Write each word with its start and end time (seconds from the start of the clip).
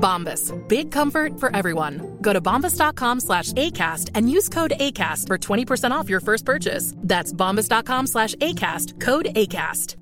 Bombas. 0.00 0.52
Big 0.68 0.90
comfort 0.90 1.38
for 1.38 1.54
everyone. 1.54 2.18
Go 2.20 2.32
to 2.32 2.40
bombas.com 2.40 3.20
slash 3.20 3.52
ACAST 3.52 4.10
and 4.14 4.30
use 4.30 4.48
code 4.48 4.72
ACAST 4.80 5.26
for 5.26 5.38
20% 5.38 5.90
off 5.92 6.08
your 6.10 6.20
first 6.20 6.44
purchase. 6.44 6.94
That's 6.96 7.32
bombas.com 7.32 8.06
slash 8.06 8.34
ACAST. 8.34 9.00
Code 9.00 9.26
ACAST. 9.36 9.96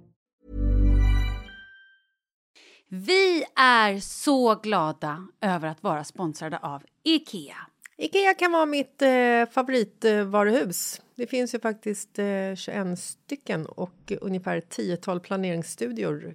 Vi 2.90 3.44
är 3.56 4.00
så 4.00 4.54
glada 4.54 5.26
över 5.40 5.68
att 5.68 5.82
vara 5.82 6.04
sponsrade 6.04 6.58
av 6.58 6.82
Ikea. 7.04 7.56
Ikea 7.96 8.34
kan 8.34 8.52
vara 8.52 8.66
mitt 8.66 9.02
eh, 9.02 9.46
favoritvaruhus. 9.50 11.00
Det 11.14 11.26
finns 11.26 11.54
ju 11.54 11.60
faktiskt 11.60 12.18
eh, 12.18 12.54
21 12.56 12.98
stycken 12.98 13.66
och 13.66 14.12
ungefär 14.20 14.60
10 14.60 14.96
planeringsstudior 14.96 16.34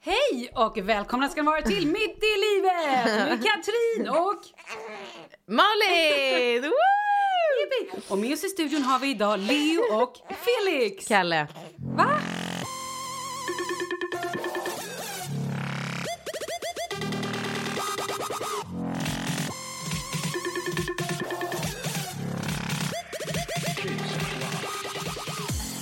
Hej 0.00 0.50
och 0.54 0.78
välkomna 0.78 1.28
ska 1.28 1.42
ni 1.42 1.46
vara 1.46 1.62
till 1.62 1.86
Mitt 1.86 2.18
i 2.24 2.34
livet 2.40 3.04
med 3.28 3.42
Katrin 3.44 4.08
och 4.08 4.42
Malin! 5.46 6.62
Woo! 6.70 8.00
Och 8.08 8.18
med 8.18 8.32
oss 8.32 8.44
i 8.44 8.48
studion 8.48 8.82
har 8.82 8.98
vi 8.98 9.10
idag 9.10 9.38
Leo 9.38 10.02
och 10.02 10.16
Felix. 10.28 11.08
Kalle. 11.08 11.46
Va? 11.96 12.20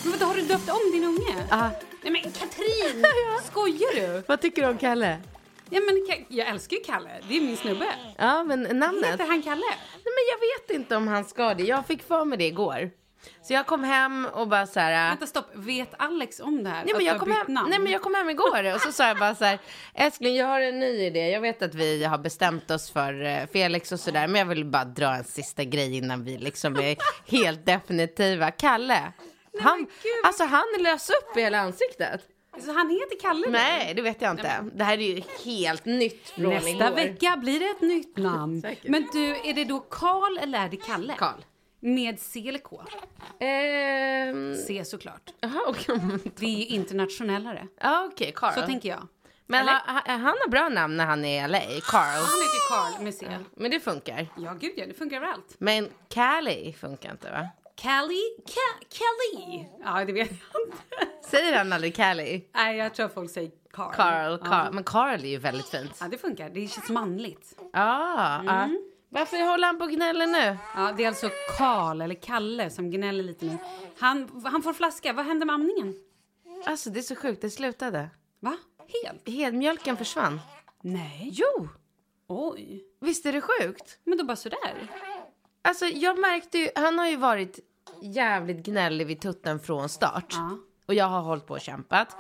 Men 0.03 0.13
vadå, 0.13 0.25
har 0.27 0.35
du 0.35 0.43
döpt 0.43 0.71
om 0.71 0.93
din 0.93 1.05
unge? 1.05 1.47
Ah, 1.51 1.71
Nej 2.07 2.23
men 2.23 2.33
Katrin, 2.33 3.07
skojar 3.45 3.95
du? 3.95 4.23
vad 4.27 4.41
tycker 4.41 4.63
du 4.63 4.69
om 4.69 4.79
Kalle? 4.79 5.19
Ja, 5.71 5.81
men 5.81 6.25
jag 6.29 6.49
älskar 6.49 6.77
ju 6.77 6.83
Kalle, 6.83 7.11
det 7.29 7.37
är 7.37 7.41
min 7.41 7.57
snubbe. 7.57 7.87
Ja, 8.19 8.45
men 8.45 8.63
namnet? 8.63 9.13
Heter 9.13 9.27
han 9.27 9.43
Kalle? 9.43 9.67
Nej, 9.93 10.03
men 10.05 10.25
jag 10.31 10.39
vet 10.39 10.81
inte 10.81 10.97
om 10.97 11.09
han 11.09 11.25
ska 11.25 11.55
det. 11.55 11.63
Jag 11.63 11.87
fick 11.87 12.03
för 12.03 12.25
mig 12.25 12.39
det 12.39 12.47
igår. 12.47 12.91
Så 13.43 13.53
jag 13.53 13.67
kom 13.67 13.85
hem 13.85 14.27
och 14.33 14.49
bara 14.49 14.67
så 14.67 14.81
här... 14.81 15.09
Vänta 15.09 15.27
stopp, 15.27 15.51
vet 15.55 15.95
Alex 15.99 16.41
om 16.41 16.65
det 16.65 16.71
här? 16.71 16.85
Nej 16.85 16.95
men, 16.95 17.05
jag 17.05 17.19
kom 17.19 17.33
hem, 17.33 17.47
namn? 17.49 17.71
nej 17.71 17.79
men 17.79 17.93
jag 17.93 18.03
kom 18.03 18.15
hem 18.15 18.31
igår 18.31 18.75
och 18.75 18.81
så 18.81 18.93
sa 18.93 19.09
jag 19.09 19.19
bara 19.19 19.35
så 19.35 19.45
här 19.45 19.59
Älskling 19.95 20.37
jag 20.37 20.47
har 20.47 20.61
en 20.61 20.81
ny 20.81 20.87
idé 20.87 21.31
Jag 21.31 21.41
vet 21.41 21.63
att 21.63 21.75
vi 21.75 22.05
har 22.05 22.19
bestämt 22.19 22.71
oss 22.71 22.91
för 22.91 23.25
eh, 23.25 23.47
Felix 23.53 23.93
och 23.93 24.01
sådär 24.01 24.29
Men 24.29 24.39
jag 24.39 24.47
vill 24.47 24.65
bara 24.65 24.85
dra 24.85 25.15
en 25.15 25.25
sista 25.25 25.65
grej 25.65 25.97
innan 25.97 26.25
vi 26.25 26.39
liksom 26.39 26.77
är 26.77 26.97
helt 27.31 27.67
definitiva 27.67 28.51
Kalle 28.51 29.13
han. 29.61 29.87
Alltså 30.25 30.45
han 30.45 30.65
lös 30.79 31.11
upp 31.11 31.37
i 31.37 31.41
hela 31.41 31.59
ansiktet 31.59 32.21
Så 32.65 32.73
han 32.73 32.91
heter 32.91 33.21
Kalle? 33.21 33.47
Nej 33.49 33.95
det 33.95 34.03
vet 34.03 34.23
jag 34.23 34.31
inte 34.31 34.65
Det 34.75 34.85
här 34.85 34.99
är 34.99 35.17
ju 35.17 35.23
helt 35.45 35.85
nytt 35.85 36.29
från 36.29 36.51
Nästa 36.51 36.71
igår 36.71 36.91
vecka 36.91 37.37
blir 37.37 37.61
det 37.61 37.67
ett 37.67 37.81
nytt 37.81 38.17
namn. 38.17 38.61
Säkert. 38.63 38.91
Men 38.91 39.09
du, 39.13 39.27
är 39.27 39.55
det 39.55 39.65
då 39.65 39.81
Karl 39.81 40.39
eller 40.39 40.65
är 40.65 40.69
det 40.69 40.77
Kalle? 40.77 41.15
Karl 41.19 41.41
Med 41.81 42.21
C 42.21 42.49
eller 42.49 42.59
K? 42.59 42.83
Ehm, 43.41 44.57
C 44.67 44.85
såklart. 44.85 45.33
Jaha 45.41 45.61
okej 45.69 45.99
Det 46.37 46.47
är 46.47 46.59
ju 46.59 46.67
internationellare. 46.67 47.69
Ja 47.81 48.09
okej 48.13 48.33
Carl 48.37 48.55
Så 48.55 48.63
tänker 48.63 48.89
jag. 48.89 49.09
Men 49.49 49.61
Eller? 49.61 49.81
han, 50.05 50.25
har 50.25 50.49
bra 50.49 50.69
namn 50.69 50.97
när 50.97 51.07
han 51.07 51.25
är 51.25 51.45
i 51.45 51.49
LA 51.49 51.61
Carl 51.83 52.03
Han 52.03 52.41
heter 52.43 52.69
Karl 52.69 53.05
med 53.05 53.15
C. 53.15 53.27
Men 53.57 53.71
det 53.71 53.81
funkar 53.81 54.27
Ja, 54.37 54.55
gud 54.61 54.73
ja, 54.77 54.87
det 54.87 54.95
funkar 54.95 55.17
överallt. 55.17 55.55
Men 55.59 55.89
Cali 56.09 56.77
funkar 56.81 57.11
inte 57.11 57.31
va? 57.31 57.49
Callie? 57.77 58.37
Ca- 58.47 58.87
Kelly? 58.91 59.65
Ja, 59.85 60.05
det 60.05 60.13
vet 60.13 60.31
jag 60.31 60.63
inte. 60.67 61.29
Säger 61.29 61.59
han 61.59 61.73
aldrig 61.73 61.97
Callie? 61.97 62.43
Nej, 62.55 62.77
jag 62.77 62.95
tror 62.95 63.09
folk 63.09 63.31
säger 63.31 63.51
Carl. 63.73 63.93
Carl, 63.95 64.39
Ja. 64.43 64.47
Carl. 64.51 64.73
Men 64.75 64.85
Carl 64.85 65.21
är 65.25 65.29
ju 65.29 65.39
väldigt 65.39 65.69
fint. 65.69 65.97
Ja, 66.01 66.09
det 66.09 66.19
funkar. 66.19 66.51
Det 66.51 66.69
känns 66.69 66.89
manligt. 66.89 67.59
Ja, 67.73 68.43
ja. 68.47 68.69
Varför 69.09 69.51
håller 69.51 69.67
han 69.67 69.79
på 69.79 69.85
och 69.85 69.91
gnäller 69.91 70.27
nu? 70.27 70.57
Ja, 70.77 70.93
det 70.97 71.05
är 71.05 71.09
alltså 71.09 71.31
Karl, 71.59 72.01
eller 72.01 72.15
Kalle, 72.15 72.71
som 72.71 72.91
gnäller 72.91 73.23
lite 73.25 73.47
nu. 73.47 73.59
Han, 73.99 74.43
han 74.45 74.63
får 74.63 74.73
flaska. 74.73 75.13
Vad 75.13 75.27
hände 75.27 75.47
med 75.47 75.55
amningen? 75.55 75.95
Alltså 76.65 76.91
det 76.91 77.01
är 77.01 77.03
så 77.03 77.17
sjukt, 77.17 77.43
det 77.43 77.51
slutade. 77.51 78.11
Va? 78.41 78.57
Helt? 79.05 79.29
Helmjölken 79.29 79.97
försvann. 79.97 80.41
Nej. 80.83 81.31
Jo, 81.33 81.69
Oj. 82.29 82.85
visst 83.01 83.27
är 83.27 83.33
det 83.33 83.41
sjukt? 83.41 83.99
Men 84.05 84.19
då 84.19 84.25
bara 84.25 84.37
sådär? 84.37 84.89
Alltså 85.67 85.85
jag 85.87 86.19
märkte 86.19 86.59
ju, 86.59 86.69
han 86.75 86.99
har 86.99 87.09
ju 87.09 87.17
varit 87.17 87.59
jävligt 88.03 88.67
gnällig 88.67 89.07
vid 89.07 89.21
tutten 89.21 89.61
från 89.61 89.89
start. 89.89 90.27
Ja. 90.29 90.59
Och 90.87 90.95
jag 90.95 91.05
har 91.05 91.21
hållit 91.21 91.47
på 91.47 91.55
och 91.55 91.61
kämpat. 91.61 92.17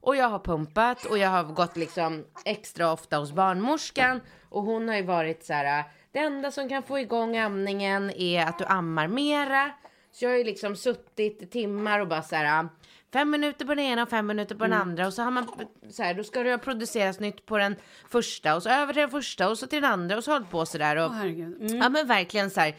Och 0.00 0.16
jag 0.16 0.28
har 0.28 0.38
pumpat 0.38 1.04
och 1.04 1.18
jag 1.18 1.28
har 1.28 1.44
gått 1.44 1.76
liksom 1.76 2.24
extra 2.44 2.92
ofta 2.92 3.16
hos 3.16 3.32
barnmorskan. 3.32 4.20
Och 4.48 4.62
hon 4.62 4.88
har 4.88 4.96
ju 4.96 5.02
varit 5.02 5.44
så 5.44 5.52
här, 5.52 5.84
det 6.12 6.18
enda 6.18 6.50
som 6.50 6.68
kan 6.68 6.82
få 6.82 6.98
igång 6.98 7.36
amningen 7.36 8.10
är 8.10 8.46
att 8.46 8.58
du 8.58 8.64
ammar 8.64 9.08
mera. 9.08 9.70
Så 10.12 10.24
jag 10.24 10.30
har 10.30 10.38
ju 10.38 10.44
liksom 10.44 10.76
suttit 10.76 11.42
i 11.42 11.46
timmar 11.46 12.00
och 12.00 12.08
bara 12.08 12.22
så 12.22 12.36
här, 12.36 12.68
fem 13.12 13.30
minuter 13.30 13.66
på 13.66 13.74
den 13.74 13.84
ena 13.84 14.02
och 14.02 14.08
fem 14.08 14.26
minuter 14.26 14.54
på 14.54 14.64
den 14.64 14.72
andra. 14.72 15.06
Och 15.06 15.14
så 15.14 15.22
har 15.22 15.30
man 15.30 15.48
så 15.90 16.02
här, 16.02 16.14
då 16.14 16.24
ska 16.24 16.42
det 16.42 16.50
ha 16.50 16.58
producerats 16.58 17.20
nytt 17.20 17.46
på 17.46 17.58
den 17.58 17.76
första 18.08 18.56
och 18.56 18.62
så 18.62 18.70
över 18.70 18.92
till 18.92 19.00
den 19.00 19.10
första 19.10 19.48
och 19.50 19.58
så 19.58 19.66
till 19.66 19.82
den 19.82 19.92
andra 19.92 20.16
och 20.16 20.24
så 20.24 20.32
hållit 20.32 20.50
på 20.50 20.66
så 20.66 20.78
där. 20.78 20.96
Och, 20.96 21.14
herregud. 21.14 21.62
Mm. 21.62 21.76
Ja 21.76 21.88
men 21.88 22.06
verkligen 22.06 22.50
så 22.50 22.60
här 22.60 22.74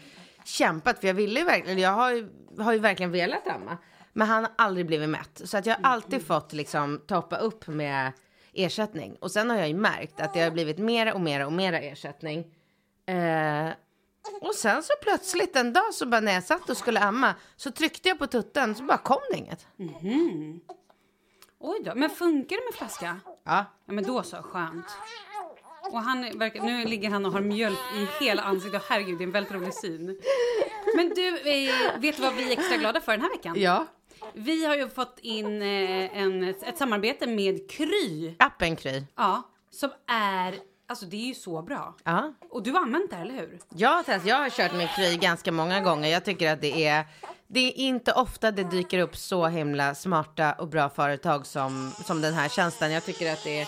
kämpat 0.45 0.99
för 0.99 1.07
jag 1.07 1.13
ville 1.13 1.39
ju 1.39 1.45
verkligen, 1.45 1.79
jag 1.79 1.91
har 1.91 2.11
ju, 2.11 2.29
har 2.57 2.73
ju 2.73 2.79
verkligen 2.79 3.11
velat 3.11 3.47
amma. 3.47 3.77
Men 4.13 4.27
han 4.27 4.43
har 4.43 4.51
aldrig 4.55 4.85
blivit 4.85 5.09
mätt. 5.09 5.41
Så 5.43 5.57
att 5.57 5.65
jag 5.65 5.75
har 5.75 5.91
alltid 5.91 6.25
fått 6.27 6.53
liksom 6.53 7.01
toppa 7.07 7.37
upp 7.37 7.67
med 7.67 8.11
ersättning. 8.53 9.15
Och 9.15 9.31
sen 9.31 9.49
har 9.49 9.57
jag 9.57 9.67
ju 9.67 9.73
märkt 9.73 10.21
att 10.21 10.33
det 10.33 10.41
har 10.41 10.51
blivit 10.51 10.77
mera 10.77 11.13
och 11.13 11.21
mera 11.21 11.45
och 11.45 11.53
mera 11.53 11.79
ersättning. 11.79 12.39
Eh, 13.05 13.69
och 14.41 14.55
sen 14.55 14.83
så 14.83 14.93
plötsligt 15.01 15.55
en 15.55 15.73
dag 15.73 15.93
så 15.93 16.05
bara 16.05 16.21
när 16.21 16.33
jag 16.33 16.43
satt 16.43 16.69
och 16.69 16.77
skulle 16.77 16.99
amma 16.99 17.35
så 17.55 17.71
tryckte 17.71 18.09
jag 18.09 18.19
på 18.19 18.27
tutten 18.27 18.75
så 18.75 18.83
bara 18.83 18.97
kom 18.97 19.21
det 19.31 19.37
inget. 19.37 19.67
Oj 21.59 21.81
då. 21.85 21.91
Men 21.95 22.09
funkar 22.09 22.55
det 22.55 22.63
med 22.65 22.73
flaska? 22.73 23.19
Ja. 23.25 23.65
Ja, 23.85 23.93
men 23.93 24.03
då 24.03 24.23
så. 24.23 24.37
Skönt. 24.37 24.85
Och 25.91 26.01
han 26.01 26.39
verkar, 26.39 26.61
nu 26.63 26.85
ligger 26.85 27.09
han 27.09 27.25
och 27.25 27.31
har 27.31 27.41
mjölk 27.41 27.79
i 27.95 28.23
hela 28.23 28.41
ansiktet. 28.41 28.83
Herregud, 28.89 29.17
det 29.17 29.23
är 29.23 29.25
en 29.25 29.31
väldigt 29.31 29.53
rolig 29.53 29.73
syn. 29.73 30.21
Men 30.95 31.09
du, 31.09 31.27
eh, 31.27 31.99
vet 31.99 32.15
du 32.15 32.21
vad 32.21 32.35
vi 32.35 32.47
är 32.53 32.59
extra 32.59 32.77
glada 32.77 33.01
för 33.01 33.11
den 33.11 33.21
här 33.21 33.29
veckan? 33.29 33.55
Ja. 33.57 33.85
Vi 34.33 34.65
har 34.65 34.75
ju 34.75 34.89
fått 34.89 35.19
in 35.21 35.61
eh, 35.61 36.17
en, 36.17 36.43
ett 36.43 36.77
samarbete 36.77 37.27
med 37.27 37.69
Kry. 37.71 38.35
Appen 38.39 38.75
Kry. 38.75 39.03
Ja, 39.15 39.43
som 39.71 39.89
är, 40.07 40.55
alltså 40.89 41.05
det 41.05 41.17
är 41.17 41.27
ju 41.27 41.33
så 41.33 41.61
bra. 41.61 41.95
Ja. 42.03 42.33
Och 42.49 42.63
du 42.63 42.71
har 42.71 42.81
använt 42.81 43.11
det, 43.11 43.15
eller 43.15 43.33
hur? 43.33 43.59
Jag, 43.69 44.05
Tess, 44.05 44.25
jag 44.25 44.35
har 44.35 44.49
kört 44.49 44.73
med 44.73 44.89
Kry 44.95 45.17
ganska 45.17 45.51
många 45.51 45.81
gånger. 45.81 46.09
Jag 46.09 46.25
tycker 46.25 46.53
att 46.53 46.61
det 46.61 46.87
är, 46.87 47.05
det 47.47 47.59
är 47.59 47.77
inte 47.77 48.13
ofta 48.13 48.51
det 48.51 48.63
dyker 48.63 48.99
upp 48.99 49.17
så 49.17 49.47
himla 49.47 49.95
smarta 49.95 50.53
och 50.53 50.67
bra 50.67 50.89
företag 50.89 51.45
som, 51.45 51.91
som 52.05 52.21
den 52.21 52.33
här 52.33 52.49
tjänsten. 52.49 52.91
Jag 52.91 53.05
tycker 53.05 53.33
att 53.33 53.43
det 53.43 53.61
är 53.61 53.67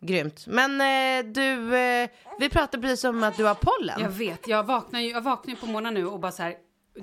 grymt. 0.00 0.46
Men 0.46 0.80
eh, 0.80 1.32
du, 1.32 1.76
eh, 1.76 2.08
vi 2.38 2.48
pratade 2.48 2.82
precis 2.82 3.04
om 3.04 3.22
att 3.22 3.36
du 3.36 3.44
har 3.44 3.54
pollen. 3.54 4.00
Jag 4.00 4.10
vet, 4.10 4.48
jag 4.48 4.64
vaknar 4.64 5.00
ju 5.00 5.10
jag 5.10 5.20
vaknar 5.20 5.54
på 5.54 5.66
morgonen 5.66 5.94
nu 5.94 6.06
och 6.06 6.20
bara 6.20 6.32
så 6.32 6.42
här, 6.42 6.54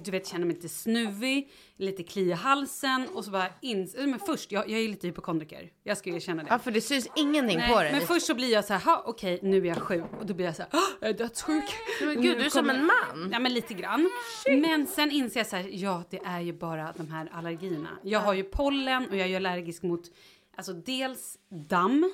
du 0.04 0.12
vet, 0.12 0.28
känner 0.28 0.46
mig 0.46 0.56
lite 0.56 0.70
snuvig, 0.70 1.50
lite 1.78 2.04
kli 2.04 2.22
i 2.22 2.32
halsen 2.32 3.08
och 3.14 3.26
så 3.26 3.32
bara 3.32 3.48
ins... 3.62 3.96
Men 3.96 4.20
först, 4.20 4.52
jag, 4.52 4.70
jag 4.70 4.80
är 4.82 4.88
lite 4.88 5.08
hypokondriker. 5.08 5.70
Jag 5.84 5.98
ska 5.98 6.10
ju 6.10 6.20
känna 6.20 6.44
det. 6.44 6.50
Ja, 6.52 6.60
för 6.60 6.72
det 6.72 6.82
syns 6.82 7.08
ingenting 7.16 7.58
Nej, 7.58 7.74
på 7.74 7.80
dig. 7.82 7.92
men 7.92 8.02
först 8.02 8.26
så 8.26 8.34
blir 8.36 8.52
jag 8.52 8.66
så 8.66 8.74
här, 8.74 9.02
okej, 9.06 9.40
nu 9.44 9.58
är 9.58 9.66
jag 9.66 9.78
sjuk. 9.78 10.04
Och 10.20 10.26
då 10.26 10.34
blir 10.34 10.46
jag 10.46 10.56
så 10.56 10.62
här, 10.62 10.70
"Ah, 10.80 10.88
jag 11.02 11.10
är 11.10 11.14
dödssjuk. 11.14 11.64
Men 12.02 12.22
gud, 12.22 12.24
Nu 12.24 12.36
du 12.36 12.46
är 12.46 12.50
som 12.50 12.70
en 12.70 12.86
man. 12.86 13.30
Ja, 13.32 13.40
men 13.40 13.54
lite 13.54 13.74
grann. 13.74 14.10
Men 14.60 14.88
sen 14.88 15.12
inser 15.12 15.40
jag 15.40 15.48
så 15.48 15.56
här, 15.56 15.70
ja, 15.72 16.04
det 16.10 16.18
är 16.26 16.40
ju 16.42 16.54
bara 16.54 16.94
de 16.98 17.08
här 17.12 17.30
allergierna. 17.34 17.90
Jag 18.04 18.20
har 18.20 18.34
ju 18.34 18.44
pollen 18.44 19.10
och 19.10 19.16
jag 19.16 19.30
är 19.32 19.36
allergisk 19.36 19.84
mot, 19.84 20.02
alltså 20.56 20.74
dels 20.74 21.38
damm. 21.50 22.12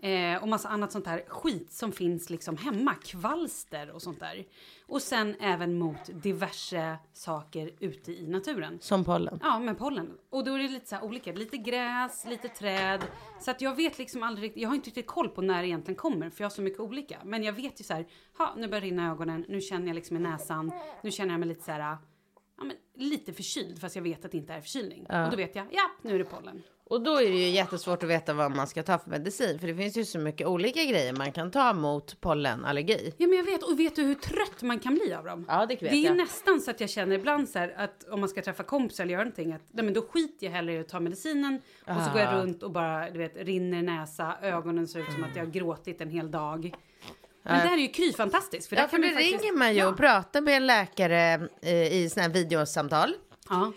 Eh, 0.00 0.42
och 0.42 0.48
massa 0.48 0.68
annat 0.68 0.92
sånt 0.92 1.06
här 1.06 1.24
skit 1.28 1.72
som 1.72 1.92
finns 1.92 2.30
liksom 2.30 2.56
hemma, 2.56 2.94
kvalster 2.94 3.90
och 3.90 4.02
sånt 4.02 4.20
där. 4.20 4.44
Och 4.88 5.02
sen 5.02 5.34
även 5.40 5.78
mot 5.78 6.22
diverse 6.22 6.98
saker 7.12 7.70
ute 7.80 8.12
i 8.12 8.26
naturen. 8.26 8.78
Som 8.80 9.04
pollen. 9.04 9.40
Ja, 9.42 9.58
med 9.58 9.78
pollen. 9.78 10.18
Och 10.30 10.44
då 10.44 10.54
är 10.54 10.58
det 10.58 10.68
lite 10.68 10.86
så 10.86 11.00
olika. 11.00 11.32
Lite 11.32 11.56
gräs, 11.56 12.26
lite 12.28 12.48
träd. 12.48 13.04
Så 13.40 13.50
att 13.50 13.60
jag 13.60 13.74
vet 13.76 13.98
liksom 13.98 14.22
aldrig 14.22 14.44
riktigt. 14.44 14.62
Jag 14.62 14.68
har 14.68 14.76
inte 14.76 14.86
riktigt 14.86 15.06
koll 15.06 15.28
på 15.28 15.42
när 15.42 15.62
det 15.62 15.68
egentligen 15.68 15.96
kommer. 15.96 16.30
För 16.30 16.44
jag 16.44 16.50
har 16.50 16.54
så 16.54 16.62
mycket 16.62 16.80
olika. 16.80 17.18
Men 17.24 17.42
jag 17.42 17.52
vet 17.52 17.80
ju 17.80 17.84
så 17.84 17.94
här. 17.94 18.06
Ha, 18.38 18.54
nu 18.56 18.68
börjar 18.68 18.82
rinna 18.82 19.06
i 19.06 19.10
ögonen. 19.10 19.44
Nu 19.48 19.60
känner 19.60 19.86
jag 19.86 19.94
liksom 19.94 20.16
i 20.16 20.20
näsan. 20.20 20.72
Nu 21.02 21.10
känner 21.10 21.32
jag 21.32 21.40
mig 21.40 21.48
lite 21.48 21.64
så 21.64 21.72
här. 21.72 21.96
Ja, 22.58 22.64
men 22.64 22.76
lite 22.94 23.32
förkyld 23.32 23.80
fast 23.80 23.96
jag 23.96 24.02
vet 24.02 24.24
att 24.24 24.30
det 24.32 24.38
inte 24.38 24.52
är 24.52 24.60
förkylning. 24.60 25.06
Och 25.06 25.30
då 25.30 25.36
vet 25.36 25.56
jag, 25.56 25.66
ja, 25.70 25.90
nu 26.02 26.14
är 26.14 26.18
det 26.18 26.24
pollen. 26.24 26.62
Och 26.90 27.02
då 27.02 27.16
är 27.16 27.30
det 27.30 27.36
ju 27.36 27.48
jättesvårt 27.48 28.02
att 28.02 28.08
veta 28.08 28.34
vad 28.34 28.56
man 28.56 28.66
ska 28.66 28.82
ta 28.82 28.98
för 28.98 29.10
medicin. 29.10 29.58
För 29.58 29.66
det 29.66 29.74
finns 29.74 29.96
ju 29.96 30.04
så 30.04 30.18
mycket 30.18 30.46
olika 30.46 30.84
grejer 30.84 31.12
man 31.12 31.32
kan 31.32 31.50
ta 31.50 31.72
mot 31.72 32.20
pollenallergi. 32.20 33.14
Ja, 33.16 33.26
men 33.26 33.36
jag 33.38 33.44
vet. 33.44 33.62
Och 33.62 33.78
vet 33.80 33.96
du 33.96 34.02
hur 34.02 34.14
trött 34.14 34.62
man 34.62 34.78
kan 34.78 34.94
bli 34.94 35.14
av 35.14 35.24
dem? 35.24 35.44
Ja, 35.48 35.66
det 35.66 35.82
vet 35.82 35.90
Det 35.90 35.96
är 35.96 36.04
jag. 36.04 36.16
nästan 36.16 36.60
så 36.60 36.70
att 36.70 36.80
jag 36.80 36.90
känner 36.90 37.14
ibland 37.18 37.48
så 37.48 37.58
här 37.58 37.74
att 37.76 38.04
om 38.08 38.20
man 38.20 38.28
ska 38.28 38.42
träffa 38.42 38.62
kompisar 38.62 39.04
eller 39.04 39.12
göra 39.12 39.24
någonting 39.24 39.52
att 39.52 39.62
nej, 39.70 39.84
men 39.84 39.94
då 39.94 40.02
skiter 40.02 40.46
jag 40.46 40.52
hellre 40.52 40.72
i 40.74 40.78
att 40.78 40.88
ta 40.88 41.00
medicinen 41.00 41.60
och 41.80 42.02
så 42.06 42.10
går 42.12 42.20
jag 42.20 42.34
Ah. 42.34 42.42
runt 42.42 42.62
och 42.62 42.70
bara 42.70 43.10
du 43.10 43.18
vet 43.18 43.36
rinner 43.36 43.82
näsa, 43.82 44.36
ögonen 44.42 44.88
ser 44.88 45.00
ut 45.00 45.12
som 45.12 45.24
att 45.24 45.36
jag 45.36 45.44
har 45.44 45.50
gråtit 45.52 46.00
en 46.00 46.10
hel 46.10 46.30
dag. 46.30 46.74
Men 47.48 47.62
det 47.62 47.68
här 47.68 47.76
är 47.76 47.82
ju 47.82 47.88
Kry 47.88 48.12
fantastiskt. 48.12 48.68
För 48.68 48.76
Ja, 48.76 48.88
för 48.88 48.98
man 48.98 49.10
faktiskt- 49.10 49.42
ringer 49.42 49.56
man 49.58 49.74
ju 49.74 49.86
och 49.86 49.96
pratar 49.96 50.40
med 50.40 50.56
en 50.56 50.66
läkare 50.66 51.48
eh, 51.62 51.92
i 51.92 52.10
såna 52.10 52.22
här 52.26 52.30
videosamtal. 52.32 53.14
Ja. 53.48 53.72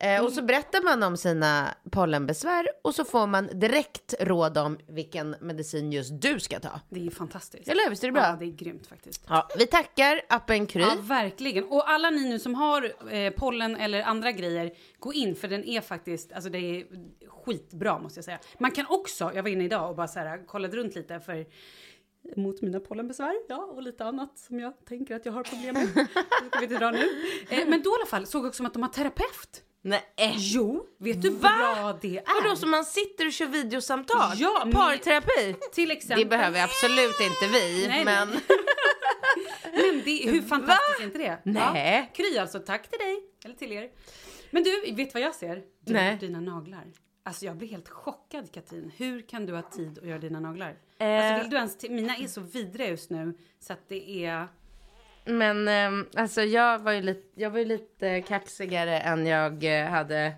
Eh, 0.00 0.24
och 0.24 0.32
så 0.32 0.42
berättar 0.42 0.82
man 0.82 1.02
om 1.02 1.16
sina 1.16 1.74
pollenbesvär 1.90 2.68
och 2.84 2.94
så 2.94 3.04
får 3.04 3.26
man 3.26 3.46
direkt 3.60 4.14
råd 4.20 4.58
om 4.58 4.78
vilken 4.88 5.36
medicin 5.40 5.92
just 5.92 6.20
du 6.22 6.40
ska 6.40 6.60
ta. 6.60 6.80
Det 6.90 7.00
är 7.00 7.04
ju 7.04 7.10
fantastiskt. 7.10 7.68
Eller 7.68 7.82
hur? 7.82 7.90
Visst 7.90 8.02
är 8.04 8.08
det 8.08 8.12
bra? 8.12 8.22
Ja, 8.22 8.36
det 8.38 8.44
är 8.44 8.50
grymt 8.56 8.86
faktiskt. 8.86 9.22
Ja, 9.28 9.48
vi 9.58 9.66
tackar 9.66 10.20
appen 10.28 10.66
Kry. 10.66 10.82
Ja, 10.82 10.96
verkligen. 11.00 11.64
Och 11.64 11.90
alla 11.90 12.10
ni 12.10 12.28
nu 12.28 12.38
som 12.38 12.54
har 12.54 12.92
eh, 13.14 13.30
pollen 13.30 13.76
eller 13.76 14.02
andra 14.02 14.32
grejer, 14.32 14.72
gå 14.98 15.12
in 15.12 15.34
för 15.36 15.48
den 15.48 15.64
är 15.64 15.80
faktiskt, 15.80 16.32
alltså 16.32 16.50
det 16.50 16.58
är 16.58 16.84
skitbra 17.44 17.98
måste 17.98 18.18
jag 18.18 18.24
säga. 18.24 18.38
Man 18.58 18.70
kan 18.70 18.86
också, 18.88 19.30
jag 19.34 19.42
var 19.42 19.50
inne 19.50 19.64
idag 19.64 19.90
och 19.90 19.96
bara 19.96 20.08
så 20.08 20.18
här 20.18 20.46
kollade 20.46 20.76
runt 20.76 20.94
lite 20.94 21.20
för 21.20 21.46
mot 22.36 22.62
mina 22.62 22.80
pollenbesvär, 22.80 23.34
ja, 23.48 23.56
och 23.56 23.82
lite 23.82 24.04
annat 24.04 24.38
som 24.38 24.60
jag 24.60 24.84
tänker 24.84 25.16
att 25.16 25.26
jag 25.26 25.32
har 25.32 25.42
problem 25.42 25.74
med. 25.74 25.88
Det 25.94 26.48
ska 26.50 26.58
vi 26.58 26.64
inte 26.64 26.78
dra 26.78 26.90
nu. 26.90 27.08
Eh, 27.50 27.68
men 27.68 27.82
då 27.82 27.90
i 27.90 27.94
alla 28.00 28.06
fall 28.06 28.26
såg 28.26 28.44
jag 28.44 28.48
också 28.48 28.64
att 28.64 28.72
de 28.72 28.82
har 28.82 28.90
terapeut. 28.90 29.62
Nej. 29.82 30.02
Jo, 30.36 30.86
vet 30.98 31.22
du 31.22 31.28
hur 31.28 31.36
Va? 31.36 31.48
bra 31.58 31.98
det 32.00 32.18
är? 32.18 32.42
Vadå, 32.42 32.56
så 32.56 32.66
man 32.66 32.84
sitter 32.84 33.26
och 33.26 33.32
kör 33.32 33.46
videosamtal? 33.46 34.32
Ja, 34.36 34.62
men- 34.64 34.72
Parterapi? 34.72 35.56
Till 35.72 35.90
exempel. 35.90 36.18
Det 36.24 36.30
behöver 36.30 36.64
absolut 36.64 37.20
inte 37.20 37.58
vi, 37.58 37.86
Nej, 37.88 38.04
nej. 38.04 38.04
men... 38.04 38.28
Men 39.72 40.02
det, 40.04 40.30
hur 40.30 40.42
fantastiskt 40.42 41.00
är 41.00 41.04
inte 41.04 41.18
det? 41.18 41.38
Nej. 41.44 42.10
Ja, 42.14 42.24
Kry 42.24 42.38
alltså, 42.38 42.58
tack 42.58 42.88
till 42.90 42.98
dig. 42.98 43.24
Eller 43.44 43.54
till 43.54 43.72
er. 43.72 43.90
Men 44.50 44.62
du, 44.62 44.92
vet 44.92 45.14
vad 45.14 45.22
jag 45.22 45.34
ser? 45.34 45.62
Du, 45.84 45.92
Nej. 45.92 46.16
Dina 46.20 46.40
naglar. 46.40 46.84
Alltså 47.22 47.44
jag 47.44 47.56
blir 47.56 47.68
helt 47.68 47.88
chockad 47.88 48.52
Katrin. 48.52 48.92
Hur 48.96 49.20
kan 49.20 49.46
du 49.46 49.52
ha 49.54 49.62
tid 49.62 49.98
att 49.98 50.08
göra 50.08 50.18
dina 50.18 50.40
naglar? 50.40 50.76
Eh. 50.98 51.18
Alltså 51.26 51.42
vill 51.42 51.50
du 51.50 51.56
ens 51.56 51.82
mina 51.88 52.16
är 52.16 52.26
så 52.26 52.40
vidriga 52.40 52.88
just 52.88 53.10
nu 53.10 53.34
så 53.60 53.72
att 53.72 53.88
det 53.88 54.24
är... 54.26 54.48
Men 55.24 55.68
ehm, 55.68 56.06
alltså 56.16 56.42
jag 56.42 56.78
var 56.78 56.92
ju 56.92 57.02
lite, 57.02 57.28
jag 57.34 57.50
var 57.50 57.58
ju 57.58 57.64
lite 57.64 58.20
kaxigare 58.20 59.00
än 59.00 59.26
jag 59.26 59.80
eh, 59.80 59.86
hade 59.86 60.32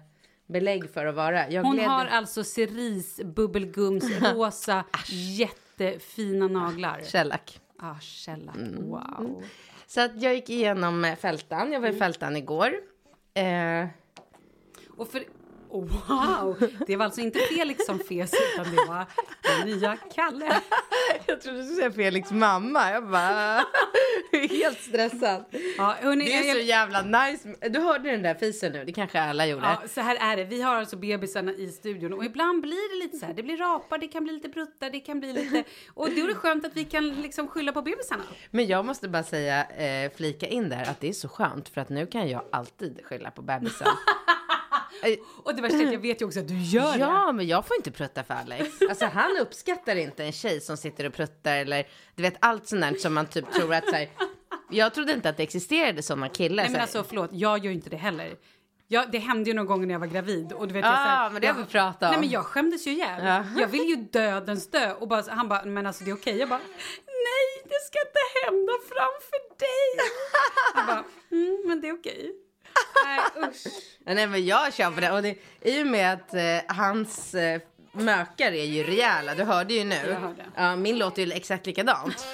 belägg 0.46 0.90
för 0.90 1.06
att 1.06 1.14
vara. 1.14 1.50
Jag 1.50 1.62
Hon 1.62 1.76
gled- 1.76 1.86
har 1.88 2.06
alltså 2.06 2.44
cerise 2.44 3.24
bubbelgums 3.24 4.04
rosa 4.20 4.84
jättefina 5.08 6.48
naglar. 6.48 7.00
Shellac. 7.02 7.60
Ah, 7.78 7.94
shellac. 8.00 8.56
Mm. 8.56 8.88
Wow. 8.88 9.42
Så 9.86 10.00
att 10.00 10.22
jag 10.22 10.34
gick 10.34 10.50
igenom 10.50 11.04
eh, 11.04 11.16
fältan. 11.16 11.72
Jag 11.72 11.80
var 11.80 11.86
i 11.88 11.90
Mm. 11.90 11.98
fältan 11.98 12.36
igår. 12.36 12.72
Eh, 13.34 13.86
Och 14.96 15.08
för 15.08 15.24
wow! 15.70 16.56
Det 16.86 16.96
var 16.96 17.04
alltså 17.04 17.20
inte 17.20 17.38
Felix 17.38 17.86
som 17.86 17.98
fes 17.98 18.32
utan 18.54 18.74
det 18.76 18.84
var 18.88 19.06
den 19.42 19.66
nya 19.68 19.96
Kalle. 20.14 20.60
Jag 21.26 21.40
trodde 21.40 21.58
du 21.58 21.64
skulle 21.64 21.76
säga 21.76 21.90
Felix 21.92 22.30
mamma. 22.30 22.90
Jag 22.90 23.08
bara, 23.10 23.64
helt 24.50 24.80
stressad. 24.80 25.44
Ja, 25.78 25.94
hörni, 26.00 26.24
Det 26.24 26.32
är 26.34 26.44
jag- 26.48 26.56
så 26.56 26.62
jävla 26.62 27.02
nice. 27.02 27.54
Du 27.68 27.80
hörde 27.80 28.10
den 28.10 28.22
där 28.22 28.34
fisen 28.34 28.72
nu, 28.72 28.84
det 28.84 28.92
kanske 28.92 29.20
alla 29.20 29.46
gjorde. 29.46 29.64
Ja, 29.82 29.88
så 29.88 30.00
här 30.00 30.16
är 30.32 30.36
det. 30.36 30.44
Vi 30.44 30.62
har 30.62 30.74
alltså 30.74 30.96
bebisarna 30.96 31.52
i 31.52 31.68
studion 31.68 32.12
och 32.12 32.24
ibland 32.24 32.62
blir 32.62 32.94
det 32.98 33.04
lite 33.04 33.16
så 33.18 33.26
här. 33.26 33.34
Det 33.34 33.42
blir 33.42 33.56
rapar, 33.56 33.98
det 33.98 34.08
kan 34.08 34.24
bli 34.24 34.32
lite 34.32 34.48
pruttar, 34.48 34.90
det 34.90 35.00
kan 35.00 35.20
bli 35.20 35.32
lite... 35.32 35.64
Och 35.94 36.10
då 36.10 36.22
är 36.22 36.26
det 36.28 36.34
skönt 36.34 36.66
att 36.66 36.76
vi 36.76 36.84
kan 36.84 37.08
liksom 37.08 37.48
skylla 37.48 37.72
på 37.72 37.82
bebisarna. 37.82 38.22
Men 38.50 38.66
jag 38.66 38.84
måste 38.84 39.08
bara 39.08 39.22
säga, 39.22 39.64
eh, 39.64 40.12
flika 40.16 40.46
in 40.46 40.68
där, 40.68 40.82
att 40.90 41.00
det 41.00 41.08
är 41.08 41.12
så 41.12 41.28
skönt 41.28 41.68
för 41.68 41.80
att 41.80 41.88
nu 41.88 42.06
kan 42.06 42.28
jag 42.28 42.42
alltid 42.52 43.00
skylla 43.04 43.30
på 43.30 43.42
bebisen. 43.42 43.86
Och 45.44 45.54
det 45.54 45.62
värsta 45.62 45.78
är 45.78 45.86
att 45.86 45.92
jag 45.92 46.00
vet 46.00 46.20
ju 46.20 46.26
också 46.26 46.40
att 46.40 46.48
du 46.48 46.58
gör 46.62 46.92
det. 46.92 46.98
Ja, 46.98 47.32
men 47.32 47.46
jag 47.46 47.66
får 47.66 47.76
inte 47.76 47.90
prutta 47.90 48.24
för 48.24 48.34
Alex. 48.34 48.82
Alltså 48.88 49.04
han 49.06 49.36
uppskattar 49.40 49.96
inte 49.96 50.24
en 50.24 50.32
tjej 50.32 50.60
som 50.60 50.76
sitter 50.76 51.06
och 51.06 51.12
pruttar 51.14 51.56
eller 51.56 51.86
du 52.14 52.22
vet 52.22 52.34
allt 52.40 52.68
sånt 52.68 52.82
där 52.82 52.94
som 52.94 53.14
man 53.14 53.26
typ 53.26 53.52
tror 53.52 53.74
att 53.74 53.88
så 53.88 53.94
här, 53.94 54.08
Jag 54.70 54.94
trodde 54.94 55.12
inte 55.12 55.28
att 55.28 55.36
det 55.36 55.42
existerade 55.42 56.02
sådana 56.02 56.28
killar. 56.28 56.62
Nej 56.62 56.72
men 56.72 56.80
alltså 56.80 57.04
förlåt, 57.04 57.30
jag 57.32 57.58
gör 57.58 57.70
ju 57.70 57.72
inte 57.72 57.90
det 57.90 57.96
heller. 57.96 58.36
Jag, 58.90 59.10
det 59.10 59.18
hände 59.18 59.50
ju 59.50 59.56
någon 59.56 59.66
gång 59.66 59.86
när 59.86 59.94
jag 59.94 59.98
var 60.00 60.06
gravid 60.06 60.52
och 60.52 60.68
du 60.68 60.74
vet 60.74 60.84
Ja, 60.84 60.90
jag, 60.90 60.96
så 60.98 61.02
här, 61.02 61.26
Ah, 61.26 61.30
men 61.30 61.40
det 61.40 61.46
har 61.46 61.54
vi 61.54 61.64
pratat 61.64 62.02
om. 62.02 62.08
Nej 62.10 62.20
men 62.20 62.28
jag 62.28 62.44
skämdes 62.44 62.86
ju 62.86 62.90
ihjäl. 62.90 63.24
Ja. 63.26 63.44
Jag 63.60 63.68
vill 63.68 63.88
ju 63.88 63.96
dödens 63.96 64.70
dö 64.70 64.92
och 64.92 65.08
bara, 65.08 65.22
han 65.28 65.48
bara, 65.48 65.64
men 65.64 65.86
alltså 65.86 66.04
det 66.04 66.10
är 66.10 66.14
okej. 66.14 66.36
Jag 66.38 66.48
bara, 66.48 66.60
nej 67.06 67.62
det 67.64 67.80
ska 67.86 67.98
inte 68.08 68.44
hända 68.44 68.72
framför 68.88 69.58
dig. 69.58 70.08
Jag 70.74 70.86
bara, 70.86 71.04
mm, 71.30 71.62
men 71.66 71.80
det 71.80 71.88
är 71.88 71.92
okej. 71.94 72.32
Nej 73.04 73.48
usch. 73.50 73.66
Nej 74.04 74.26
men 74.26 74.46
jag 74.46 74.74
kör 74.74 74.90
på 74.90 75.00
det. 75.00 75.12
Och 75.12 75.22
det 75.22 75.34
i 75.60 75.82
och 75.82 75.86
med 75.86 76.12
att 76.12 76.34
eh, 76.34 76.76
hans 76.76 77.34
eh, 77.34 77.60
mökar 77.92 78.52
är 78.52 78.64
ju 78.64 78.82
rejäla, 78.82 79.34
du 79.34 79.44
hörde 79.44 79.74
ju 79.74 79.84
nu. 79.84 79.96
Jag 80.06 80.20
hörde. 80.20 80.44
Ja, 80.56 80.76
min 80.76 80.98
låter 80.98 81.22
ju 81.22 81.32
exakt 81.32 81.66
likadant. 81.66 82.26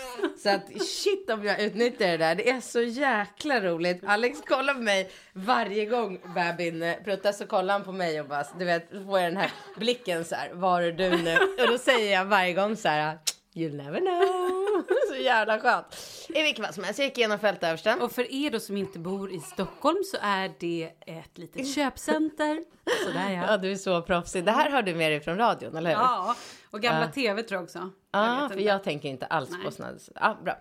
Så 0.42 0.50
att 0.50 0.82
shit 0.82 1.30
om 1.30 1.44
jag 1.44 1.60
utnyttjar 1.60 2.06
det 2.06 2.16
där. 2.16 2.34
Det 2.34 2.50
är 2.50 2.60
så 2.60 2.80
jäkla 2.80 3.60
roligt. 3.60 4.02
Alex 4.06 4.40
kollar 4.46 4.74
på 4.74 4.80
mig 4.80 5.10
varje 5.32 5.86
gång 5.86 6.20
bebin 6.34 6.82
eh, 6.82 6.96
pruttar 7.04 7.32
så 7.32 7.46
kollar 7.46 7.74
han 7.74 7.84
på 7.84 7.92
mig 7.92 8.20
och 8.20 8.28
bara, 8.28 8.44
du 8.58 8.64
vet, 8.64 8.90
får 8.90 9.20
jag 9.20 9.32
den 9.32 9.36
här 9.36 9.50
blicken 9.76 10.24
så 10.24 10.34
här, 10.34 10.50
var 10.52 10.82
är 10.82 10.92
du 10.92 11.10
nu? 11.10 11.36
Och 11.62 11.68
då 11.68 11.78
säger 11.78 12.12
jag 12.12 12.24
varje 12.24 12.52
gång 12.52 12.76
så 12.76 12.88
här, 12.88 13.18
you'll 13.54 13.76
never 13.76 14.00
know. 14.00 14.84
Så 15.08 15.16
jävla 15.16 15.60
skönt. 15.60 15.86
I 16.28 16.42
vilket 16.42 16.64
fall 16.64 16.74
som 16.74 16.84
helst, 16.84 16.98
jag 16.98 17.06
gick 17.08 17.18
igenom 17.18 17.38
fältöversten. 17.38 18.00
Och 18.02 18.12
för 18.12 18.32
er 18.32 18.50
då 18.50 18.60
som 18.60 18.76
inte 18.76 18.98
bor 18.98 19.32
i 19.32 19.40
Stockholm 19.40 20.04
så 20.04 20.16
är 20.20 20.52
det 20.60 20.92
ett 21.06 21.38
litet 21.38 21.74
köpcenter. 21.74 22.64
Sådär 23.06 23.30
Ja, 23.30 23.44
ja. 23.48 23.56
du 23.56 23.72
är 23.72 23.76
så 23.76 24.02
proffsig. 24.02 24.44
Det 24.44 24.50
här 24.52 24.70
har 24.70 24.82
du 24.82 24.94
med 24.94 25.12
dig 25.12 25.20
från 25.20 25.36
radion, 25.38 25.76
eller 25.76 25.90
hur? 25.90 25.96
Ja, 25.96 26.36
och 26.70 26.80
gamla 26.80 27.08
tv 27.08 27.42
tror 27.42 27.56
jag 27.56 27.64
också. 27.64 27.78
Jag 27.78 27.90
Ja, 28.26 28.42
vet 28.42 28.52
för 28.52 28.60
jag 28.60 28.84
tänker 28.84 29.08
inte 29.08 29.26
alls 29.26 29.50
Nej. 29.50 29.64
på 29.64 29.70
sådana. 29.70 29.98
Ja, 30.14 30.38
bra. 30.44 30.54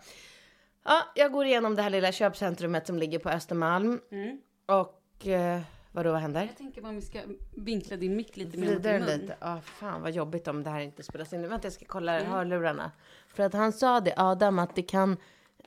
Ja, 0.85 1.01
jag 1.15 1.31
går 1.31 1.45
igenom 1.45 1.75
det 1.75 1.81
här 1.81 1.89
lilla 1.89 2.11
köpcentrumet 2.11 2.87
som 2.87 2.97
ligger 2.99 3.19
på 3.19 3.29
Östermalm. 3.29 3.99
Mm. 4.11 4.37
Och 4.65 5.27
eh, 5.27 5.61
vadå, 5.91 6.11
vad 6.11 6.21
händer? 6.21 6.41
Jag 6.41 6.57
tänker 6.57 6.81
bara 6.81 6.89
om 6.89 6.95
vi 6.95 7.01
ska 7.01 7.19
vinkla 7.55 7.97
din 7.97 8.15
mick 8.15 8.37
lite 8.37 8.57
mer 8.57 8.73
mot 8.73 8.83
din 8.83 8.91
mun. 8.91 9.05
lite. 9.05 9.35
Ja, 9.39 9.59
fan 9.63 10.01
vad 10.01 10.11
jobbigt 10.11 10.47
om 10.47 10.63
det 10.63 10.69
här 10.69 10.79
inte 10.79 11.03
spelas 11.03 11.33
in. 11.33 11.41
Nu, 11.41 11.47
Vänta, 11.47 11.65
jag 11.65 11.73
ska 11.73 11.85
kolla 11.85 12.19
Mm. 12.19 12.31
hörlurarna. 12.31 12.91
För 13.27 13.43
att 13.43 13.53
han 13.53 13.73
sa 13.73 13.99
det, 13.99 14.13
Adam, 14.17 14.59
att 14.59 14.75
det 14.75 14.81
kan... 14.83 15.17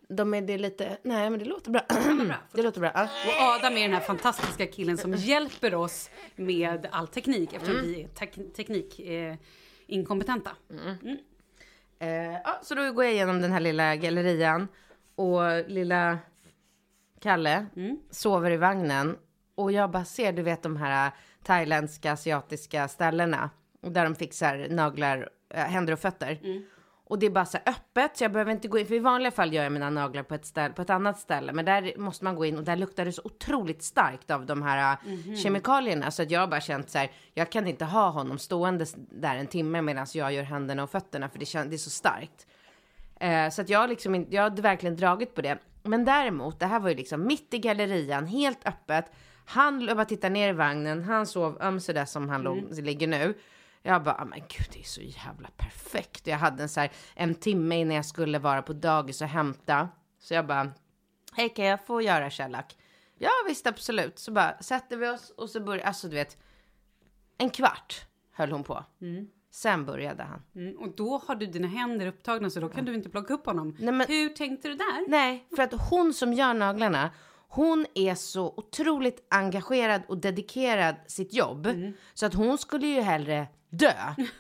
De 0.08 0.34
är 0.34 0.42
det 0.42 0.58
lite... 0.58 0.98
Nej, 1.02 1.30
men 1.30 1.38
det 1.38 1.44
låter 1.44 1.70
bra. 1.70 1.80
det 2.52 2.62
låter 2.62 2.80
bra. 2.80 2.90
Ja. 2.94 3.02
Och 3.04 3.54
Adam 3.54 3.76
är 3.76 3.82
den 3.82 3.92
här 3.92 4.00
fantastiska 4.00 4.66
killen 4.66 4.98
som 4.98 5.14
hjälper 5.14 5.75
oss 5.75 6.10
med 6.36 6.86
all 6.92 7.08
teknik 7.08 7.52
eftersom 7.52 7.82
vi 7.82 8.02
är 8.02 8.08
tek- 8.08 8.52
teknikinkompetenta. 8.56 9.30
Eh, 9.30 9.36
inkompetenta. 9.86 10.50
Eh, 11.98 12.32
ja, 12.44 12.60
så 12.62 12.75
då 12.75 12.92
går 12.92 13.04
jag 13.04 13.12
igenom 13.14 13.40
den 13.40 13.52
här 13.52 13.60
lilla 13.60 13.96
gallerian. 13.96 14.68
Och 15.14 15.40
lilla 15.70 16.18
Kalle 17.20 17.66
Mm. 17.76 17.98
sover 18.10 18.50
i 18.50 18.56
vagnen. 18.56 19.16
Och 19.54 19.72
jag 19.72 19.90
bara 19.90 20.04
ser, 20.04 20.32
du 20.32 20.42
vet 20.42 20.62
de 20.62 20.76
här 20.76 21.10
thailändska, 21.42 22.12
asiatiska 22.12 22.88
ställena. 22.88 23.50
Där 23.80 24.04
de 24.04 24.14
fixar 24.14 24.66
naglar, 24.70 25.28
äh, 25.54 25.64
händer 25.64 25.92
och 25.92 25.98
fötter. 25.98 26.38
Mm. 27.06 27.12
Och 27.12 27.18
det 27.18 27.26
är 27.26 27.30
bara 27.30 27.44
så 27.46 27.58
öppet, 27.66 28.16
så 28.16 28.25
jag 28.25 28.32
behöver 28.32 28.52
inte 28.52 28.68
gå 28.68 28.78
in. 28.78 28.86
För 28.86 28.94
i 28.94 28.98
vanliga 28.98 29.30
fall 29.30 29.52
gör 29.52 29.62
jag 29.62 29.72
mina 29.72 29.90
naglar 29.90 30.22
på 30.22 30.34
ett, 30.34 30.46
ställe, 30.46 30.75
på 30.75 30.82
ett 30.82 30.90
annat 30.90 31.18
ställe. 31.18 31.52
Men 31.52 31.64
där 31.64 31.92
måste 31.98 32.25
man 32.25 32.36
gå 32.36 32.44
in 32.44 32.58
och 32.58 32.64
där 32.64 32.76
luktar 32.76 33.04
det 33.04 33.12
så 33.12 33.22
otroligt 33.25 33.82
starkt 33.82 34.30
av 34.30 34.46
de 34.46 34.62
här 34.62 34.96
Mhm. 35.04 35.36
kemikalierna. 35.36 36.10
Så 36.10 36.22
att 36.22 36.30
jag 36.30 36.40
har 36.40 36.46
bara 36.46 36.60
känt 36.60 36.90
så 36.90 36.98
här, 36.98 37.10
jag 37.34 37.50
kan 37.52 37.66
inte 37.66 37.84
ha 37.84 38.08
honom 38.10 38.38
stående 38.38 38.86
där 38.96 39.36
en 39.36 39.46
timme 39.46 39.82
medan 39.82 40.06
jag 40.14 40.32
gör 40.32 40.42
händerna 40.42 40.82
och 40.82 40.90
fötterna. 40.90 41.28
För 41.28 41.38
det, 41.38 41.46
kän, 41.46 41.70
det 41.70 41.76
är 41.76 41.78
så 41.78 41.90
starkt. 41.90 42.46
Eh, 43.20 43.50
så 43.50 43.62
att 43.62 43.68
jag, 43.68 43.78
har 43.78 43.88
liksom, 43.88 44.26
jag 44.30 44.42
hade 44.42 44.62
verkligen 44.62 44.96
dragit 44.96 45.34
på 45.34 45.42
det. 45.42 45.58
Men 45.82 46.04
däremot, 46.04 46.60
det 46.60 46.66
här 46.66 46.80
var 46.80 46.88
ju 46.88 46.94
liksom 46.94 47.26
mitt 47.26 47.54
i 47.54 47.58
gallerian, 47.58 48.26
helt 48.26 48.66
öppet. 48.68 49.04
Han, 49.46 49.86
bara 49.86 50.04
tittar 50.04 50.30
ner 50.30 50.48
i 50.48 50.52
vagnen, 50.52 51.02
han 51.02 51.26
sov 51.26 51.58
um, 51.62 51.80
sådär 51.80 52.04
som 52.04 52.28
han 52.28 52.42
låg, 52.42 52.64
ligger 52.78 53.06
nu. 53.06 53.34
Jag 53.86 54.02
bara, 54.04 54.14
"Ah, 54.14 54.24
men 54.24 54.38
gud 54.38 54.66
det 54.72 54.78
är 54.80 54.84
så 54.84 55.00
jävla 55.00 55.48
perfekt. 55.56 56.26
Jag 56.26 56.36
hade 56.38 56.62
en 56.62 56.68
så 56.68 56.80
här, 56.80 56.90
en 57.14 57.34
timme 57.34 57.76
innan 57.80 57.96
jag 57.96 58.04
skulle 58.06 58.38
vara 58.38 58.62
på 58.62 58.72
dagis 58.72 59.20
och 59.22 59.28
hämta. 59.28 59.88
Så 60.18 60.34
jag 60.34 60.46
bara, 60.46 60.72
hej 61.32 61.48
kan 61.48 61.64
jag 61.64 61.86
få 61.86 62.02
göra 62.02 62.30
Shellac? 62.30 62.64
Ja 63.18 63.30
visst 63.48 63.66
absolut. 63.66 64.18
Så 64.18 64.32
bara 64.32 64.58
sätter 64.60 64.96
vi 64.96 65.08
oss 65.08 65.30
och 65.30 65.50
så 65.50 65.60
börjar, 65.60 65.84
alltså 65.86 66.08
du 66.08 66.14
vet, 66.14 66.36
en 67.38 67.50
kvart 67.50 68.06
höll 68.32 68.52
hon 68.52 68.64
på. 68.64 68.84
Sen 69.50 69.84
började 69.84 70.22
han. 70.22 70.42
Mm, 70.54 70.76
och 70.78 70.96
då 70.96 71.22
har 71.26 71.34
du 71.34 71.46
dina 71.46 71.68
händer 71.68 72.06
upptagna 72.06 72.50
så 72.50 72.60
då 72.60 72.68
kan 72.68 72.84
du 72.84 72.94
inte 72.94 73.08
plocka 73.08 73.34
upp 73.34 73.46
honom. 73.46 73.76
Nej, 73.78 73.92
men- 73.94 74.06
Hur 74.08 74.28
tänkte 74.28 74.68
du 74.68 74.74
där? 74.74 75.08
Nej, 75.08 75.46
för 75.56 75.62
att 75.62 75.72
hon 75.90 76.14
som 76.14 76.32
gör 76.32 76.54
naglarna, 76.54 77.10
hon 77.48 77.86
är 77.94 78.14
så 78.14 78.54
otroligt 78.56 79.26
engagerad 79.30 80.02
och 80.08 80.18
dedikerad 80.18 80.94
sitt 81.06 81.34
jobb. 81.34 81.68
Så 82.14 82.26
att 82.26 82.34
hon 82.34 82.58
skulle 82.58 82.86
ju 82.86 83.00
hellre 83.00 83.46
dö 83.70 83.92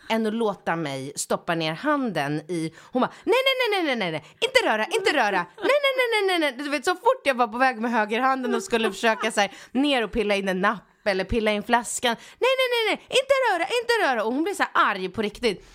än 0.08 0.26
att 0.26 0.34
låta 0.34 0.76
mig 0.76 1.12
stoppa 1.16 1.54
ner 1.54 1.74
handen 1.74 2.40
i... 2.48 2.72
Hon 2.92 3.00
bara, 3.00 3.12
nej, 3.24 3.34
nej, 3.34 3.70
nej, 3.70 3.82
nej, 3.84 3.96
nej, 3.96 4.12
nej, 4.12 4.24
inte 4.40 4.70
röra, 4.70 4.84
inte 4.84 5.12
röra, 5.12 5.46
nej, 5.56 5.78
nej, 5.82 6.28
nej, 6.28 6.38
nej, 6.38 6.38
nej. 6.38 6.64
Du 6.64 6.70
vet, 6.70 6.84
så 6.84 6.94
fort 6.94 7.20
jag 7.24 7.34
var 7.34 7.48
på 7.48 7.58
väg 7.58 7.80
med 7.80 7.90
högerhanden 7.90 8.54
och 8.54 8.62
skulle 8.62 8.92
försöka 8.92 9.30
så 9.30 9.40
här, 9.40 9.52
ner 9.72 10.04
och 10.04 10.12
pilla 10.12 10.36
in 10.36 10.48
en 10.48 10.60
napp 10.60 11.06
eller 11.06 11.24
pilla 11.24 11.50
in 11.52 11.62
flaskan. 11.62 12.16
Nej, 12.18 12.50
nej, 12.58 12.68
nej, 12.70 12.86
nej, 12.86 13.06
inte 13.08 13.34
röra, 13.52 13.62
inte 13.62 14.12
röra. 14.12 14.24
Och 14.24 14.32
hon 14.32 14.42
blev 14.42 14.54
så 14.54 14.62
här 14.62 14.90
arg 14.90 15.08
på 15.08 15.22
riktigt. 15.22 15.66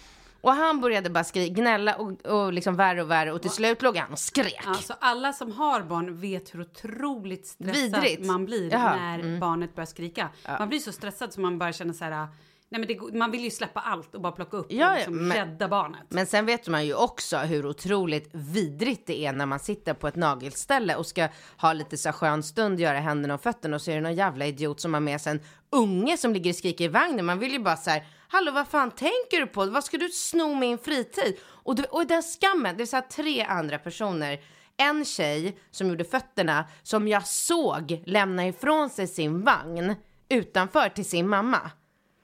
Och 0.42 0.54
han 0.54 0.82
började 0.82 1.10
bara 1.10 1.24
skrika, 1.24 1.54
gnälla 1.54 1.96
och, 1.96 2.26
och 2.26 2.54
liksom 2.54 2.76
värre 2.76 3.02
och 3.02 3.12
värre 3.12 3.32
och 3.32 3.42
till 3.42 3.52
slut 3.52 3.82
låg 3.82 3.98
han 3.98 4.12
och 4.12 4.20
skrek. 4.20 4.64
Alltså 4.66 4.94
alla 5.00 5.34
som 5.34 5.52
har 5.52 5.82
barn 5.82 6.20
vet 6.20 6.54
hur 6.54 6.62
otroligt 6.62 7.48
stressad 7.48 7.76
Vidrigt. 7.76 8.26
man 8.26 8.46
blir 8.46 8.72
Jaha, 8.72 8.96
när 8.96 9.40
barnet 9.40 9.76
börjar 9.76 9.86
skrika. 9.86 10.30
Man 10.60 10.70
blir 10.70 10.80
så 10.80 10.92
stressad 10.92 11.34
så 11.34 11.42
man 11.42 11.60
bara 11.60 11.74
känner 11.74 11.94
så 11.94 12.06
här, 12.06 12.28
nej 12.72 12.80
men 12.80 12.88
det, 12.88 13.18
man 13.18 13.32
vill 13.32 13.42
ju 13.44 13.50
släppa 13.52 13.80
allt 13.80 14.16
och 14.16 14.22
bara 14.22 14.32
plocka 14.32 14.58
upp 14.58 14.66
Ja, 14.70 14.90
och 14.92 14.96
liksom 14.98 15.28
men- 15.28 15.38
rädda 15.38 15.68
barnet. 15.68 16.02
Men 16.10 16.26
sen 16.26 16.46
vet 16.46 16.68
man 16.68 16.86
ju 16.86 16.94
också 16.94 17.38
hur 17.38 17.66
otroligt 17.66 18.30
vidrigt 18.34 19.08
det 19.08 19.26
är 19.26 19.34
när 19.34 19.46
man 19.46 19.60
sitter 19.60 19.94
på 19.94 20.08
ett 20.08 20.16
nagelställe 20.16 20.96
och 20.96 21.06
ska 21.06 21.28
ha 21.58 21.74
lite 21.74 21.98
så 21.98 22.12
skön 22.12 22.44
stund, 22.44 22.80
göra 22.80 23.00
händerna 23.00 23.34
och 23.34 23.42
fötterna 23.42 23.76
och 23.76 23.82
så 23.82 23.92
är 23.92 23.96
det 23.96 24.02
någon 24.02 24.16
jävla 24.16 24.46
idiot 24.46 24.80
som 24.82 24.94
har 24.94 25.02
med 25.02 25.22
sig 25.22 25.32
en 25.32 25.40
unge 25.70 26.18
som 26.18 26.34
ligger 26.34 26.52
och 26.52 26.56
skriker 26.56 26.86
i 26.86 26.88
vagnen. 26.88 27.26
Man 27.26 27.40
vill 27.40 27.52
ju 27.52 27.60
bara 27.60 27.78
så 27.78 27.90
här, 27.90 28.08
hallå 28.28 28.52
vad 28.52 28.68
fan 28.68 28.92
tänker 28.92 29.40
du 29.40 29.48
på? 29.48 29.66
Vad 29.66 29.84
ska 29.84 29.98
du 29.98 30.10
sno 30.10 30.56
min 30.56 30.78
fritid? 30.78 31.38
Och, 31.44 31.76
du, 31.76 31.84
och 31.84 32.08
den 32.08 32.22
skammen, 32.24 32.78
det 32.78 32.84
är 32.84 32.86
så 32.86 32.96
här 32.96 33.04
tre 33.04 33.42
andra 33.44 33.78
personer. 33.80 34.40
En 34.78 35.06
tjej 35.06 35.58
som 35.72 35.88
gjorde 35.88 36.04
fötterna 36.04 36.66
som 36.84 37.08
jag 37.08 37.28
såg 37.28 38.04
lämna 38.06 38.48
ifrån 38.48 38.90
sig 38.90 39.08
sin 39.08 39.42
vagn 39.44 39.96
utanför 40.30 40.90
till 40.90 41.06
sin 41.06 41.28
mamma. 41.28 41.72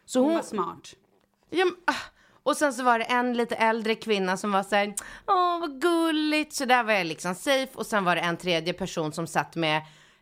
Så 0.07 0.19
Hon 0.19 0.27
hon, 0.27 0.35
var 0.35 0.43
smart. 0.43 0.93
Ja, 1.49 1.65
men, 1.65 1.75
ah. 1.85 2.01
och 2.43 2.57
sen 2.57 2.73
så 2.73 2.83
var 2.83 2.99
det 2.99 3.05
en 3.05 3.33
lite 3.33 3.55
äldre 3.55 3.95
kvinna 3.95 4.37
som 4.37 4.51
var 4.51 4.63
så 4.63 4.75
här, 4.75 4.95
åh 5.27 5.59
vad 5.59 5.81
gulligt, 5.81 6.53
så 6.53 6.65
där 6.65 6.83
var 6.83 6.93
jag 6.93 7.07
liksom 7.07 7.35
safe. 7.35 7.69
Och 7.73 7.85
sen 7.85 8.03
var 8.03 8.15
det 8.15 8.21
en 8.21 8.37
tredje 8.37 8.73
person 8.73 9.13
som 9.13 9.27
satt 9.27 9.55
med 9.55 9.81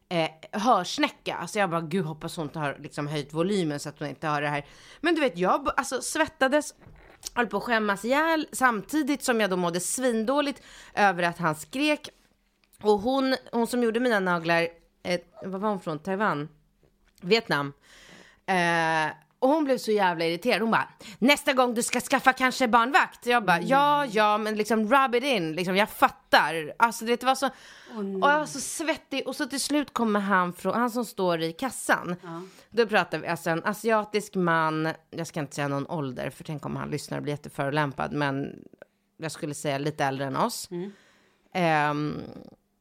eh, 0.10 0.30
hörsnäcka. 0.52 1.48
Så 1.48 1.60
jag 1.60 1.70
bara, 1.70 1.82
gud 1.82 2.06
hoppas 2.06 2.38
hon 2.38 2.46
inte 2.46 2.60
har 2.60 2.78
liksom 2.80 3.08
höjt 3.08 3.34
volymen 3.34 3.80
så 3.80 3.90
att 3.90 4.00
hon 4.00 4.08
inte 4.08 4.28
hör 4.28 4.42
det 4.42 4.48
här. 4.48 4.66
Men 5.02 5.16
du 5.16 5.22
vet, 5.22 5.38
jag 5.38 5.70
alltså 5.78 6.02
svettades, 6.02 6.74
höll 7.34 7.48
på 7.48 7.58
att 7.58 7.64
skämmas 7.64 8.06
ihjäl 8.06 8.48
samtidigt 8.52 9.24
som 9.24 9.42
jag 9.42 9.50
då 9.50 9.58
mådde 9.58 9.80
svindåligt 9.80 10.62
över 10.94 11.24
att 11.24 11.38
han 11.38 11.56
skrek. 11.56 12.10
Och 12.82 13.00
hon, 13.00 13.36
hon 13.52 13.68
som 13.68 13.84
gjorde 13.84 14.00
mina 14.00 14.20
naglar, 14.20 14.68
eh, 15.04 15.22
vad 15.44 15.62
var 15.62 15.70
hon 15.70 15.80
från, 15.80 16.00
Taiwan? 16.00 16.50
Vietnam. 17.22 17.74
Eh, 18.46 19.25
Och 19.46 19.52
hon 19.52 19.64
blev 19.64 19.78
så 19.78 19.92
jävla 19.92 20.26
irriterad. 20.26 20.62
Hon 20.62 20.72
bara, 20.72 20.88
nästa 21.20 21.54
gång 21.54 21.74
du 21.74 21.84
ska 21.84 22.00
skaffa 22.02 22.34
kanske 22.34 22.68
barnvakt. 22.68 23.26
Jag 23.26 23.46
bara, 23.46 23.62
ja, 23.62 24.06
ja, 24.06 24.38
men 24.38 24.56
liksom 24.56 24.94
rub 24.94 25.16
it 25.16 25.24
in. 25.24 25.54
Liksom, 25.54 25.76
jag 25.76 25.90
fattar. 25.90 26.74
Alltså, 26.80 27.06
det 27.06 27.24
var 27.24 27.36
så... 27.36 27.46
och 27.46 28.04
jag 28.32 28.40
var 28.40 28.46
så 28.46 28.60
svettig. 28.60 29.28
Och 29.28 29.36
så 29.36 29.46
till 29.46 29.60
slut 29.60 29.94
kommer 29.94 30.20
han 30.20 30.54
från, 30.54 30.74
han 30.74 30.92
som 30.92 31.06
står 31.06 31.42
i 31.42 31.54
kassan. 31.54 32.16
Då 32.70 32.88
pratar 32.88 33.18
vi, 33.18 33.28
alltså 33.28 33.50
en 33.50 33.64
asiatisk 33.64 34.36
man, 34.36 34.90
jag 35.10 35.28
ska 35.28 35.40
inte 35.40 35.56
säga 35.56 35.68
någon 35.68 35.88
ålder, 35.88 36.30
för 36.30 36.44
tänk 36.44 36.66
om 36.66 36.76
han 36.76 36.90
lyssnar 36.90 37.18
och 37.18 37.24
blir 37.24 37.34
jätteförolämpad, 37.34 38.14
men 38.14 38.64
jag 39.18 39.32
skulle 39.32 39.54
säga 39.54 39.78
lite 39.78 40.06
äldre 40.06 40.28
än 40.28 40.36
oss. 40.36 40.70
Ehm, 41.54 42.22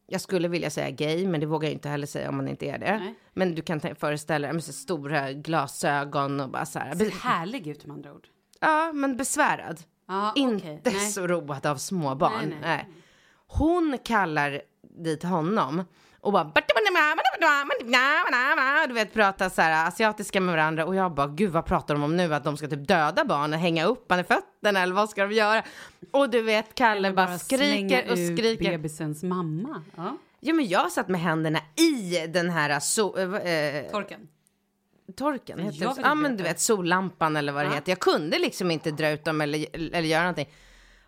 jag 0.06 0.20
skulle 0.20 0.48
vilja 0.48 0.70
säga 0.70 0.90
gay, 0.90 1.26
men 1.28 1.40
det 1.40 1.46
vågar 1.46 1.68
jag 1.68 1.72
inte 1.72 1.88
heller 1.88 2.06
säga 2.06 2.28
om 2.28 2.36
man 2.36 2.48
inte 2.48 2.66
är 2.66 2.78
det. 2.78 2.98
Nej. 2.98 3.14
Men 3.32 3.54
du 3.54 3.62
kan 3.62 3.80
föreställa 3.80 4.46
dig 4.46 4.54
med 4.54 4.64
så 4.64 4.72
stora 4.72 5.32
glasögon 5.32 6.40
och 6.40 6.50
bara 6.50 6.66
så 6.66 6.78
här. 6.78 6.94
Ser 6.94 7.10
härlig 7.10 7.66
ut 7.66 7.86
med 7.86 7.94
andra 7.94 8.12
ord. 8.12 8.28
Ja, 8.60 8.92
men 8.92 9.16
besvärad. 9.16 9.80
Okej. 10.08 10.42
Inte 10.42 10.90
Nej. 10.90 11.10
så 11.10 11.26
road 11.26 11.66
av 11.66 11.76
småbarn. 11.76 12.48
Nej, 12.48 12.58
nej. 12.62 12.88
Hon 13.46 13.98
kallar 14.04 14.62
dit 15.04 15.22
honom 15.22 15.84
och 16.24 16.32
bara 16.32 16.52
du 18.88 18.94
vet 18.94 19.12
prata 19.14 19.50
så 19.50 19.62
här 19.62 19.88
asiatiska 19.88 20.40
med 20.40 20.54
varandra 20.54 20.86
och 20.86 20.94
jag 20.94 21.14
bara 21.14 21.26
gud 21.26 21.50
vad 21.50 21.66
pratar 21.66 21.94
de 21.94 22.02
om 22.04 22.16
nu 22.16 22.34
att 22.34 22.44
de 22.44 22.56
ska 22.56 22.68
typ 22.68 22.88
döda 22.88 23.24
barnen, 23.24 23.58
hänga 23.60 23.84
upp 23.84 24.06
han 24.08 24.20
i 24.20 24.24
fötterna 24.24 24.80
eller 24.82 24.94
vad 24.94 25.10
ska 25.10 25.26
de 25.26 25.34
göra? 25.34 25.62
Och 26.10 26.30
du 26.30 26.42
vet 26.42 26.74
Kalle 26.74 27.12
bara, 27.12 27.38
skriker 27.38 28.10
och 28.12 28.18
skriker. 28.18 28.70
bebisens 28.70 29.22
mamma. 29.22 29.82
Ja. 29.96 30.16
Ja 30.40 30.54
men 30.54 30.68
jag 30.68 30.92
satt 30.92 31.08
med 31.08 31.20
händerna 31.20 31.58
i 31.76 32.26
den 32.26 32.50
här 32.50 32.80
so 32.80 33.18
äh, 33.18 33.90
Torken. 33.90 34.28
torken, 35.16 35.58
heter 35.58 35.78
det 35.94 35.94
Ja 36.02 36.14
men 36.14 36.36
du 36.36 36.42
vet 36.42 36.60
sollampan 36.60 37.36
eller 37.36 37.52
vad 37.52 37.64
det 37.64 37.68
Ja. 37.68 37.74
heter. 37.74 37.92
Jag 37.92 38.00
kunde 38.00 38.38
liksom 38.38 38.70
inte 38.70 38.90
dra 38.90 39.10
ut 39.10 39.24
dem 39.24 39.40
eller, 39.40 39.66
eller 39.72 40.00
göra 40.08 40.22
någonting. 40.22 40.48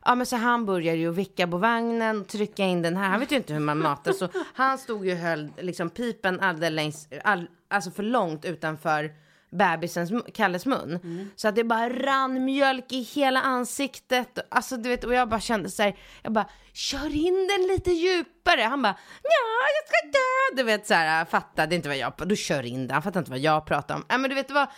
Ja 0.07 0.15
men 0.15 0.27
så 0.27 0.37
han 0.37 0.67
började 0.67 0.99
ju 0.99 1.11
vicka 1.11 1.47
på 1.49 1.57
vagnen, 1.59 2.25
trycka 2.25 2.65
in 2.65 2.83
den 2.83 2.97
här. 2.97 3.09
Han 3.09 3.21
vet 3.21 3.33
ju 3.33 3.37
inte 3.37 3.53
hur 3.53 3.61
man 3.61 3.79
matar 3.79 4.13
så 4.13 4.29
han 4.55 4.79
stod 4.79 5.07
ju 5.07 5.13
och 5.13 5.19
höll 5.19 5.53
liksom 5.59 5.91
pipen 5.91 6.41
alldeles, 6.41 7.09
all, 7.25 7.47
alltså 7.69 7.91
för 7.91 8.03
långt 8.03 8.45
utanför 8.45 9.11
bebisens, 9.51 10.11
Kalles 10.35 10.67
mun. 10.67 11.01
Mm. 11.03 11.31
Så 11.37 11.49
att 11.49 11.57
det 11.57 11.65
bara 11.65 11.89
rann 11.89 12.45
mjölk 12.45 12.93
i 12.93 13.01
hela 13.01 13.41
ansiktet. 13.41 14.39
Alltså 14.49 14.77
du 14.77 14.89
vet, 14.89 15.05
och 15.05 15.15
jag 15.15 15.29
bara 15.29 15.41
kände 15.41 15.71
så 15.71 15.83
här, 15.83 15.97
jag 16.23 16.33
bara 16.33 16.49
kör 16.73 17.15
in 17.15 17.49
den 17.49 17.67
lite 17.69 17.91
djupare. 17.91 18.63
Han 18.63 18.83
bara 18.83 18.97
ja, 19.23 19.67
jag 19.77 19.89
ska 19.89 20.19
dö. 20.19 20.57
Du 20.57 20.63
vet 20.63 20.87
så 20.87 20.95
här, 20.95 21.25
fattade 21.25 21.75
inte 21.75 21.89
vad 21.89 21.99
jag, 21.99 22.13
då 22.17 22.37
kör 22.37 22.63
in 22.63 22.87
den. 22.87 22.91
Han 22.91 23.03
fattade 23.03 23.19
inte 23.19 23.31
vad 23.31 23.41
jag 23.41 23.67
pratade 23.67 24.01
om. 24.01 24.07
Ja 24.09 24.19
men 24.19 24.31
du 24.31 24.35
vet 24.35 24.49
det 24.49 24.55
var, 24.55 24.69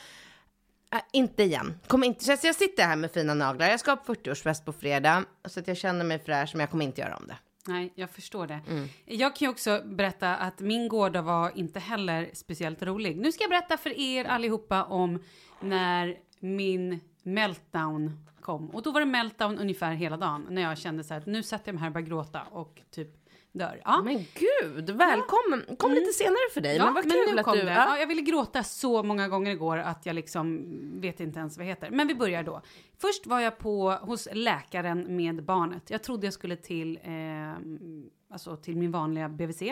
Äh, 0.92 1.00
inte 1.12 1.42
igen. 1.42 1.80
Kommer 1.86 2.06
inte, 2.06 2.24
så 2.24 2.46
jag 2.46 2.54
sitter 2.54 2.82
här 2.82 2.96
med 2.96 3.10
fina 3.10 3.34
naglar. 3.34 3.68
Jag 3.68 3.80
ska 3.80 3.96
på 3.96 4.14
40-årsfest 4.14 4.64
på 4.64 4.72
fredag. 4.72 5.24
Så 5.44 5.60
att 5.60 5.68
jag 5.68 5.76
känner 5.76 6.04
mig 6.04 6.18
fräsch, 6.18 6.50
men 6.52 6.60
jag 6.60 6.70
kommer 6.70 6.84
inte 6.84 7.00
göra 7.00 7.16
om 7.16 7.26
det. 7.26 7.36
Nej, 7.66 7.92
jag 7.94 8.10
förstår 8.10 8.46
det. 8.46 8.60
Mm. 8.70 8.88
Jag 9.04 9.36
kan 9.36 9.46
ju 9.46 9.50
också 9.50 9.82
berätta 9.84 10.36
att 10.36 10.60
min 10.60 10.88
gårdag 10.88 11.22
var 11.22 11.58
inte 11.58 11.80
heller 11.80 12.30
speciellt 12.32 12.82
rolig. 12.82 13.16
Nu 13.16 13.32
ska 13.32 13.44
jag 13.44 13.50
berätta 13.50 13.76
för 13.76 14.00
er 14.00 14.24
allihopa 14.24 14.84
om 14.84 15.22
när 15.60 16.16
min 16.40 17.00
meltdown 17.22 18.26
kom. 18.40 18.70
Och 18.70 18.82
då 18.82 18.92
var 18.92 19.00
det 19.00 19.06
meltdown 19.06 19.58
ungefär 19.58 19.92
hela 19.92 20.16
dagen. 20.16 20.46
När 20.50 20.62
jag 20.62 20.78
kände 20.78 21.04
så 21.04 21.14
här 21.14 21.20
att 21.20 21.26
nu 21.26 21.42
sätter 21.42 21.68
jag 21.68 21.74
mig 21.74 21.80
här 21.80 21.88
och 21.88 21.92
börjar 21.92 22.06
gråta 22.06 22.42
och 22.42 22.80
typ 22.90 23.17
dör. 23.52 23.82
Ja. 23.84 24.02
Men 24.02 24.24
gud, 24.34 24.90
välkommen. 24.90 25.76
Kom 25.78 25.92
lite 25.92 26.12
senare 26.12 26.50
för 26.54 26.60
dig. 26.60 26.76
Ja, 26.76 26.84
men 26.84 26.94
vad 26.94 27.06
men 27.06 27.12
kul 27.12 27.34
nu 27.34 27.40
att 27.40 27.52
du... 27.52 27.58
Ja. 27.58 27.74
Ja, 27.74 27.98
jag 27.98 28.06
ville 28.06 28.22
gråta 28.22 28.62
så 28.62 29.02
många 29.02 29.28
gånger 29.28 29.50
igår 29.50 29.78
att 29.78 30.06
jag 30.06 30.14
liksom 30.14 30.66
vet 31.00 31.20
inte 31.20 31.38
ens 31.38 31.56
vad 31.56 31.66
det 31.66 31.70
heter. 31.70 31.90
Men 31.90 32.06
vi 32.06 32.14
börjar 32.14 32.42
då. 32.42 32.62
Först 32.98 33.26
var 33.26 33.40
jag 33.40 33.58
på, 33.58 33.90
hos 33.90 34.28
läkaren 34.32 35.16
med 35.16 35.44
barnet. 35.44 35.90
Jag 35.90 36.02
trodde 36.02 36.26
jag 36.26 36.34
skulle 36.34 36.56
till, 36.56 36.98
eh, 37.02 37.12
alltså 38.32 38.56
till 38.56 38.76
min 38.76 38.90
vanliga 38.90 39.28
BVC. 39.28 39.62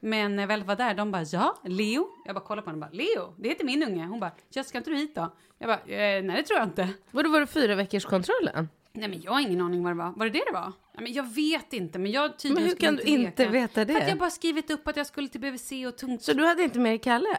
Men 0.00 0.36
när 0.36 0.42
jag 0.42 0.48
väl 0.48 0.64
var 0.64 0.76
där, 0.76 0.94
de 0.94 1.10
bara 1.10 1.22
ja, 1.22 1.56
Leo. 1.64 2.08
Jag 2.24 2.34
bara 2.34 2.44
kollade 2.44 2.64
på 2.64 2.70
henne 2.70 2.86
och 2.86 2.90
bara 2.90 2.96
Leo, 2.96 3.34
det 3.36 3.48
heter 3.48 3.64
min 3.64 3.82
unge. 3.82 4.06
Hon 4.06 4.20
bara, 4.20 4.32
ja 4.48 4.64
ska 4.64 4.78
inte 4.78 4.90
du 4.90 4.96
hit 4.96 5.14
då? 5.14 5.34
Jag 5.58 5.68
bara, 5.68 5.78
eh, 5.78 6.22
nej 6.22 6.36
det 6.36 6.42
tror 6.42 6.58
jag 6.58 6.68
inte. 6.68 6.88
Vadå, 7.10 7.30
var 7.30 7.40
det 7.40 7.46
fyra 7.46 7.74
veckors 7.74 8.04
kontrollen? 8.04 8.68
Nej 8.96 9.08
men 9.08 9.20
jag 9.22 9.32
har 9.32 9.40
ingen 9.40 9.60
aning 9.60 9.82
vad 9.82 9.92
det 9.92 9.96
var. 9.96 10.12
Var 10.16 10.26
det 10.26 10.32
det 10.32 10.42
det 10.46 10.52
var? 10.52 10.72
Nej, 10.94 11.02
men 11.02 11.12
jag 11.12 11.34
vet 11.34 11.72
inte, 11.72 11.98
men 11.98 12.12
jag 12.12 12.38
tydligen 12.38 12.54
Men 12.54 12.62
hur 12.64 12.70
skulle 12.70 12.86
kan 12.88 12.96
du 12.96 13.02
inte 13.02 13.42
leka. 13.42 13.52
veta 13.52 13.84
det? 13.84 13.92
För 13.92 14.00
att 14.00 14.08
jag 14.08 14.18
bara 14.18 14.30
skrivit 14.30 14.70
upp 14.70 14.88
att 14.88 14.96
jag 14.96 15.06
skulle 15.06 15.28
till 15.28 15.40
BVC 15.40 15.72
och 15.88 15.98
tungt. 15.98 16.22
Så 16.22 16.32
du 16.32 16.46
hade 16.46 16.62
inte 16.62 16.78
med 16.78 16.92
dig 16.92 16.98
Kalle? 16.98 17.38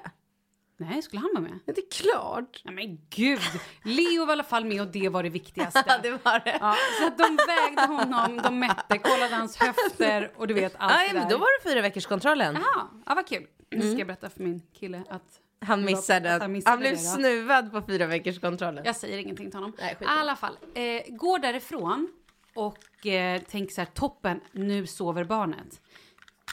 Nej, 0.78 1.02
skulle 1.02 1.20
han 1.22 1.30
vara 1.34 1.42
med? 1.44 1.60
Ja, 1.66 1.74
Det 1.74 1.82
är 1.82 1.92
klart. 2.12 2.62
Nej 2.66 2.74
men 2.76 2.98
gud! 3.10 3.40
Leo 3.84 4.26
var 4.26 4.32
i 4.32 4.34
alla 4.34 4.44
fall 4.44 4.66
med 4.66 4.82
och 4.82 4.88
det 4.88 5.10
var 5.10 5.24
det 5.24 5.30
viktigaste. 5.30 6.00
det 6.04 6.12
var 6.12 6.40
det. 6.46 6.58
Ja, 6.62 6.76
så 7.02 7.08
att 7.08 7.18
de 7.18 7.38
vägde 7.48 7.94
honom, 7.94 8.38
de 8.44 8.60
mätte, 8.60 8.98
kollade 8.98 9.36
hans 9.36 9.58
höfter 9.58 10.32
och 10.38 10.48
du 10.48 10.54
vet 10.54 10.74
allt 10.78 10.94
Ja, 11.08 11.14
det 11.14 11.20
där. 11.20 11.30
då 11.30 11.38
var 11.38 11.64
det 11.64 11.70
fyra 11.70 11.82
veckors 11.82 12.06
kontrollen. 12.06 12.54
Jaha, 12.56 12.88
ja 13.06 13.16
vad 13.16 13.28
kul. 13.28 13.48
Nu 13.72 13.82
ska 13.82 13.98
jag 13.98 14.08
berätta 14.08 14.30
för 14.30 14.44
min 14.44 14.62
kille 14.80 15.04
att 15.10 15.40
Han 15.66 15.86
missade, 15.86 16.30
han 16.30 16.52
missade 16.52 16.72
han 16.72 16.80
blev 16.80 16.92
det, 16.92 16.98
snuvad 16.98 17.72
på 17.72 17.82
fyra 17.82 18.08
veckors 18.08 18.40
kontrollen. 18.40 18.86
jag 18.86 18.96
säger 18.96 19.18
ingenting 19.18 19.52
till 19.52 19.58
honom. 19.58 19.74
Nej, 19.80 19.98
I 20.02 20.06
alla 20.06 20.36
fall, 20.36 20.58
eh, 20.74 21.16
går 21.16 21.40
därifrån 21.40 22.12
och 22.56 23.06
eh, 23.06 23.42
tänker 23.42 23.74
så 23.74 23.82
här, 23.82 23.86
toppen, 23.86 24.42
nu 24.52 24.88
sover 24.88 25.24
barnet. 25.24 25.82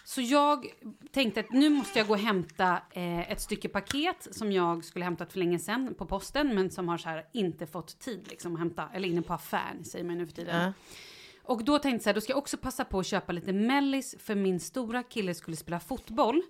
Så 0.05 0.21
jag 0.21 0.67
tänkte 1.13 1.41
att 1.41 1.51
nu 1.51 1.71
måste 1.71 1.99
jag 1.99 2.09
gå 2.09 2.13
och 2.13 2.19
hämta 2.19 2.83
eh, 2.91 3.33
ett 3.33 3.41
stycke 3.41 3.69
paket 3.69 4.29
som 4.31 4.53
jag 4.53 4.85
skulle 4.85 5.05
hämtat 5.05 5.33
för 5.33 5.39
länge 5.39 5.59
sedan 5.59 5.95
på 5.99 6.07
posten 6.07 6.55
men 6.55 6.71
som 6.71 6.89
har 6.89 6.99
så 6.99 7.09
här 7.09 7.27
inte 7.33 7.67
fått 7.67 7.99
tid 7.99 8.27
liksom 8.31 8.55
att 8.55 8.59
hämta, 8.59 8.89
eller 8.95 9.09
inne 9.09 9.23
på 9.23 9.33
affären 9.33 9.85
säger 9.85 10.05
man 10.05 10.19
nu 10.19 10.27
för 10.27 10.35
tiden. 10.35 10.63
Ja. 10.63 10.73
Och 11.43 11.65
då 11.65 11.79
tänkte 11.79 11.95
jag 11.95 12.03
så 12.03 12.09
här, 12.09 12.15
då 12.15 12.21
ska 12.21 12.33
jag 12.33 12.39
också 12.39 12.57
passa 12.57 12.85
på 12.85 12.99
att 12.99 13.07
köpa 13.07 13.33
lite 13.33 13.53
mellis 13.53 14.15
för 14.19 14.35
min 14.35 14.61
stora 14.61 15.03
kille 15.03 15.35
skulle 15.35 15.57
spela 15.57 15.81
fotboll. 15.81 16.43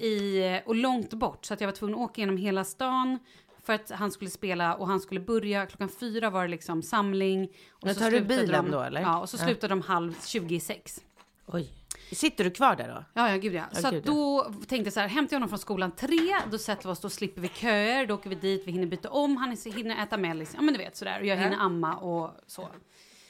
I, 0.00 0.60
och 0.66 0.74
långt 0.74 1.14
bort 1.14 1.44
så 1.44 1.54
att 1.54 1.60
jag 1.60 1.68
var 1.68 1.72
tvungen 1.74 1.94
att 1.94 2.00
åka 2.00 2.20
genom 2.20 2.36
hela 2.36 2.64
stan 2.64 3.18
för 3.62 3.72
att 3.72 3.90
han 3.90 4.10
skulle 4.10 4.30
spela 4.30 4.74
och 4.74 4.86
han 4.86 5.00
skulle 5.00 5.20
börja 5.20 5.66
klockan 5.66 5.88
fyra 5.88 6.30
var 6.30 6.42
det 6.42 6.48
liksom 6.48 6.82
samling. 6.82 7.48
Och 7.70 7.88
så 7.88 7.94
tar 7.94 8.10
du 8.10 8.20
bilen 8.20 8.64
de, 8.64 8.70
då, 8.70 8.80
eller? 8.80 9.00
Ja, 9.00 9.20
och 9.20 9.28
så 9.28 9.36
Ja. 9.40 9.44
slutade 9.44 9.72
de 9.72 9.82
halv 9.82 10.14
26. 10.26 11.00
Oj. 11.46 11.72
Sitter 12.12 12.44
du 12.44 12.50
kvar 12.50 12.76
där 12.76 12.88
då? 12.88 13.04
Ja, 13.14 13.30
ja, 13.30 13.36
gud 13.36 13.54
ja. 13.54 13.62
Ja, 13.74 13.80
så 13.80 13.90
gud, 13.90 14.04
då 14.04 14.44
tänkte 14.44 14.76
jag 14.76 14.92
så 14.92 15.00
här, 15.00 15.08
hämtar 15.08 15.34
jag 15.34 15.36
honom 15.36 15.48
från 15.48 15.58
skolan 15.58 15.90
tre, 15.90 16.36
då 16.50 16.58
sätter 16.58 16.84
vi 16.88 16.92
oss, 16.92 17.00
då 17.00 17.10
slipper 17.10 17.40
vi 17.40 17.48
köer, 17.48 18.06
då 18.06 18.14
åker 18.14 18.30
vi 18.30 18.36
dit, 18.36 18.62
vi 18.66 18.72
hinner 18.72 18.86
byta 18.86 19.10
om, 19.10 19.36
han 19.36 19.56
hinner 19.64 20.02
äta 20.02 20.16
mellis, 20.16 20.52
ja 20.54 20.60
men 20.62 20.74
du 20.74 20.78
vet 20.78 20.96
sådär, 20.96 21.20
och 21.20 21.26
jag 21.26 21.36
hinner 21.36 21.56
amma 21.58 21.96
och 21.96 22.30
så. 22.46 22.68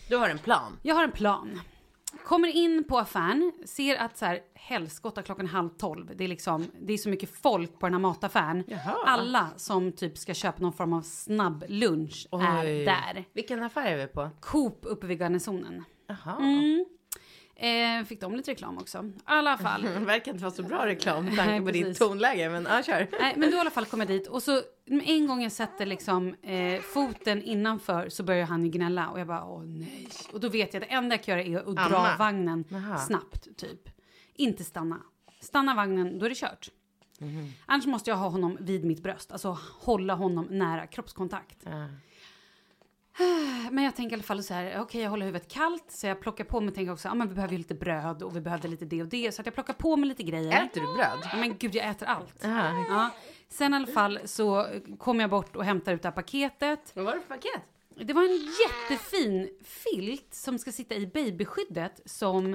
Du 0.09 0.17
har 0.17 0.29
en 0.29 0.39
plan. 0.39 0.73
Jag 0.83 0.95
har 0.95 1.05
en 1.05 1.13
plan. 1.13 1.61
Kommer 2.25 2.49
in 2.49 2.85
på 2.85 2.99
affären, 2.99 3.53
ser 3.65 3.97
att 3.97 4.17
så 4.19 4.25
här, 4.25 4.41
helskotta 4.55 5.23
klockan 5.23 5.47
är 5.47 5.51
halv 5.51 5.69
tolv. 5.69 6.17
Det 6.17 6.25
är 6.25 6.29
liksom, 6.29 6.65
det 6.81 6.93
är 6.93 6.99
så 6.99 7.09
mycket 7.09 7.31
folk 7.43 7.79
på 7.79 7.87
den 7.87 7.93
här 7.95 8.01
mataffären. 8.01 8.65
Jaha. 8.67 8.97
Alla 9.07 9.49
som 9.57 9.93
typ 9.93 10.19
ska 10.19 10.35
köpa 10.35 10.63
någon 10.63 10.73
form 10.73 10.93
av 10.93 11.03
snabb 11.03 11.65
lunch 11.69 12.29
är 12.33 12.65
Oj. 12.65 12.85
där. 12.85 13.25
Vilken 13.33 13.63
affär 13.63 13.87
är 13.87 13.97
vi 13.97 14.07
på? 14.07 14.31
Coop 14.41 14.79
uppe 14.83 15.07
vid 15.07 15.19
garnisonen. 15.19 15.85
Jaha. 16.07 16.37
Mm. 16.37 16.85
Eh, 17.61 18.05
fick 18.05 18.21
de 18.21 18.37
lite 18.37 18.51
reklam 18.51 18.79
också. 18.79 19.05
I 19.05 19.13
alla 19.25 19.59
fall. 19.59 19.83
Det 19.83 19.89
verkar 19.99 20.33
inte 20.33 20.45
vara 20.45 20.55
så 20.55 20.63
bra 20.63 20.87
reklam 20.87 21.25
med 21.25 21.35
Nej, 21.35 21.47
tanke 21.47 21.65
på 21.67 21.71
ditt 21.71 21.99
tonläge, 21.99 22.49
men 22.49 22.67
ja, 22.71 22.83
kör. 22.83 23.09
Nej, 23.21 23.35
men 23.37 23.51
då 23.51 23.57
i 23.57 23.61
alla 23.61 23.71
fall 23.71 23.87
kommer 23.87 24.05
jag 24.05 24.17
dit 24.21 24.27
och 24.27 24.43
så 24.43 24.63
en 24.87 25.27
gång 25.27 25.43
jag 25.43 25.53
sätter 25.53 25.87
liksom 25.87 26.35
eh, 26.43 26.81
foten 26.81 27.43
innanför 27.43 28.09
så 28.09 28.23
börjar 28.23 28.47
han 28.47 28.65
ju 28.65 28.71
gnälla 28.71 29.09
och 29.09 29.21
jag 29.21 29.27
bara 29.27 29.45
åh 29.45 29.65
nej. 29.65 30.09
Och 30.33 30.41
då 30.41 30.49
vet 30.49 30.75
jag 30.75 30.83
att 30.83 30.89
det 30.89 30.95
enda 30.95 31.15
jag 31.17 31.25
kan 31.25 31.33
göra 31.39 31.65
är 31.65 31.71
att 31.71 31.91
dra 31.91 31.97
Amma. 31.99 32.17
vagnen 32.17 32.65
Aha. 32.73 32.99
snabbt 32.99 33.57
typ. 33.57 33.89
Inte 34.35 34.65
stanna. 34.65 35.01
Stanna 35.41 35.75
vagnen, 35.75 36.19
då 36.19 36.27
är 36.27 36.31
det 36.31 36.37
kört. 36.37 36.71
Annars 37.67 37.87
måste 37.87 38.11
jag 38.11 38.17
ha 38.17 38.29
honom 38.29 38.57
vid 38.61 38.85
mitt 38.85 39.03
bröst, 39.03 39.33
alltså 39.33 39.59
hålla 39.81 40.15
honom 40.15 40.47
nära 40.51 40.87
kroppskontakt. 40.87 41.59
Ja. 41.65 41.89
Men 43.71 43.85
jag 43.85 43.97
tänker 43.97 44.11
i 44.11 44.15
alla 44.15 44.23
fall 44.23 44.43
så 44.43 44.55
här, 44.55 44.81
okej 44.81 45.03
jag 45.03 45.11
håller 45.11 45.27
huvudet 45.27 45.49
kallt 45.53 45.85
så 45.89 46.07
jag 46.07 46.21
plockar 46.21 46.45
på 46.45 46.61
mig, 46.61 46.75
tänker 46.75 46.93
också, 46.93 47.09
ja 47.09 47.15
men 47.15 47.29
vi 47.29 47.35
behöver 47.35 47.53
ju 47.53 47.59
lite 47.59 47.75
bröd 47.75 48.23
och 48.23 48.37
vi 48.37 48.41
behövde 48.41 48.69
lite 48.69 48.85
det 48.85 49.03
och 49.03 49.09
det. 49.09 49.35
Så 49.35 49.43
att 49.43 49.47
jag 49.47 49.55
plockar 49.55 49.75
på 49.75 49.97
mig 49.97 50.09
lite 50.09 50.23
grejer. 50.23 50.65
Äter 50.65 50.81
du 50.81 50.87
bröd? 50.95 51.19
Ja, 51.33 51.37
men 51.37 51.59
gud, 51.59 51.75
jag 51.75 51.89
äter 51.89 52.09
allt. 52.09 52.35
Jaha. 52.43 52.85
Ja. 52.89 53.11
Sen 53.49 53.73
i 53.73 53.77
alla 53.77 53.87
fall 53.87 54.19
så 54.25 54.67
kom 54.99 55.21
jag 55.21 55.31
bort 55.31 55.57
och 55.57 55.65
hämtade 55.65 55.95
ut 55.95 56.03
det 56.03 56.09
här 56.09 56.15
paketet. 56.15 56.93
Vad 56.95 57.05
var 57.05 57.15
det 57.15 57.21
för 57.21 57.29
paket? 57.29 57.63
Det 58.01 58.13
var 58.13 58.23
en 58.23 58.53
jättefin 58.61 59.51
filt 59.65 60.35
som 60.35 60.59
ska 60.59 60.73
sitta 60.73 60.95
i 60.95 61.07
babyskyddet 61.07 62.01
som 62.05 62.53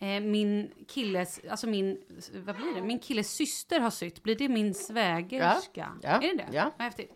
eh, 0.00 0.20
min 0.20 0.70
killes, 0.88 1.40
alltså 1.50 1.66
min, 1.66 1.98
vad 2.44 2.56
blir 2.56 2.74
det? 2.74 2.82
Min 2.82 2.98
killes 2.98 3.30
syster 3.30 3.80
har 3.80 3.90
sytt. 3.90 4.22
Blir 4.22 4.36
det 4.36 4.48
min 4.48 4.74
svägerska? 4.74 5.92
Ja, 6.02 6.08
ja, 6.20 6.28
är 6.28 6.36
det 6.36 6.44
det? 6.44 6.46
ja. 6.52 6.70
Vad 6.76 6.84
häftigt. 6.84 7.12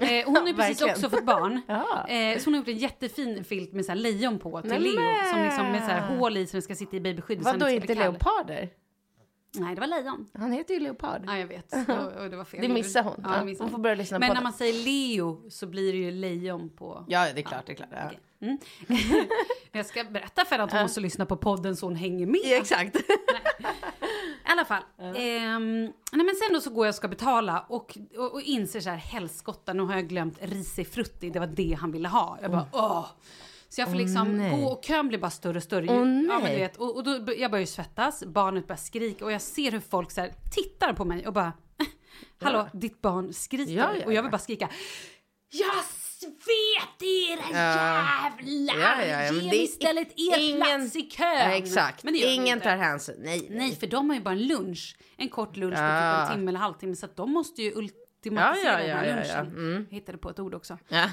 Eh, 0.00 0.24
hon 0.26 0.36
har 0.36 0.46
ju 0.46 0.54
precis 0.54 0.82
också 0.82 1.10
fått 1.10 1.24
barn. 1.26 1.60
Ja. 1.68 2.08
Eh, 2.08 2.38
så 2.38 2.44
hon 2.44 2.54
har 2.54 2.58
gjort 2.58 2.68
en 2.68 2.76
jättefin 2.78 3.44
filt 3.44 3.72
med 3.72 3.84
så 3.84 3.92
här 3.92 3.96
lejon 3.96 4.38
på 4.38 4.60
till 4.60 4.70
Nämen! 4.70 4.82
Leo. 4.82 5.30
Som 5.32 5.42
liksom 5.42 5.66
med 5.72 5.80
så 5.84 5.90
här 5.90 6.00
hål 6.16 6.36
i 6.36 6.46
som 6.46 6.62
ska 6.62 6.74
sitta 6.74 6.96
i 6.96 7.00
babyskyddet. 7.00 7.44
så 7.44 7.52
Vadå 7.52 7.66
ska 7.66 7.74
inte 7.74 7.86
kall. 7.86 7.96
leoparder? 7.96 8.68
Nej, 9.56 9.74
det 9.74 9.80
var 9.80 9.88
lejon. 9.88 10.26
Han 10.38 10.52
heter 10.52 10.74
ju 10.74 10.80
Leopard. 10.80 11.22
Ja, 11.26 11.38
jag 11.38 11.46
vet. 11.46 11.72
Och, 11.88 12.22
och 12.22 12.30
det 12.30 12.36
var 12.36 12.44
fel. 12.44 12.60
Det 12.60 12.68
missar 12.68 13.02
hon. 13.02 13.20
Ja, 13.24 13.36
Ja, 13.36 13.44
missar 13.44 13.64
hon 13.64 13.70
får 13.70 13.78
börja 13.78 13.94
lyssna 13.96 14.18
Men 14.18 14.28
på 14.28 14.34
när 14.34 14.40
det. 14.40 14.44
man 14.44 14.52
säger 14.52 14.84
Leo 14.84 15.50
så 15.50 15.66
blir 15.66 15.92
det 15.92 15.98
ju 15.98 16.10
lejon 16.10 16.70
på... 16.76 17.04
Ja, 17.08 17.26
det 17.34 17.40
är 17.40 17.42
klart. 17.42 17.66
Det 17.66 17.72
är 17.72 17.76
klart. 17.76 17.88
Ja. 17.92 18.06
Okej. 18.06 18.18
Mm. 18.42 18.58
jag 19.72 19.86
ska 19.86 20.04
berätta 20.04 20.44
för 20.44 20.50
henne 20.50 20.64
att 20.64 20.72
hon 20.72 20.82
måste 20.82 21.00
lyssna 21.00 21.26
på 21.26 21.36
podden 21.36 21.76
så 21.76 21.86
hon 21.86 21.96
hänger 21.96 22.26
med. 22.26 22.40
Ja, 22.44 22.56
exakt. 22.56 22.96
I 24.46 24.50
alla 24.50 24.64
fall. 24.64 24.82
Ehm, 24.98 25.92
nej 26.12 26.26
men 26.26 26.34
sen 26.34 26.52
då 26.52 26.60
så 26.60 26.70
går 26.70 26.86
jag 26.86 26.90
och 26.90 26.96
ska 26.96 27.08
betala 27.08 27.64
och, 27.68 27.98
och, 28.16 28.32
och 28.32 28.42
inser 28.42 28.80
så 28.80 28.90
här, 28.90 28.96
helskotta, 28.96 29.72
nu 29.72 29.82
har 29.82 29.94
jag 29.94 30.08
glömt 30.08 30.38
risifrutti, 30.40 31.30
det 31.30 31.38
var 31.38 31.46
det 31.46 31.76
han 31.80 31.92
ville 31.92 32.08
ha. 32.08 32.38
Jag 32.42 32.50
bara, 32.50 32.66
åh. 32.72 33.06
Så 33.68 33.80
jag 33.80 33.88
får 33.88 33.96
liksom 33.96 34.38
nej. 34.38 34.60
gå 34.60 34.68
och 34.68 34.84
kön 34.84 35.08
blir 35.08 35.18
bara 35.18 35.30
större 35.30 35.56
och 35.56 35.62
större. 35.62 35.84
Åh, 35.84 35.96
ja, 35.96 36.04
men 36.04 36.42
nej. 36.42 36.54
du 36.54 36.58
vet, 36.58 36.76
och, 36.76 36.96
och 36.96 37.04
då, 37.04 37.34
jag 37.36 37.50
börjar 37.50 37.60
ju 37.60 37.66
svettas, 37.66 38.24
barnet 38.24 38.66
börjar 38.66 38.78
skrika 38.78 39.24
och 39.24 39.32
jag 39.32 39.42
ser 39.42 39.72
hur 39.72 39.80
folk 39.80 40.10
så 40.10 40.20
här, 40.20 40.32
tittar 40.54 40.92
på 40.92 41.04
mig 41.04 41.26
och 41.26 41.32
bara, 41.32 41.52
hallå, 42.40 42.68
ditt 42.72 43.00
barn 43.00 43.32
skriker. 43.32 43.72
Ja, 43.72 43.94
ja, 43.94 44.04
och 44.06 44.12
jag 44.12 44.18
ja. 44.18 44.22
vill 44.22 44.30
bara 44.30 44.38
skrika, 44.38 44.68
jag 45.50 45.84
vet 46.24 47.02
era 47.02 47.50
jävlar! 47.50 48.80
Ja, 48.80 49.04
ja, 49.06 49.22
ja, 49.24 49.32
Ge 49.32 49.48
mig 49.48 49.64
istället 49.64 50.08
er 50.16 50.38
ingen- 50.38 50.60
plats 50.60 50.96
i 50.96 51.02
kön! 51.02 51.50
Exakt. 51.50 52.04
Ingen 52.04 52.60
tar 52.60 52.76
hänsyn. 52.76 53.14
Nej, 53.18 53.46
Nej, 53.50 53.76
för 53.76 53.86
de 53.86 54.10
har 54.10 54.16
ju 54.16 54.22
bara 54.22 54.34
en 54.34 54.46
lunch. 54.46 54.96
En 55.16 55.28
kort 55.28 55.56
lunch 55.56 55.74
på 55.74 55.80
typ 55.80 56.30
en 56.30 56.36
timme 56.36 56.50
eller 56.50 56.58
halvtimme. 56.58 56.96
Så 56.96 57.06
de 57.14 57.32
måste 57.32 57.62
ju 57.62 57.72
ultimatisera 57.74 58.78
den 58.78 58.90
här 58.96 59.06
lunchen. 59.06 59.26
ja. 59.28 59.38
Mm. 59.40 59.86
Jag 59.90 59.94
hittade 59.96 60.18
på 60.18 60.30
ett 60.30 60.38
ord 60.38 60.54
också. 60.54 60.78
Ja. 60.88 61.04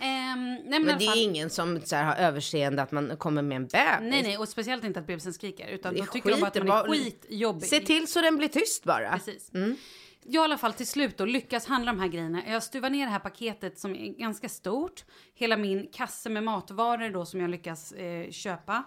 Ehm, 0.00 0.54
nej, 0.54 0.64
men, 0.70 0.82
Men 0.86 0.98
det 0.98 1.04
är 1.06 1.22
ingen 1.22 1.50
som 1.50 1.80
så 1.84 1.96
här, 1.96 2.04
har 2.04 2.14
överseende 2.14 2.82
att 2.82 2.92
man 2.92 3.16
kommer 3.16 3.42
med 3.42 3.56
en 3.56 3.62
bebis. 3.62 3.98
Nej, 4.00 4.22
nej, 4.22 4.38
och 4.38 4.48
speciellt 4.48 4.84
inte 4.84 5.00
att 5.00 5.06
bebisen 5.06 5.32
skriker. 5.32 5.68
Utan 5.68 5.94
då 5.96 6.04
tycker 6.06 6.30
de 6.30 6.40
bara 6.40 6.46
att 6.46 6.54
skit, 6.54 6.64
man 6.64 6.78
är 6.84 6.88
skitjobbig. 6.92 7.68
Se 7.68 7.80
till 7.80 8.06
så 8.08 8.20
den 8.20 8.36
blir 8.36 8.48
tyst 8.48 8.84
bara. 8.84 9.12
Precis. 9.12 9.50
Jag 10.26 10.42
i 10.42 10.44
alla 10.44 10.58
fall 10.58 10.72
till 10.72 10.86
slut 10.86 11.18
då 11.18 11.24
lyckas 11.24 11.66
handla 11.66 11.92
de 11.92 12.00
här 12.00 12.08
grejerna. 12.08 12.42
Jag 12.46 12.62
stuvar 12.62 12.90
ner 12.90 13.06
det 13.06 13.12
här 13.12 13.18
paketet 13.18 13.78
som 13.78 13.96
är 13.96 14.08
ganska 14.18 14.48
stort. 14.48 15.04
Hela 15.34 15.56
min 15.56 15.88
kasse 15.92 16.30
med 16.30 16.42
matvaror 16.42 17.10
då 17.10 17.26
som 17.26 17.40
jag 17.40 17.50
lyckas 17.50 17.92
eh, 17.92 18.30
köpa. 18.30 18.84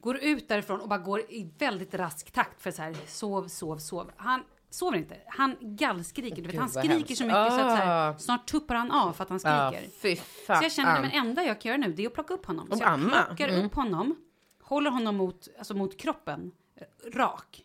Går 0.00 0.16
ut 0.18 0.48
därifrån 0.48 0.80
och 0.80 0.88
bara 0.88 0.98
går 0.98 1.20
i 1.20 1.52
väldigt 1.58 1.94
rask 1.94 2.30
takt 2.30 2.62
för 2.62 2.70
så 2.70 2.82
här 2.82 2.96
sov, 3.06 3.48
sov, 3.48 3.78
sov. 3.78 4.10
Han 4.16 4.42
sover 4.70 4.98
inte. 4.98 5.16
Han 5.26 5.56
gallskriker. 5.60 6.36
Du 6.42 6.48
vet, 6.48 6.58
han 6.60 6.68
Gud, 6.68 6.74
vad 6.74 6.84
skriker 6.84 6.94
hemskt. 6.98 7.18
så 7.18 7.24
mycket 7.24 7.52
så 7.52 7.60
att 7.60 7.78
så 7.78 7.84
här, 7.84 8.10
Ah. 8.10 8.18
snart 8.18 8.46
tuppar 8.46 8.74
han 8.74 8.90
av 8.90 9.12
för 9.12 9.24
att 9.24 9.30
han 9.30 9.40
Ja, 9.44 9.72
skriker. 9.72 9.90
fy 10.02 10.16
fan. 10.16 10.58
Så 10.58 10.64
jag 10.64 10.72
kände 10.72 10.92
att 10.92 11.02
det 11.10 11.16
enda 11.16 11.42
jag 11.44 11.60
kan 11.60 11.68
göra 11.68 11.80
nu 11.86 11.92
det 11.92 12.02
är 12.02 12.06
att 12.06 12.14
plocka 12.14 12.34
upp 12.34 12.46
honom. 12.46 12.68
Och 12.70 12.76
så 12.78 12.82
jag 12.84 12.92
amma. 12.92 13.22
plockar 13.22 13.48
Mm. 13.48 13.66
upp 13.66 13.74
honom, 13.74 14.16
håller 14.62 14.90
honom 14.90 15.16
mot, 15.16 15.48
alltså 15.58 15.74
mot 15.74 15.96
kroppen, 16.00 16.52
eh, 16.76 17.10
rak. 17.12 17.64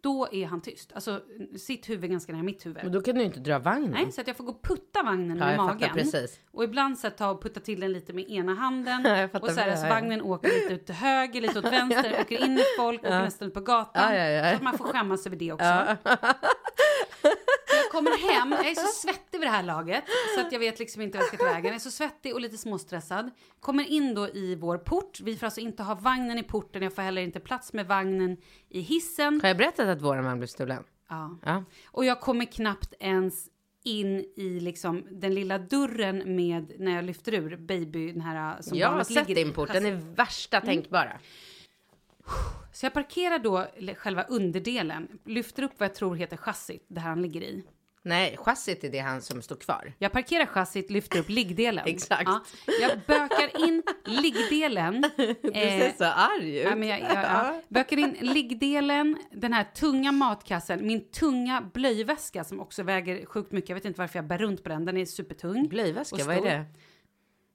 Då 0.00 0.28
är 0.32 0.46
han 0.46 0.60
tyst. 0.60 0.92
Alltså 0.94 1.20
sitt 1.58 1.88
huvud 1.88 2.10
ganska 2.10 2.32
nära 2.32 2.42
mitt 2.42 2.66
huvud. 2.66 2.82
Men 2.82 2.92
då 2.92 3.00
kan 3.02 3.14
du 3.14 3.22
inte 3.22 3.40
dra 3.40 3.58
vagnen. 3.58 3.90
Nej, 3.90 4.12
så 4.12 4.20
att 4.20 4.26
jag 4.26 4.36
får 4.36 4.44
gå 4.44 4.52
och 4.52 4.62
putta 4.62 5.02
vagnen 5.02 5.36
Ja, 5.38 5.44
med 5.44 5.54
jag 5.54 5.56
fattar 5.56 5.74
magen. 5.74 5.94
precis. 5.94 6.40
Och 6.52 6.64
ibland 6.64 6.98
så 6.98 7.06
att 7.06 7.16
ta 7.18 7.30
och 7.30 7.42
putta 7.42 7.60
till 7.60 7.80
den 7.80 7.92
lite 7.92 8.12
med 8.12 8.30
ena 8.30 8.54
handen. 8.54 9.04
Jag 9.04 9.30
fattar 9.32 9.46
och 9.48 9.54
så 9.54 9.60
här, 9.60 9.76
så 9.76 9.88
vagnen 9.88 10.22
åker 10.22 10.48
lite 10.48 10.74
ut 10.74 10.86
till 10.86 10.94
höger, 10.94 11.40
lite 11.40 11.58
åt 11.58 11.64
vänster, 11.64 12.16
åker 12.20 12.44
in 12.44 12.58
i 12.58 12.62
folk, 12.78 13.00
åker 13.00 13.10
nästan 13.22 13.48
ut 13.48 13.54
på 13.54 13.60
gatan. 13.60 14.14
Ja, 14.14 14.14
ja, 14.14 14.24
ja. 14.30 14.50
Så 14.50 14.56
att 14.56 14.62
man 14.62 14.78
får 14.78 14.84
skämmas 14.84 15.26
över 15.26 15.36
det 15.36 15.52
också. 15.52 15.64
Så 16.02 16.08
jag 17.76 17.90
kommer 17.92 18.34
hem, 18.34 18.52
jag 18.52 18.66
är 18.70 18.74
så 18.74 18.86
svettig 18.86 19.38
vid 19.38 19.48
det 19.48 19.52
här 19.52 19.62
laget 19.62 20.04
så 20.34 20.40
att 20.40 20.52
jag 20.52 20.58
vet 20.58 20.78
liksom 20.78 21.02
inte 21.02 21.18
vad 21.18 21.22
jag 21.22 21.28
ska 21.28 21.36
ta 21.36 21.44
vägen. 21.44 21.64
Jag 21.64 21.74
är 21.74 21.78
så 21.78 21.90
svettig 21.90 22.34
och 22.34 22.40
lite 22.40 22.58
småstressad. 22.58 23.30
Kommer 23.60 23.84
in 23.84 24.14
då 24.14 24.28
i 24.28 24.54
vår 24.54 24.78
port. 24.78 25.20
Vi 25.20 25.36
får 25.36 25.46
alltså 25.46 25.60
inte 25.60 25.82
ha 25.82 25.94
vagnen 25.94 26.38
i 26.38 26.42
porten, 26.42 26.82
jag 26.82 26.94
får 26.94 27.02
heller 27.02 27.22
inte 27.22 27.40
plats 27.40 27.72
med 27.72 27.86
vagnen 27.86 28.36
i 28.68 28.80
hissen. 28.80 29.40
Har 29.40 29.48
jag 29.48 29.56
berättat 29.56 29.88
att 29.88 30.02
våran 30.02 30.24
vagn 30.24 30.38
blev 30.38 30.46
stulen? 30.46 30.84
Ja. 31.08 31.38
Ja. 31.42 31.64
Och 31.86 32.04
jag 32.04 32.20
kommer 32.20 32.44
knappt 32.44 32.94
ens 33.00 33.48
in 33.84 34.24
i 34.36 34.60
liksom 34.60 35.06
den 35.10 35.34
lilla 35.34 35.58
dörren 35.58 36.36
med 36.36 36.72
när 36.78 36.92
jag 36.92 37.04
lyfter 37.04 37.34
ur 37.34 37.56
baby, 37.56 38.12
den 38.12 38.20
här 38.20 38.62
som 38.62 38.78
Jag 38.78 38.88
har 38.88 39.04
sett 39.04 39.26
din 39.26 39.52
port. 39.52 39.72
Den 39.72 39.86
är 39.86 40.14
värsta 40.16 40.56
Mm. 40.56 40.66
tänkbara. 40.66 41.18
Så 42.72 42.86
jag 42.86 42.92
parkerar 42.92 43.38
då 43.38 43.66
själva 43.96 44.22
underdelen, 44.22 45.18
lyfter 45.24 45.62
upp 45.62 45.72
vad 45.78 45.88
jag 45.88 45.94
tror 45.94 46.16
heter 46.16 46.36
chassit, 46.36 46.84
det 46.88 47.00
här 47.00 47.08
han 47.08 47.22
ligger 47.22 47.40
i. 47.40 47.64
Nej, 48.06 48.36
chassit 48.36 48.84
är 48.84 48.90
det 48.90 48.98
han 48.98 49.22
som 49.22 49.42
står 49.42 49.56
kvar. 49.56 49.92
Jag 49.98 50.12
parkerar 50.12 50.46
chassit, 50.46 50.90
lyfter 50.90 51.18
upp 51.18 51.28
liggdelen. 51.28 51.84
Exakt. 51.88 52.22
Ja, 52.26 52.44
jag 52.80 53.00
bökar 53.06 53.66
in 53.68 53.82
liggdelen. 54.04 55.04
Du 55.42 55.50
eh, 55.50 55.80
ser 55.80 55.92
så 55.96 56.04
arg 56.04 56.58
ut. 56.58 56.64
Ja, 56.64 56.76
men 56.76 56.88
jag, 56.88 57.00
jag, 57.00 57.10
ja. 57.12 57.62
Bökar 57.68 57.96
in 57.96 58.16
liggdelen, 58.20 59.16
den 59.32 59.52
här 59.52 59.64
tunga 59.64 60.12
matkassen, 60.12 60.86
min 60.86 61.10
tunga 61.10 61.70
blöjväska 61.74 62.44
som 62.44 62.60
också 62.60 62.82
väger 62.82 63.26
sjukt 63.26 63.52
mycket. 63.52 63.68
Jag 63.68 63.76
vet 63.76 63.84
inte 63.84 64.00
varför 64.00 64.18
jag 64.18 64.26
bär 64.26 64.38
runt 64.38 64.62
på 64.62 64.68
den, 64.68 64.84
den 64.84 64.96
är 64.96 65.04
supertung. 65.04 65.68
Blöjväska, 65.68 66.24
vad 66.24 66.36
är 66.36 66.42
det? 66.42 66.64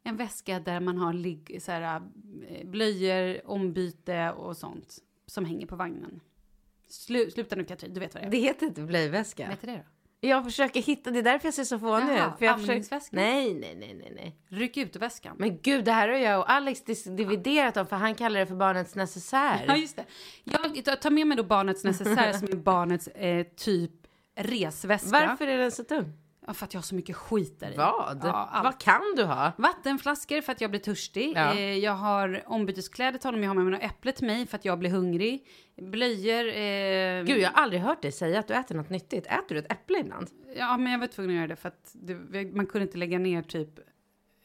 En 0.04 0.18
väska 0.18 0.60
där 0.60 0.80
man 0.80 0.98
har 0.98 1.14
ligg, 1.14 1.60
så 1.62 1.72
här, 1.72 2.02
eh, 2.50 2.68
blöjor, 2.68 3.48
ombyte 3.48 4.32
och 4.32 4.58
sånt 4.58 4.98
som 5.26 5.46
hänger 5.46 5.68
på 5.68 5.76
vagnen. 5.76 6.20
Slu, 6.88 7.32
sluta 7.32 7.56
nu 7.56 7.64
Katrin, 7.64 7.94
du 7.94 8.00
vet 8.00 8.14
vad 8.14 8.24
det 8.24 8.28
är. 8.28 8.32
Det 8.32 8.38
heter 8.38 8.66
inte 8.66 8.82
blöjväska. 8.82 9.48
Vet 9.48 9.62
du 9.62 9.68
det 9.68 9.74
då? 9.74 9.84
Jag 10.24 10.44
försöker 10.44 10.82
hitta, 10.82 11.12
det 11.12 11.20
är 11.20 11.24
därför 11.24 11.48
jag 11.48 11.54
ser 11.54 11.64
så 11.64 11.80
fånig 11.80 12.14
ut. 12.14 12.38
För 12.40 12.46
jag 12.46 12.60
försöker... 12.60 12.80
Nej, 13.16 13.54
nej, 13.54 13.76
nej, 13.76 13.94
nej, 13.94 14.12
nej. 14.16 14.36
Ryck 14.60 14.78
ut 14.78 14.96
väskan. 14.96 15.36
Men 15.40 15.62
gud, 15.62 15.86
det 15.86 15.92
här 15.92 16.08
har 16.10 16.16
jag 16.16 16.40
och 16.40 16.52
Alex 16.52 16.82
dividerat 17.06 17.78
om 17.78 17.88
för 17.88 17.96
han 17.96 18.16
kallar 18.16 18.40
det 18.40 18.46
för 18.46 18.56
barnets 18.56 18.96
necessär. 18.96 19.66
Ja, 19.68 19.76
just 19.76 19.96
det. 19.96 20.06
Jag 20.44 20.86
tar- 20.86 20.96
tar 20.96 21.10
med 21.10 21.28
mig 21.28 21.38
då 21.38 21.44
barnets 21.44 21.84
necessär 21.84 22.34
som 22.34 22.48
är 22.48 22.56
barnets 22.56 23.08
eh, 23.08 23.44
typ 23.58 23.92
resväska. 24.36 25.10
Varför 25.28 25.48
är 25.48 25.58
den 25.58 25.72
så 25.72 25.84
tung? 25.84 26.14
Ja, 26.48 26.54
för 26.54 26.66
att 26.66 26.74
jag 26.74 26.82
har 26.82 26.84
så 26.84 26.96
mycket 26.96 27.16
skit 27.16 27.60
där 27.60 27.72
i. 27.72 27.76
Vad? 27.78 28.20
Ja, 28.24 28.50
allt. 28.52 28.64
Vad 28.64 28.80
kan 28.80 29.02
du 29.16 29.24
ha? 29.24 29.52
Vattenflaskor 29.58 30.42
för 30.42 30.52
att 30.52 30.62
jag 30.62 30.70
blir 30.70 30.80
törstig. 30.80 31.34
Ja. 31.36 31.54
Eh, 31.54 31.78
jag 31.78 31.92
har 31.92 32.44
ombyteskläder 32.46 33.20
till 33.20 33.28
honom. 33.28 33.44
Jag 33.44 33.50
har 33.50 33.56
med 33.56 33.64
mig 33.66 33.72
några 33.72 33.86
äpple 33.86 34.12
till 34.12 34.28
mig 34.28 34.46
för 34.48 34.58
att 34.58 34.66
jag 34.66 34.80
blir 34.80 34.90
hungrig. 34.90 35.48
Blöjor. 35.82 36.48
Eh, 36.48 37.24
Gud, 37.24 37.42
jag 37.42 37.50
har 37.50 37.64
aldrig 37.64 37.82
hört 37.82 38.02
dig 38.02 38.12
säga 38.12 38.40
att 38.40 38.48
du 38.48 38.54
äter 38.54 38.76
något 38.76 38.90
nyttigt. 38.90 39.26
Äter 39.26 39.56
du 39.56 39.58
ett 39.58 39.72
äpple 39.72 40.00
ibland? 40.00 40.28
Ja, 40.56 40.78
men 40.78 40.92
jag 40.92 41.00
var 41.00 41.08
tvungen 41.08 41.32
att 41.32 41.38
göra 41.38 41.48
det 41.48 41.56
för 41.56 41.68
att 41.70 41.92
det, 41.94 42.16
man 42.56 42.66
kunde 42.66 42.86
inte 42.86 42.98
lägga 42.98 43.20
ner 43.20 43.42
typ 43.42 43.70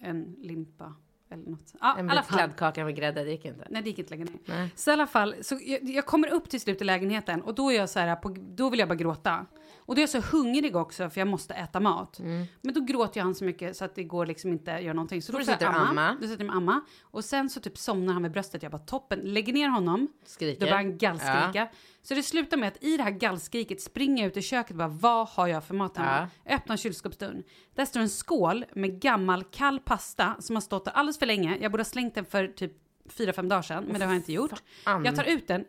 en 0.00 0.36
limpa 0.38 0.94
eller 1.30 1.50
något. 1.50 1.74
Ja, 1.80 1.96
En 1.98 2.06
bit 2.06 2.26
kladdkaka 2.28 2.84
med 2.84 2.96
grädde, 2.96 3.24
det 3.24 3.30
gick 3.30 3.44
inte. 3.44 3.66
Nej, 3.70 3.82
det 3.82 3.88
gick 3.88 3.98
inte 3.98 4.10
lägga 4.10 4.24
ner. 4.24 4.38
Nej. 4.44 4.70
Så 4.76 4.90
i 4.90 4.92
alla 4.92 5.06
fall, 5.06 5.34
så 5.42 5.58
jag, 5.62 5.82
jag 5.82 6.06
kommer 6.06 6.28
upp 6.28 6.48
till 6.48 6.60
slut 6.60 6.80
i 6.80 6.84
lägenheten 6.84 7.42
och 7.42 7.54
då 7.54 7.72
är 7.72 7.76
jag 7.76 7.90
så 7.90 7.98
här, 7.98 8.16
på, 8.16 8.36
då 8.38 8.70
vill 8.70 8.78
jag 8.80 8.88
bara 8.88 8.94
gråta. 8.94 9.46
Och 9.86 9.94
då 9.94 9.98
är 9.98 10.02
jag 10.02 10.10
så 10.10 10.20
hungrig 10.20 10.76
också 10.76 11.10
för 11.10 11.20
jag 11.20 11.28
måste 11.28 11.54
äta 11.54 11.80
mat. 11.80 12.20
Men 12.60 12.74
då 12.74 12.80
gråter 12.80 13.20
jag 13.20 13.24
han 13.24 13.34
så 13.34 13.44
mycket 13.44 13.76
så 13.76 13.84
att 13.84 13.94
det 13.94 14.04
går 14.04 14.26
liksom 14.26 14.52
inte 14.52 14.74
att 14.74 14.82
göra 14.82 14.94
någonting. 14.94 15.22
Så 15.22 15.32
då 15.32 15.38
du 15.38 15.44
får 15.44 15.56
jag 15.60 15.70
och 15.70 15.88
amma? 15.88 16.16
Då 16.20 16.26
jag 16.26 16.38
mig 16.38 16.48
och 16.48 16.54
amma. 16.54 16.80
Och 17.02 17.24
sen 17.24 17.50
så 17.50 17.60
typ 17.60 17.78
somnar 17.78 18.12
han 18.12 18.22
med 18.22 18.32
bröstet. 18.32 18.62
Jag 18.62 18.72
bara 18.72 18.78
toppen, 18.78 19.18
lägger 19.18 19.52
ner 19.52 19.68
honom. 19.68 20.08
Skriker. 20.24 20.60
Då 20.60 20.66
börjar 20.66 20.76
han 20.76 20.98
gallskrika. 20.98 21.68
Så 22.02 22.14
det 22.14 22.22
slutar 22.22 22.56
med 22.56 22.68
att 22.68 22.84
i 22.84 22.96
det 22.96 23.02
här 23.02 23.10
gallskriket 23.10 23.80
springer 23.80 24.22
jag 24.22 24.30
ut 24.30 24.36
i 24.36 24.42
köket 24.42 24.70
och 24.70 24.76
bara 24.76 24.88
vad 24.88 25.28
har 25.28 25.46
jag 25.46 25.64
för 25.64 25.74
mat 25.74 25.96
hemma? 25.96 26.28
Öppnar 26.46 26.76
kylskåpsdörren. 26.76 27.42
Där 27.74 27.84
står 27.84 28.00
en 28.00 28.08
skål 28.08 28.64
med 28.74 29.00
gammal 29.00 29.44
kall 29.44 29.80
pasta 29.80 30.36
som 30.38 30.56
har 30.56 30.60
stått 30.60 30.84
där 30.84 30.92
alldeles 30.92 31.18
för 31.18 31.26
länge. 31.26 31.58
Jag 31.60 31.70
borde 31.70 31.80
ha 31.80 31.84
slängt 31.84 32.14
den 32.14 32.24
för 32.24 32.48
typ 32.48 32.72
fyra 33.08 33.32
fem 33.32 33.48
dagar 33.48 33.62
sedan, 33.62 33.84
men 33.84 34.00
det 34.00 34.06
har 34.06 34.12
jag 34.12 34.20
inte 34.20 34.32
gjort. 34.32 34.62
Jag 35.04 35.16
tar 35.16 35.24
ut 35.24 35.48
den, 35.48 35.64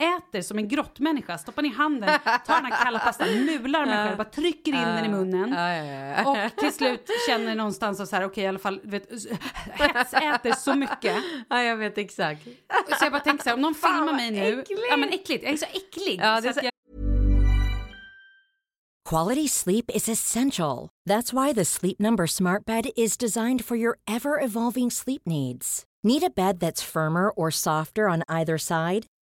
äter 0.00 0.42
som 0.42 0.58
en 0.58 0.68
grottmänniska, 0.68 1.38
stoppar 1.38 1.64
inn 1.64 1.72
handen, 1.72 2.18
tar 2.46 2.54
den 2.62 2.72
här 2.72 2.84
kalla 2.84 2.98
pastan, 2.98 3.28
mular 3.44 3.86
mig 3.86 3.94
själv, 4.06 4.16
bara 4.16 4.24
trycker 4.28 4.72
in 4.72 4.78
den 4.80 5.04
i 5.04 5.08
munnen. 5.08 5.52
Och 6.26 6.36
till 6.56 6.72
slut 6.72 7.10
känner 7.28 7.54
någonstans 7.54 8.00
och 8.00 8.08
så 8.08 8.16
här, 8.16 8.24
okej 8.24 8.44
i 8.44 8.46
alla 8.46 8.58
fall, 8.58 8.80
du 8.84 8.90
vet, 8.90 9.08
hetsäter 9.72 10.52
så 10.52 10.74
mycket. 10.74 11.16
ja, 11.48 11.62
jag 11.62 11.76
vet 11.76 11.98
exakt. 11.98 12.44
Så 12.98 13.04
jag 13.04 13.12
bara 13.12 13.20
tänker 13.22 13.44
så 13.44 13.48
här, 13.50 13.54
om 13.56 13.60
någon 13.62 13.74
Fan, 13.74 13.94
filmar 13.98 14.12
mig 14.12 14.30
nu. 14.30 14.60
äckligt. 14.60 14.80
Ja 14.90 14.96
men 14.96 15.08
äckligt, 15.08 15.44
jag 15.44 15.52
är 15.52 15.56
så 15.56 15.66
äcklig. 15.66 16.20
Ja, 16.22 16.40
det 16.40 16.48
är 16.48 16.52
så 16.52 16.58
så- 16.60 16.64
jag, 16.64 16.70
Quality 19.08 19.48
sleep 19.48 19.90
is 19.90 20.08
essential. 20.08 20.88
That's 21.08 21.32
why 21.32 21.54
the 21.54 21.64
Sleep 21.64 21.98
Number 21.98 22.26
Smart 22.26 22.64
Bed 22.64 22.90
is 22.96 23.16
designed 23.16 23.64
for 23.64 23.76
your 23.76 23.98
ever 24.06 24.44
evolving 24.44 24.90
sleep 24.90 25.22
needs. 25.26 25.84
Need 26.04 26.22
a 26.22 26.30
bed 26.36 26.60
that's 26.60 26.82
firmer 26.82 27.30
or 27.36 27.50
softer 27.50 28.08
on 28.08 28.22
either 28.28 28.58
side? 28.58 29.06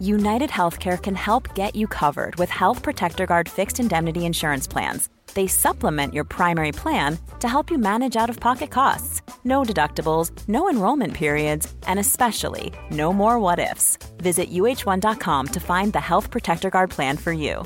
United 0.00 0.48
Healthcare 0.50 1.00
can 1.00 1.14
help 1.14 1.54
get 1.54 1.76
you 1.76 1.86
covered 1.86 2.36
with 2.36 2.48
Health 2.48 2.82
Protector 2.82 3.26
Guard 3.26 3.48
fixed 3.48 3.80
indemnity 3.80 4.24
insurance 4.24 4.66
plans. 4.66 5.08
They 5.34 5.46
supplement 5.46 6.14
your 6.14 6.24
primary 6.24 6.72
plan 6.72 7.18
to 7.40 7.48
help 7.48 7.70
you 7.70 7.78
manage 7.78 8.16
out 8.16 8.30
of 8.30 8.40
pocket 8.40 8.70
costs. 8.70 9.22
No 9.44 9.62
deductibles, 9.62 10.32
no 10.48 10.70
enrollment 10.70 11.14
periods, 11.14 11.72
and 11.86 11.98
especially 11.98 12.72
no 12.90 13.12
more 13.12 13.38
what 13.38 13.58
ifs. 13.58 13.98
Visit 14.18 14.50
uh1.com 14.50 15.46
to 15.48 15.60
find 15.60 15.92
the 15.92 16.00
Health 16.00 16.30
Protector 16.30 16.70
Guard 16.70 16.90
plan 16.90 17.16
for 17.16 17.32
you. 17.32 17.64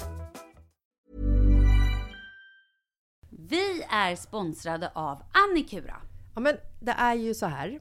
Vi 3.49 3.85
är 3.91 4.17
sponsrade 4.17 4.91
av 4.95 5.23
Annikura. 5.33 5.97
Ja, 6.35 6.41
men 6.41 6.57
det 6.81 6.93
är 6.93 7.15
ju 7.15 7.35
så 7.35 7.47
här 7.47 7.81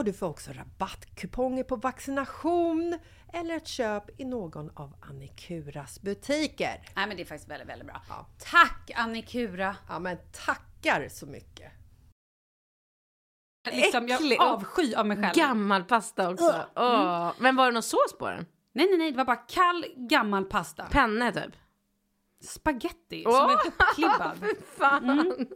och 0.00 0.04
du 0.04 0.12
får 0.12 0.28
också 0.28 0.52
rabattkuponger 0.52 1.64
på 1.64 1.76
vaccination 1.76 2.98
eller 3.32 3.56
ett 3.56 3.66
köp 3.66 4.20
i 4.20 4.24
någon 4.24 4.70
av 4.74 4.96
Annikuras 5.00 6.00
butiker. 6.00 6.80
Nej 6.96 7.06
men 7.06 7.16
det 7.16 7.22
är 7.22 7.24
faktiskt 7.24 7.50
väldigt, 7.50 7.68
väldigt 7.68 7.86
bra. 7.86 8.02
Ja. 8.08 8.26
Tack 8.38 8.90
Annikura! 8.94 9.76
Ja 9.88 9.98
men 9.98 10.18
tackar 10.46 11.08
så 11.08 11.26
mycket! 11.26 11.72
Liksom, 13.72 14.04
Äcklig 14.04 14.36
jag 14.36 14.42
avsky 14.42 14.94
av 14.94 15.06
mig 15.06 15.16
själv. 15.16 15.34
Gammal 15.34 15.84
pasta 15.84 16.30
också. 16.30 16.66
Åh. 16.76 17.32
Men 17.38 17.56
var 17.56 17.66
det 17.66 17.72
någon 17.72 17.82
sås 17.82 18.18
på 18.18 18.28
den? 18.28 18.46
nej, 18.72 18.86
nej, 18.88 18.98
nej, 18.98 19.10
det 19.10 19.16
var 19.16 19.24
bara 19.24 19.36
kall 19.36 19.84
gammal 19.96 20.44
pasta. 20.44 20.84
Penne 20.84 21.32
typ? 21.32 21.56
Spaghetti 22.42 23.24
Åh! 23.26 23.32
som 23.32 23.50
är 23.50 23.56
hopklibbad. 23.56 24.56
Fan. 24.78 25.46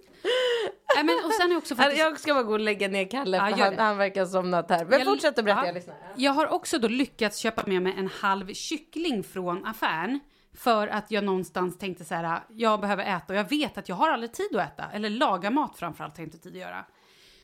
Nej, 0.94 1.04
men, 1.04 1.14
och 1.24 1.32
sen 1.32 1.50
jag 1.50 1.58
också 1.58 1.76
faktiskt... 1.76 1.98
Jag 1.98 2.20
ska 2.20 2.34
bara 2.34 2.42
gå 2.42 2.52
och 2.52 2.60
lägga 2.60 2.88
ner 2.88 3.04
Kalle 3.10 3.38
för 3.38 3.60
han, 3.64 3.78
han 3.78 3.96
verkar 3.96 4.20
ha 4.20 4.28
somnat 4.28 4.70
här. 4.70 4.84
Men 4.84 4.98
Jag- 4.98 5.08
fortsätt 5.08 5.38
att 5.38 5.44
berätta, 5.44 5.60
ja. 5.60 5.66
jag 5.66 5.74
lyssnar. 5.74 5.96
Jag 6.16 6.32
har 6.32 6.46
också 6.46 6.78
då 6.78 6.88
lyckats 6.88 7.38
köpa 7.38 7.62
med 7.66 7.82
mig 7.82 7.94
en 7.98 8.08
halv 8.08 8.52
kyckling 8.52 9.22
från 9.22 9.66
affären. 9.66 10.20
För 10.56 10.88
att 10.88 11.10
jag 11.10 11.24
någonstans 11.24 11.78
tänkte 11.78 12.04
så 12.04 12.14
här, 12.14 12.40
jag 12.48 12.80
behöver 12.80 13.04
äta 13.04 13.32
och 13.32 13.38
jag 13.38 13.48
vet 13.50 13.78
att 13.78 13.88
jag 13.88 13.96
har 13.96 14.10
aldrig 14.10 14.32
tid 14.32 14.56
att 14.56 14.72
äta. 14.72 14.84
Eller 14.92 15.10
laga 15.10 15.50
mat 15.50 15.78
framförallt 15.78 16.16
har 16.16 16.22
jag 16.22 16.26
inte 16.26 16.38
tid 16.38 16.52
att 16.52 16.58
göra. 16.58 16.84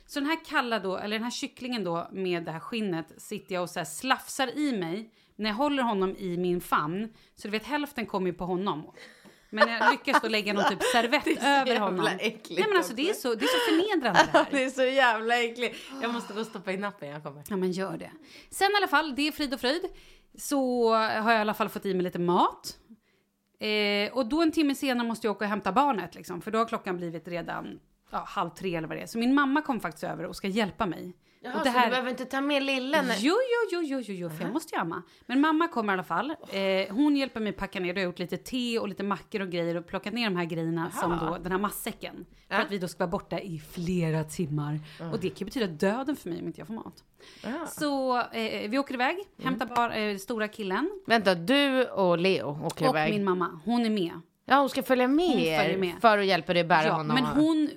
Så 0.07 0.21
den 0.21 0.29
här 0.29 0.45
kalla 0.45 0.79
då, 0.79 0.97
eller 0.99 1.17
den 1.17 1.25
här 1.25 1.31
kycklingen 1.31 1.85
då 1.85 2.09
med 2.13 2.45
det 2.45 2.53
här 2.53 2.61
skinnet 2.61 3.07
sitter 3.23 3.55
jag 3.55 3.63
och 3.63 3.71
så 3.71 3.81
här 3.81 3.85
slafsar 3.85 4.59
i 4.59 4.73
mig. 4.79 5.11
När 5.37 5.51
jag 5.51 5.57
håller 5.57 5.83
honom 5.83 6.17
i 6.17 6.37
min 6.37 6.61
famn, 6.61 7.15
så 7.35 7.49
du 7.49 7.53
vet 7.53 7.67
hälften 7.67 8.07
kommer 8.07 8.27
ju 8.27 8.33
på 8.33 8.45
honom. 8.45 8.93
Men 9.51 9.69
jag 9.69 9.93
lyckas 9.93 10.23
då 10.23 10.29
lägga 10.29 10.53
någon 10.53 10.65
typ 10.69 10.83
servett 10.83 11.25
Det 11.25 11.31
är 11.31 11.65
så 11.65 11.71
över 11.71 11.81
honom. 11.81 12.07
äckligt 12.07 12.61
Nej 12.61 12.69
men 12.69 12.77
alltså 12.77 12.95
det 12.95 13.11
är 13.11 13.15
så, 13.15 13.35
det 13.35 13.45
är 13.45 13.49
så 13.49 13.71
förnedrande 13.71 14.21
det 14.33 14.39
här. 14.39 14.47
Det 14.51 14.65
är 14.65 14.71
så 14.71 14.83
jävla 14.83 15.43
äckligt. 15.43 15.77
Jag 16.03 16.13
måste 16.13 16.35
gå 16.35 16.41
och 16.41 16.47
stoppa 16.47 16.73
i 16.73 16.77
nappen, 16.77 17.09
jag 17.09 17.23
kommer. 17.23 17.43
Ja 17.49 17.57
men 17.57 17.73
gör 17.73 17.97
det. 17.97 18.11
Sen 18.51 18.71
i 18.71 18.75
alla 18.77 18.89
fall, 18.89 19.15
det 19.15 19.29
är 19.29 19.33
frid 19.33 19.55
och 19.55 19.61
fröjd. 19.61 19.83
Så 20.39 20.95
har 20.95 21.33
jag 21.33 21.39
i 21.39 21.41
alla 21.41 21.55
fall 21.55 21.69
fått 21.69 21.87
i 21.87 21.95
mig 21.95 22.03
lite 22.03 22.19
mat. 22.19 22.77
Eh, 23.61 24.13
och 24.13 24.27
då 24.27 24.43
en 24.43 24.53
timme 24.53 24.75
senare 24.75 25.09
måste 25.09 25.27
jag 25.27 25.37
åka 25.37 25.45
och 25.45 25.49
hämta 25.49 25.73
barnet 25.73 26.15
liksom. 26.15 26.43
För 26.43 26.51
då 26.51 26.59
har 26.59 26.67
klockan 26.67 26.97
blivit 26.97 27.29
redan 27.29 27.81
ja, 28.11 28.25
halv 28.29 28.51
tre 28.51 28.77
eller 28.77 28.89
vad 28.89 28.97
det 28.97 29.03
är. 29.03 29.07
Så 29.07 29.19
min 29.19 29.35
mamma 29.35 29.63
kom 29.63 29.81
faktiskt 29.81 30.05
över 30.05 30.25
och 30.27 30.37
ska 30.37 30.49
hjälpa 30.49 30.87
mig. 30.87 31.17
Jaha, 31.43 31.59
och 31.59 31.65
det 31.65 31.73
så 31.73 31.79
du 31.85 31.91
behöver 31.91 32.11
inte 32.11 32.25
ta 32.25 32.41
med 32.41 32.63
lillen? 32.63 33.07
Jo, 33.19 33.35
jo, 33.35 33.69
jo, 33.73 33.83
jo, 33.83 34.01
jo, 34.07 34.15
jo 34.15 34.31
för 34.31 34.45
jag 34.45 34.53
måste 34.53 34.75
ju 34.75 34.81
amma. 34.81 35.03
Men 35.27 35.41
mamma 35.41 35.69
kommer 35.69 35.93
i 35.93 35.95
alla 35.95 36.03
fall. 36.05 36.31
Eh, 36.31 36.95
hon 36.95 37.17
hjälper 37.17 37.41
mig 37.41 37.53
packa 37.53 37.81
ner. 37.81 37.89
Jag 37.89 37.95
har 37.95 38.03
gjort 38.03 38.19
lite 38.19 38.37
te 38.37 38.79
och 38.79 38.89
lite 38.89 39.03
mackor 39.03 39.41
och 39.43 39.51
grejer 39.51 39.75
och 39.77 39.87
plockat 39.87 40.13
ner 40.15 40.31
de 40.31 40.37
här 40.37 40.45
grejerna 40.45 40.91
som 40.91 41.19
då, 41.19 41.39
den 41.43 41.53
här 41.53 41.59
matsäcken. 41.59 42.27
För 42.49 42.57
att 42.57 42.71
vi 42.71 42.79
då 42.79 42.89
ska 42.89 42.99
vara 42.99 43.11
borta 43.11 43.41
i 43.41 43.59
flera 43.59 44.25
timmar. 44.25 44.81
Och 45.13 45.21
det 45.21 45.31
kan 45.31 45.45
betyda 45.47 45.67
döden 45.67 46.17
för 46.17 46.29
mig 46.31 46.41
om 46.41 46.47
inte 46.47 46.61
jag 46.61 46.67
får 46.67 46.75
mat. 46.75 47.05
Så 47.69 48.19
eh, 48.19 48.71
vi 48.71 48.79
åker 48.79 48.95
iväg, 48.95 49.17
hämtar 49.43 49.67
bara 49.67 49.97
eh, 49.97 50.17
stora 50.17 50.49
killen 50.49 50.91
Vänta, 51.07 51.35
du 51.35 51.85
och 51.85 52.19
Leo 52.19 52.67
åker 52.67 52.85
och 52.89 52.91
iväg? 52.91 53.13
min 53.13 53.25
mamma. 53.25 53.61
Hon 53.65 53.85
är 53.87 53.91
med. 53.91 54.13
Ja, 54.45 54.61
hon 54.61 54.69
ska 54.69 54.83
följa 54.83 55.09
med, 55.09 55.27
Hon 55.29 55.39
er 55.39 55.59
följer 55.63 55.79
med. 55.79 55.95
för 56.01 56.19
att 56.19 56.27
hjälpa 56.27 56.55
dig 56.55 56.65
bära 56.65 56.87
Ja, 56.87 56.93
honom. 56.93 57.15
men 57.15 57.25
hon 57.25 57.69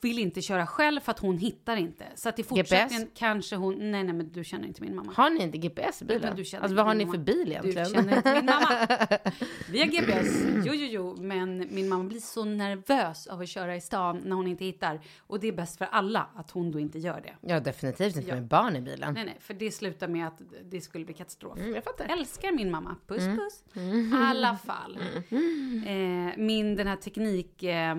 vill 0.00 0.18
inte 0.18 0.42
köra 0.42 0.66
själv 0.66 1.00
för 1.00 1.10
att 1.12 1.18
hon 1.18 1.38
hittar 1.38 1.76
inte. 1.76 2.04
Så 2.14 2.28
att 2.28 2.38
i 2.38 2.42
fortsättningen 2.42 3.08
kanske 3.14 3.56
hon... 3.56 3.90
Nej, 3.90 4.04
nej, 4.04 4.14
men 4.14 4.32
du 4.32 4.44
känner 4.44 4.68
inte 4.68 4.82
min 4.82 4.96
mamma. 4.96 5.12
Har 5.16 5.30
ni 5.30 5.42
inte 5.42 5.58
GPS 5.58 6.02
i 6.02 6.04
bilen? 6.04 6.36
du 6.36 6.40
Alltså 6.42 6.74
vad 6.76 6.86
har 6.86 6.94
ni 6.94 7.04
mamma. 7.04 7.16
för 7.18 7.24
bil 7.24 7.48
egentligen? 7.48 7.84
Du 7.88 7.94
känner 7.94 8.16
inte 8.16 8.34
min 8.34 8.44
mamma. 8.44 8.68
Vi 9.70 9.80
har 9.80 9.86
GPS. 9.86 10.42
Jo, 10.66 10.72
jo, 10.74 10.86
jo. 10.90 11.16
Men 11.22 11.68
min 11.70 11.88
mamma 11.88 12.04
blir 12.04 12.20
så 12.20 12.44
nervös 12.44 13.26
av 13.26 13.40
att 13.40 13.48
köra 13.48 13.76
i 13.76 13.80
stan 13.80 14.20
när 14.24 14.36
hon 14.36 14.46
inte 14.46 14.64
hittar. 14.64 15.00
Och 15.18 15.40
det 15.40 15.48
är 15.48 15.52
bäst 15.52 15.78
för 15.78 15.84
alla 15.84 16.26
att 16.36 16.50
hon 16.50 16.70
då 16.72 16.80
inte 16.80 16.98
gör 16.98 17.20
det. 17.20 17.48
Ja, 17.52 17.60
definitivt 17.60 18.16
inte 18.16 18.28
Ja. 18.28 18.34
med 18.34 18.44
barn 18.44 18.76
i 18.76 18.80
bilen. 18.80 19.14
Nej, 19.14 19.24
nej, 19.24 19.36
för 19.40 19.54
det 19.54 19.70
slutar 19.70 20.08
med 20.08 20.26
att 20.26 20.40
det 20.70 20.80
skulle 20.80 21.04
bli 21.04 21.14
katastrof. 21.14 21.58
Mm, 21.58 21.74
jag 21.74 21.84
fattar. 21.84 22.04
Älskar 22.18 22.52
min 22.52 22.70
mamma. 22.70 22.96
Puss, 23.06 23.24
puss. 23.26 23.64
I 23.74 24.12
alla 24.14 24.56
fall. 24.56 24.98
Eh, 25.86 26.36
min, 26.36 26.76
den 26.76 26.86
här 26.86 26.96
teknik... 26.96 27.62
Eh, 27.62 27.94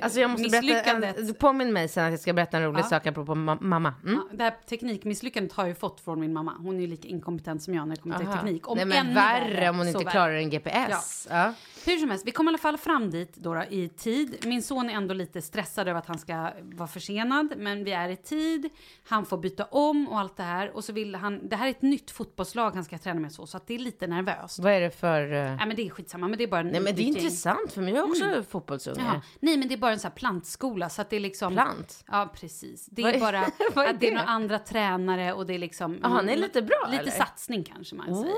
Alltså 0.00 0.20
jag 0.20 0.30
måste 0.30 0.48
berätta, 0.48 1.34
påminn 1.34 1.72
mig 1.72 1.88
sen 1.88 2.04
att 2.04 2.10
jag 2.10 2.20
ska 2.20 2.32
berätta 2.32 2.56
en 2.56 2.62
rolig 2.62 2.80
Ja. 2.80 2.84
sak 2.88 3.06
apropå 3.06 3.32
ma- 3.34 3.58
mamma. 3.62 3.94
Mm. 4.04 4.14
Ja, 4.30 4.36
det 4.36 4.44
här 4.44 4.54
teknikmisslyckandet 4.68 5.52
har 5.52 5.62
jag 5.64 5.68
ju 5.68 5.74
fått 5.74 6.00
från 6.00 6.20
min 6.20 6.32
mamma. 6.32 6.54
Hon 6.58 6.76
är 6.76 6.80
ju 6.80 6.86
lika 6.86 7.08
inkompetent 7.08 7.62
som 7.62 7.74
jag 7.74 7.88
när 7.88 7.96
det 7.96 8.02
kommer 8.02 8.18
till 8.18 8.26
Aha. 8.26 8.36
teknik. 8.36 8.68
Om 8.68 8.76
Nej 8.76 8.86
men 8.86 9.14
värre 9.14 9.68
om 9.70 9.78
hon 9.78 9.86
inte 9.88 9.98
värre. 9.98 10.10
klarar 10.10 10.32
en 10.34 10.50
GPS. 10.50 11.28
Ja. 11.30 11.52
Hur 11.86 11.96
som 11.98 12.10
helst, 12.10 12.26
vi 12.26 12.30
kom 12.30 12.46
i 12.46 12.48
alla 12.48 12.58
fall 12.58 12.78
fram 12.78 13.10
dit 13.10 13.34
då, 13.36 13.54
då 13.54 13.62
i 13.70 13.88
tid. 13.88 14.46
Min 14.46 14.62
son 14.62 14.90
är 14.90 14.94
ändå 14.94 15.14
lite 15.14 15.42
stressad 15.42 15.88
över 15.88 15.98
att 15.98 16.06
han 16.06 16.18
ska 16.18 16.50
vara 16.62 16.88
försenad, 16.88 17.54
men 17.56 17.84
vi 17.84 17.92
är 17.92 18.08
i 18.08 18.16
tid. 18.16 18.68
Han 19.08 19.26
får 19.26 19.38
byta 19.38 19.64
om 19.64 20.08
och 20.08 20.18
allt 20.18 20.36
det 20.36 20.42
här. 20.42 20.76
Och 20.76 20.84
så 20.84 20.92
vill 20.92 21.14
han, 21.14 21.48
det 21.48 21.56
här 21.56 21.66
är 21.66 21.70
ett 21.70 21.82
nytt 21.82 22.10
fotbollslag 22.10 22.70
han 22.70 22.84
ska 22.84 22.98
träna 22.98 23.20
med 23.20 23.32
så, 23.32 23.46
så 23.46 23.56
att 23.56 23.66
det 23.66 23.74
är 23.74 23.78
lite 23.78 24.06
nervöst. 24.06 24.58
Vad 24.58 24.72
är 24.72 24.80
det 24.80 24.90
för... 24.90 25.32
eh, 25.32 25.42
Nej 25.56 25.66
men 25.66 25.76
det 25.76 25.82
är 25.86 25.90
skitsamma, 25.90 26.28
men 26.28 26.38
det 26.38 26.44
är 26.44 26.48
bara 26.48 26.60
en 26.60 26.68
Nej 26.68 26.80
men 26.80 26.94
det 26.96 27.02
är 27.02 27.06
intressant 27.06 27.72
för 27.72 27.82
mig, 27.82 27.94
jag 27.94 28.04
är 28.04 28.10
också 28.10 28.42
fotbollsunge. 28.50 29.00
Jaha. 29.00 29.22
Nej 29.40 29.56
men 29.56 29.68
det 29.68 29.74
är 29.74 29.78
bara 29.78 29.92
en 29.92 29.98
sån 29.98 30.08
här 30.10 30.16
plantskola 30.16 30.88
så 30.88 31.02
att 31.02 31.10
det 31.10 31.16
är 31.16 31.20
liksom... 31.20 31.52
Plant? 31.52 32.04
Ja 32.08 32.32
precis. 32.34 32.86
Det 32.86 33.02
är 33.02 33.12
är- 33.12 33.20
bara 33.20 33.38
är 33.86 33.90
att 33.94 34.00
det 34.00 34.08
är 34.08 34.12
några 34.12 34.26
andra 34.26 34.58
tränare 34.58 35.32
och 35.32 35.46
det 35.46 35.54
är 35.54 35.58
liksom... 35.58 35.98
Jaha, 36.02 36.22
ni 36.22 36.32
är 36.32 36.36
lite 36.36 36.62
bra, 36.62 36.88
Lite 36.90 37.02
eller? 37.02 37.12
satsning 37.12 37.64
kanske 37.64 37.96
man 37.96 38.06
säger. 38.14 38.34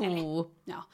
Oh. 0.00 0.46
Ja. 0.64 0.84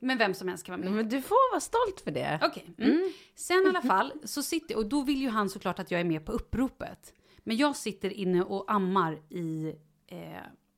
Men 0.00 0.18
vem 0.18 0.34
som 0.34 0.48
helst 0.48 0.66
kan 0.66 0.80
vara 0.80 0.90
med. 0.90 0.96
Men 0.96 1.08
du 1.08 1.22
får 1.22 1.52
vara 1.52 1.60
stolt 1.60 2.00
för 2.04 2.10
det. 2.10 2.38
Okej. 2.42 2.66
Mm. 2.78 3.12
Sen 3.34 3.62
i 3.66 3.68
alla 3.68 3.82
fall 3.94 4.12
så 4.24 4.42
sitter 4.42 4.76
och 4.76 4.86
då 4.86 5.02
vill 5.02 5.20
ju 5.20 5.28
han 5.28 5.50
såklart 5.50 5.78
att 5.78 5.90
jag 5.90 6.00
är 6.00 6.04
med 6.04 6.24
på 6.24 6.32
uppropet. 6.32 7.12
Men 7.38 7.56
jag 7.56 7.76
sitter 7.76 8.12
inne 8.12 8.42
och 8.42 8.72
ammar 8.72 9.18
i 9.28 9.74
eh, 10.06 10.18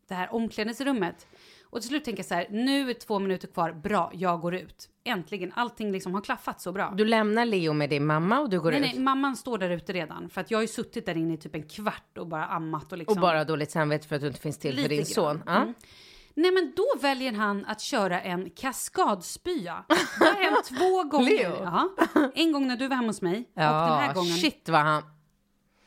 det 0.09 0.15
här 0.15 0.35
omklädningsrummet. 0.35 1.27
Och 1.63 1.81
till 1.81 1.89
slut 1.89 2.05
tänker 2.05 2.19
jag 2.19 2.27
så 2.27 2.35
här, 2.35 2.47
nu 2.51 2.91
är 2.91 2.95
två 2.95 3.19
minuter 3.19 3.49
kvar, 3.49 3.73
bra, 3.73 4.11
jag 4.15 4.41
går 4.41 4.55
ut. 4.55 4.89
Äntligen, 5.05 5.53
allting 5.57 5.93
liksom 5.93 6.15
har 6.15 6.21
klaffat 6.21 6.61
så 6.61 6.73
bra. 6.73 6.95
Du 6.97 7.05
lämnar 7.05 7.45
Leo 7.45 7.73
med 7.73 7.91
din 7.91 8.07
mamma 8.07 8.41
och 8.41 8.51
du 8.51 8.61
går 8.61 8.71
nej, 8.71 8.81
ut. 8.81 8.87
nej, 8.87 8.99
mamman 8.99 9.37
står 9.37 9.59
där 9.59 9.71
ute 9.71 9.93
redan. 9.93 10.31
För 10.31 10.41
att 10.41 10.51
jag 10.51 10.59
har 10.59 10.63
ju 10.63 10.69
suttit 10.69 11.07
där 11.07 11.17
inne 11.17 11.35
i 11.35 11.37
typ 11.37 11.55
en 11.55 11.69
kvart 11.69 12.19
och 12.19 12.27
bara 12.27 12.47
ammat 12.47 12.93
och 12.93 12.99
liksom. 12.99 13.17
Och 13.17 13.21
bara 13.21 13.45
dåligt 13.45 13.71
samvete 13.71 14.09
för 14.09 14.17
att 14.17 14.23
du 14.23 14.27
inte 14.29 14.41
finns 14.41 14.59
till 14.59 14.75
för 14.75 14.83
Lite 14.83 14.89
din 14.89 14.99
grann. 14.99 15.07
son. 15.07 15.43
Ja. 15.47 15.57
Mm. 15.57 15.75
Nej 16.41 16.51
men 16.53 16.73
då 16.77 16.87
väljer 17.01 17.33
han 17.33 17.65
att 17.65 17.81
köra 17.81 18.21
en 18.21 18.51
kaskadspya. 18.51 19.85
Det 20.19 20.25
har 20.25 20.43
hänt 20.43 20.65
två 20.79 21.05
gånger. 21.11 21.31
Leo? 21.31 21.63
Ja. 21.65 21.89
En 22.35 22.53
gång 22.53 22.67
när 22.69 22.77
du 22.77 22.89
var 22.89 22.97
hemma 22.97 23.09
hos 23.09 23.23
mig. 23.23 23.39
och 23.39 23.45
den 23.55 23.65
här 23.65 24.07
Ja, 24.07 24.13
gången. 24.13 24.37
shit 24.37 24.69
vad 24.69 24.81
han... 24.81 25.03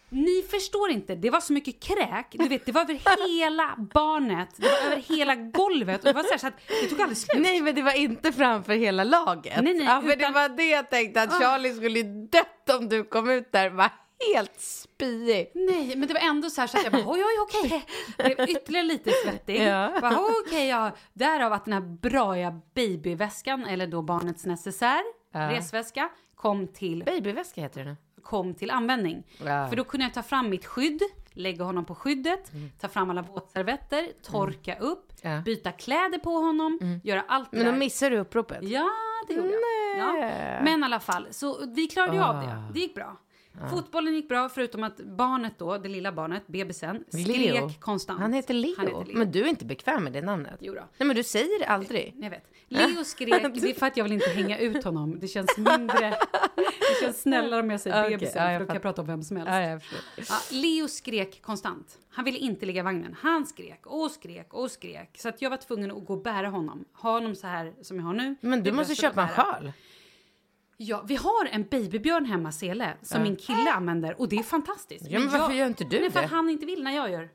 Ni 0.09 0.43
förstår 0.51 0.89
inte, 0.91 1.15
det 1.15 1.29
var 1.29 1.39
så 1.39 1.53
mycket 1.53 1.83
kräk. 1.83 2.27
Du 2.31 2.47
vet, 2.47 2.65
det 2.65 2.71
var 2.71 2.81
över 2.81 2.93
hela 3.39 3.75
barnet. 3.93 4.49
Det 4.57 4.67
var 4.67 4.91
över 4.91 5.01
hela 5.01 5.35
golvet. 5.35 5.99
Och 5.99 6.05
det 6.05 6.13
var 6.13 6.23
så, 6.23 6.29
här 6.31 6.37
så 6.37 6.47
att 6.47 6.53
det 6.81 6.87
tog 6.89 7.01
aldrig 7.01 7.17
slut. 7.17 7.41
Nej 7.43 7.61
men 7.61 7.75
det 7.75 7.81
var 7.81 7.91
inte 7.97 8.31
framför 8.31 8.73
hela 8.73 9.03
laget. 9.03 9.63
Nej, 9.63 9.73
nej, 9.73 9.85
ja, 9.85 10.01
för 10.01 10.07
det 10.07 10.13
utan- 10.15 10.33
var 10.33 10.49
det 10.49 10.65
jag 10.69 10.89
tänkte 10.89 11.21
att. 11.21 11.39
Charlie 11.41 11.73
skulle 11.73 12.03
dött 12.03 12.69
om 12.79 12.89
du 12.89 13.03
kom 13.03 13.29
ut 13.29 13.51
där 13.51 13.69
var 13.69 13.89
helt 14.35 14.59
spyig. 14.59 15.51
Nej, 15.55 15.95
men 15.95 16.07
det 16.07 16.13
var 16.13 16.21
ändå 16.21 16.49
så 16.49 16.61
här 16.61 16.67
så 16.67 16.77
att 16.77 16.83
jag 16.83 16.93
bara 16.93 17.03
oj, 17.07 17.23
oj, 17.23 17.39
okej. 17.41 17.85
Blev 18.17 18.49
ytterligare 18.49 18.85
lite 18.85 19.11
svettig. 19.23 19.61
Ja. 19.61 19.91
Bara, 20.01 20.17
okej, 20.47 20.67
ja. 20.67 20.91
Därav 21.13 21.53
att 21.53 21.65
den 21.65 21.73
här 21.73 21.81
braiga 21.81 22.61
babyväskan, 22.75 23.65
eller 23.65 23.87
då 23.87 24.01
barnets 24.01 24.45
necessär, 24.45 25.01
Ja. 25.33 25.51
resväska, 25.51 26.09
kom 26.35 26.67
till, 26.67 27.03
Babyväska 27.05 27.61
heter 27.61 27.83
det 27.83 27.89
nu. 27.89 27.95
kom 28.23 28.53
till 28.55 28.71
användning. 28.71 29.23
Ja. 29.45 29.67
För 29.69 29.75
då 29.75 29.83
kunde 29.83 30.05
jag 30.05 30.13
ta 30.13 30.23
fram 30.23 30.49
mitt 30.49 30.65
skydd, 30.65 31.01
lägga 31.33 31.63
honom 31.63 31.85
på 31.85 31.95
skyddet, 31.95 32.51
ta 32.81 32.87
fram 32.87 33.09
alla 33.09 33.21
våtservetter, 33.21 34.07
torka 34.23 34.75
upp, 34.79 35.11
Ja. 35.21 35.41
byta 35.45 35.71
kläder 35.71 36.17
på 36.19 36.29
honom, 36.29 36.99
göra 37.03 37.23
allt 37.27 37.51
det 37.51 37.57
Men 37.57 37.65
då 37.65 37.71
där. 37.71 37.79
missar 37.79 38.09
du 38.09 38.17
uppropet. 38.17 38.59
Ja, 38.63 38.89
det 39.27 39.33
gjorde 39.33 39.49
jag. 39.49 40.17
Ja. 40.17 40.61
Men 40.63 40.81
i 40.81 40.83
alla 40.85 40.99
fall, 40.99 41.27
så 41.31 41.65
vi 41.75 41.87
klarade 41.87 42.15
ju 42.17 42.23
av 42.23 42.35
det. 42.35 42.63
Det 42.73 42.79
gick 42.79 42.95
bra. 42.95 43.17
Fotbollen 43.69 44.13
gick 44.13 44.29
bra, 44.29 44.49
förutom 44.49 44.83
att 44.83 44.97
barnet 44.97 45.53
då, 45.59 45.77
det 45.77 45.89
lilla 45.89 46.11
barnet, 46.11 46.47
bebisen, 46.47 47.03
skrek 47.09 47.27
Leo. 47.27 47.69
konstant. 47.79 48.19
Han 48.19 48.33
heter 48.33 48.53
Leo. 48.53 48.73
Han 48.77 48.87
heter 48.87 49.05
Leo. 49.05 49.17
Men 49.17 49.31
du 49.31 49.41
är 49.41 49.47
inte 49.47 49.65
bekväm 49.65 50.03
med 50.03 50.13
det 50.13 50.21
namnet. 50.21 50.57
Jo 50.59 50.73
då. 50.73 50.81
Nej 50.97 51.07
men 51.07 51.15
du 51.15 51.23
säger 51.23 51.59
det 51.59 51.65
aldrig. 51.65 52.15
Jag 52.17 52.29
vet. 52.29 52.43
Leo 52.67 53.03
skrek, 53.03 53.29
det 53.61 53.69
är 53.69 53.73
för 53.73 53.85
att 53.85 53.97
jag 53.97 54.03
vill 54.03 54.13
inte 54.13 54.29
hänga 54.29 54.57
ut 54.57 54.83
honom. 54.83 55.19
Det 55.19 55.27
känns 55.27 55.57
mindre, 55.57 56.09
det 56.55 57.01
känns 57.01 57.21
snällare 57.21 57.59
om 57.59 57.69
jag 57.69 57.81
säger 57.81 58.05
Okej, 58.05 58.17
bebisen, 58.17 58.43
ja, 58.43 58.51
för 58.51 58.59
då 58.59 58.65
kan 58.65 58.75
jag 58.75 58.81
prata 58.81 59.01
om 59.01 59.07
vem 59.07 59.23
som 59.23 59.37
helst. 59.37 59.89
Ja. 60.17 60.23
Ja, 60.29 60.57
Leo 60.57 60.87
skrek 60.87 61.41
konstant. 61.41 61.97
Han 62.09 62.25
ville 62.25 62.37
inte 62.37 62.65
ligga 62.65 62.79
i 62.79 62.83
vagnen. 62.83 63.15
Han 63.21 63.45
skrek 63.45 63.85
och 63.85 64.11
skrek 64.11 64.53
och 64.53 64.71
skrek. 64.71 65.09
Så 65.19 65.29
att 65.29 65.41
jag 65.41 65.49
var 65.49 65.57
tvungen 65.57 65.91
att 65.91 66.05
gå 66.05 66.13
och 66.13 66.21
bära 66.21 66.47
honom. 66.47 66.85
Ha 66.93 67.11
honom 67.11 67.35
så 67.35 67.47
här 67.47 67.73
som 67.81 67.97
jag 67.97 68.05
har 68.05 68.13
nu. 68.13 68.35
Men 68.41 68.63
du 68.63 68.71
måste 68.71 68.95
köpa 68.95 69.21
en 69.21 69.27
sjal. 69.27 69.71
Ja, 70.77 71.03
vi 71.07 71.15
har 71.15 71.45
en 71.51 71.63
babybjörn 71.63 72.25
hemma, 72.25 72.51
Sele, 72.51 72.93
som 73.01 73.23
min 73.23 73.35
kille 73.35 73.71
använder 73.71 74.21
och 74.21 74.29
det 74.29 74.35
är 74.35 74.43
fantastiskt. 74.43 75.05
Ja, 75.09 75.19
men 75.19 75.29
varför 75.29 75.53
gör 75.53 75.67
inte 75.67 75.83
du 75.83 75.99
Nej, 75.99 76.11
för 76.11 76.19
det? 76.19 76.25
att 76.25 76.31
han 76.31 76.49
inte 76.49 76.65
vill 76.65 76.83
när 76.83 76.91
jag 76.95 77.11
gör. 77.11 77.29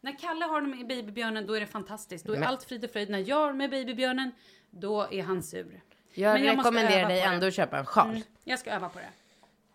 När 0.00 0.18
Kalle 0.18 0.44
har 0.44 0.60
dem 0.60 0.74
i 0.74 0.84
babybjörnen, 0.84 1.46
då 1.46 1.54
är 1.54 1.60
det 1.60 1.66
fantastiskt. 1.66 2.26
Då 2.26 2.32
är 2.32 2.38
Men- 2.38 2.48
allt 2.48 2.64
frid 2.64 2.84
och 2.84 2.90
fröjd. 2.90 3.10
När 3.10 3.28
jag 3.28 3.36
har 3.36 3.52
med 3.52 3.70
babybjörnen, 3.70 4.30
då 4.70 5.08
är 5.10 5.22
han 5.22 5.42
sur. 5.42 5.80
Jag 6.14 6.32
Men 6.34 6.44
jag 6.44 6.58
rekommenderar 6.58 7.08
dig 7.08 7.16
det. 7.20 7.22
ändå 7.26 7.46
att 7.46 7.54
köpa 7.54 7.78
en 7.78 7.86
sjal. 7.86 8.10
Mm, 8.10 8.22
jag 8.44 8.58
ska 8.58 8.70
öva 8.70 8.88
på 8.88 8.98
det. 8.98 9.04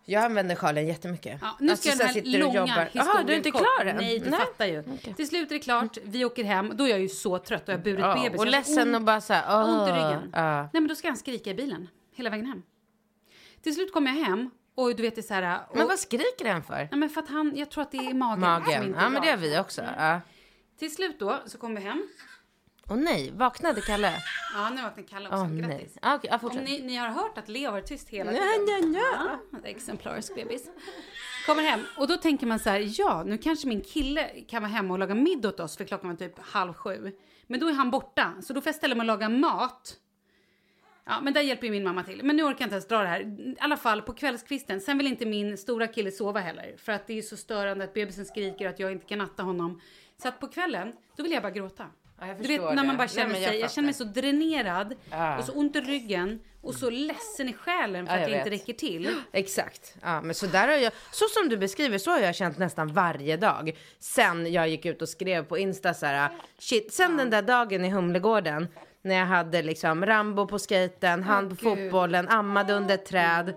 Jag 0.04 0.24
använder 0.24 0.54
sjalen 0.54 0.86
jättemycket. 0.86 1.38
Ja, 1.42 1.56
nu 1.60 1.66
ska 1.66 1.72
Alltså, 1.72 1.88
jag 2.04 2.14
så 2.14 2.20
den 2.20 2.32
här 2.32 2.38
långa 2.40 2.62
historien 2.64 2.88
Jaha, 2.92 3.22
du 3.26 3.32
är 3.32 3.36
inte 3.36 3.50
klar 3.50 3.84
än? 3.86 3.96
Nej, 3.96 4.18
du 4.18 4.30
fattar 4.30 4.66
ju. 4.66 4.82
Till 5.16 5.28
slut 5.28 5.50
är 5.50 5.54
det 5.54 5.58
klart, 5.60 5.98
vi 6.04 6.24
åker 6.24 6.44
hem. 6.44 6.72
Då 6.76 6.84
är 6.84 6.88
jag 6.88 7.00
ju 7.00 7.08
så 7.08 7.38
trött 7.38 7.62
och 7.62 7.68
jag 7.68 7.78
har 7.78 7.84
burit 7.84 7.98
Ja, 8.00 8.14
bebis. 8.22 8.40
och 8.40 8.46
Jag 8.46 8.50
ledsen 8.50 8.94
och 8.94 9.02
bara 9.02 9.20
så 9.20 9.32
här, 9.32 9.42
jag 9.52 9.58
har 9.66 9.80
ont 9.80 9.88
i 9.88 9.92
ryggen. 9.92 10.30
ja. 10.32 10.60
Nej, 10.62 10.70
men 10.72 10.88
då 10.88 10.94
ska 10.94 11.08
han 11.08 11.16
skrika 11.16 11.50
i 11.50 11.54
bilen 11.54 11.88
hela 12.14 12.30
vägen 12.30 12.46
hem. 12.46 12.62
Till 13.62 13.74
slut 13.74 13.92
kommer 13.92 14.10
jag 14.10 14.24
hem 14.26 14.50
och 14.74 14.96
du 14.96 15.02
vet 15.02 15.14
det 15.14 15.20
är 15.20 15.22
så 15.22 15.34
här... 15.34 15.60
Och, 15.70 15.76
Men 15.76 15.86
vad 15.88 15.98
skriker 15.98 16.44
den 16.44 16.62
för? 16.62 16.74
Nej, 16.74 16.88
men 16.96 17.10
för 17.10 17.20
att 17.20 17.28
han, 17.28 17.52
jag 17.56 17.70
tror 17.70 17.82
att 17.82 17.90
det 17.92 17.98
är 17.98 18.14
magen. 18.14 18.40
som 18.40 18.40
Magen. 18.40 18.84
inte 18.84 18.98
Ja, 19.00 19.08
men 19.08 19.22
det 19.22 19.30
har 19.30 19.36
vi 19.36 19.58
också. 19.58 19.82
Ja. 19.98 20.20
Till 20.78 20.94
slut 20.94 21.18
då 21.18 21.38
så 21.46 21.58
kom 21.58 21.74
vi 21.74 21.80
hem. 21.80 22.08
Åh 22.90 22.96
nej, 22.96 23.30
vaknade 23.30 23.80
Kalle? 23.80 24.12
Ja, 24.54 24.70
nu 24.70 24.82
vaknade 24.82 25.08
Kalle 25.08 25.28
också. 25.28 25.44
Nej. 25.44 25.60
Grattis. 25.70 25.98
Ah, 26.02 26.14
Okej, 26.14 26.30
ja, 26.42 26.48
Om 26.48 26.56
ni, 26.56 26.82
ni 26.82 26.96
har 26.96 27.08
hört 27.08 27.38
att 27.38 27.48
Leo 27.48 27.64
har 27.64 27.72
varit 27.72 27.86
tyst 27.86 28.08
hela 28.08 28.32
Ja, 28.32 28.38
tiden. 28.66 28.94
ja, 28.94 29.00
ja. 29.52 29.58
det 29.62 29.68
är 29.68 29.70
exemplarisk 29.74 30.34
bebis. 30.34 30.70
Kommer 31.46 31.62
hem 31.62 31.80
och 31.98 32.08
då 32.08 32.16
tänker 32.16 32.46
man 32.46 32.58
så 32.58 32.70
här, 32.70 33.00
ja, 33.00 33.22
nu 33.26 33.38
kanske 33.38 33.68
min 33.68 33.80
kille 33.80 34.28
kan 34.48 34.62
vara 34.62 34.72
hemma 34.72 34.94
och 34.94 34.98
laga 34.98 35.14
middag 35.14 35.48
åt 35.48 35.60
oss 35.60 35.76
för 35.76 35.84
klockan 35.84 36.10
var 36.10 36.16
typ 36.16 36.38
halv 36.38 36.72
sju. 36.72 37.12
Men 37.46 37.60
då 37.60 37.68
är 37.68 37.72
han 37.72 37.90
borta, 37.90 38.34
så 38.42 38.52
då 38.52 38.60
får 38.60 38.68
jag 38.68 38.74
ställa 38.74 38.94
mig 38.94 39.00
och 39.02 39.06
laga 39.06 39.28
mat. 39.28 39.94
Ja, 41.10 41.20
men 41.20 41.32
där 41.32 41.40
hjälper 41.40 41.66
ju 41.66 41.70
min 41.70 41.84
mamma 41.84 42.02
till. 42.02 42.20
Men 42.24 42.36
nu 42.36 42.42
orkar 42.42 42.60
jag 42.60 42.66
inte 42.66 42.74
ens 42.74 42.88
dra 42.88 42.98
det 43.02 43.08
här. 43.08 43.20
I 43.20 43.56
alla 43.60 43.76
fall 43.76 44.02
på 44.02 44.12
kvällskvisten. 44.12 44.80
Sen 44.80 44.98
vill 44.98 45.06
inte 45.06 45.26
min 45.26 45.58
stora 45.58 45.86
kille 45.86 46.10
sova 46.10 46.40
heller. 46.40 46.74
För 46.78 46.92
att 46.92 47.06
det 47.06 47.18
är 47.18 47.22
så 47.22 47.36
störande 47.36 47.84
att 47.84 47.94
bebisen 47.94 48.24
skriker 48.24 48.64
och 48.64 48.70
att 48.70 48.80
jag 48.80 48.92
inte 48.92 49.06
kan 49.06 49.18
natta 49.18 49.42
honom. 49.42 49.80
Så 50.22 50.28
att 50.28 50.40
på 50.40 50.46
kvällen, 50.48 50.92
då 51.16 51.22
vill 51.22 51.32
jag 51.32 51.42
bara 51.42 51.52
gråta. 51.52 51.86
Ja, 52.20 52.26
jag 52.26 52.36
du 52.36 52.48
vet 52.48 52.60
när 52.60 52.68
det. 52.70 52.74
man 52.74 52.86
bara 52.86 52.98
Nej, 52.98 53.08
känner 53.08 53.32
men 53.32 53.42
jag 53.42 53.50
sig, 53.50 53.60
jag, 53.60 53.72
känner 53.72 53.86
mig 53.86 53.94
så 53.94 54.04
dränerad 54.04 54.94
Ja. 55.10 55.38
och 55.38 55.44
så 55.44 55.52
ont 55.52 55.76
i 55.76 55.80
ryggen 55.80 56.40
och 56.62 56.74
så 56.74 56.90
ledsen 56.90 57.48
i 57.48 57.52
själen 57.52 58.06
för 58.06 58.12
Ja, 58.16 58.22
att 58.22 58.30
jag 58.30 58.38
jag 58.38 58.46
inte 58.46 58.50
räcker 58.62 58.72
till. 58.72 59.08
Exakt. 59.32 59.94
Ja, 60.02 60.20
men 60.22 60.34
så 60.34 60.46
där 60.46 60.68
har 60.68 60.74
jag, 60.74 60.92
så 61.12 61.24
som 61.28 61.48
du 61.48 61.56
beskriver, 61.56 61.98
så 61.98 62.10
har 62.10 62.18
jag 62.18 62.34
känt 62.34 62.58
nästan 62.58 62.92
varje 62.92 63.36
dag. 63.36 63.76
Sen 63.98 64.52
jag 64.52 64.68
gick 64.68 64.86
ut 64.86 65.02
och 65.02 65.08
skrev 65.08 65.44
på 65.44 65.58
Insta 65.58 65.94
så 65.94 66.06
här, 66.06 66.30
shit, 66.58 66.92
sen 66.92 67.16
den 67.16 67.30
där 67.30 67.42
dagen 67.42 67.84
i 67.84 67.90
Humlegården, 67.90 68.68
när 69.02 69.14
jag 69.14 69.26
hade 69.26 69.62
liksom 69.62 70.06
Rambo 70.06 70.46
på 70.46 70.58
skejten, 70.58 71.22
hand 71.22 71.48
på 71.48 71.54
Gud. 71.54 71.90
fotbollen, 71.90 72.28
ammade 72.28 72.72
under 72.72 72.94
ett 72.94 73.06
träd. 73.06 73.54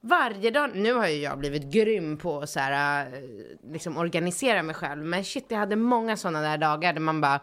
varje 0.00 0.50
dag, 0.50 0.70
nu 0.74 0.92
har 0.92 1.08
ju 1.08 1.16
jag 1.16 1.38
blivit 1.38 1.62
grym 1.72 2.16
på 2.16 2.40
att 2.40 2.50
så 2.50 2.60
här, 2.60 3.06
eh, 3.06 3.72
liksom 3.72 3.96
organisera 3.96 4.62
mig 4.62 4.74
själv, 4.74 5.04
men 5.04 5.24
shit, 5.24 5.46
jag 5.48 5.58
hade 5.58 5.76
många 5.76 6.16
sådana 6.16 6.40
där 6.40 6.58
dagar 6.58 6.92
där 6.92 7.00
man 7.00 7.20
bara, 7.20 7.40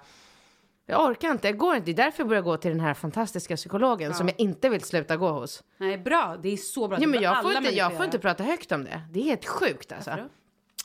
jag 0.86 1.06
orkar 1.06 1.32
inte, 1.32 1.48
jag 1.48 1.58
går 1.58 1.76
inte, 1.76 1.86
det 1.86 2.02
är 2.02 2.06
därför 2.06 2.20
jag 2.24 2.28
börjar 2.28 2.42
gå 2.42 2.58
till 2.58 2.72
den 2.72 2.80
här 2.80 2.94
fantastiska 2.94 3.56
psykologen 3.56 4.14
som 4.14 4.28
jag 4.28 4.40
inte 4.40 4.70
vill 4.70 4.82
sluta 4.84 5.18
gå 5.18 5.30
hos. 5.30 5.64
Nej, 5.78 5.98
bra. 5.98 6.38
Det 6.42 6.54
är 6.54 6.58
så 6.58 6.88
bra. 6.88 6.98
Ja, 7.02 7.08
men 7.08 7.22
jag 7.22 7.42
får, 7.42 7.52
inte, 7.58 7.76
jag 7.76 7.96
får 7.96 8.06
inte 8.06 8.20
prata 8.20 8.44
högt 8.44 8.72
om 8.72 8.84
det, 8.84 9.02
det 9.12 9.20
är 9.20 9.24
helt 9.24 9.46
sjukt 9.46 9.92
alltså. 9.92 10.12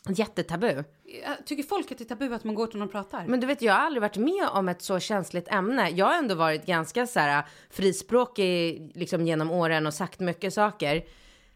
Jättetabu. 0.08 0.84
Jag 1.04 1.46
Tycker 1.46 1.62
folk 1.62 1.92
att 1.92 1.98
det 1.98 2.04
är 2.04 2.08
tabu 2.08 2.34
att 2.34 2.44
man 2.44 2.54
går 2.54 2.66
till 2.66 2.78
någon 2.78 2.88
och 2.88 2.92
pratar? 2.92 3.26
Men 3.26 3.40
du 3.40 3.46
vet, 3.46 3.62
jag 3.62 3.72
har 3.72 3.80
aldrig 3.80 4.00
varit 4.02 4.16
med 4.16 4.48
om 4.52 4.68
ett 4.68 4.82
så 4.82 5.00
känsligt 5.00 5.48
ämne. 5.48 5.90
Jag 5.90 6.06
har 6.06 6.18
ändå 6.18 6.34
varit 6.34 6.66
ganska 6.66 7.06
så 7.06 7.20
här 7.20 7.44
frispråkig 7.70 8.90
liksom 8.94 9.26
genom 9.26 9.50
åren 9.50 9.86
och 9.86 9.94
sagt 9.94 10.20
mycket 10.20 10.54
saker. 10.54 10.96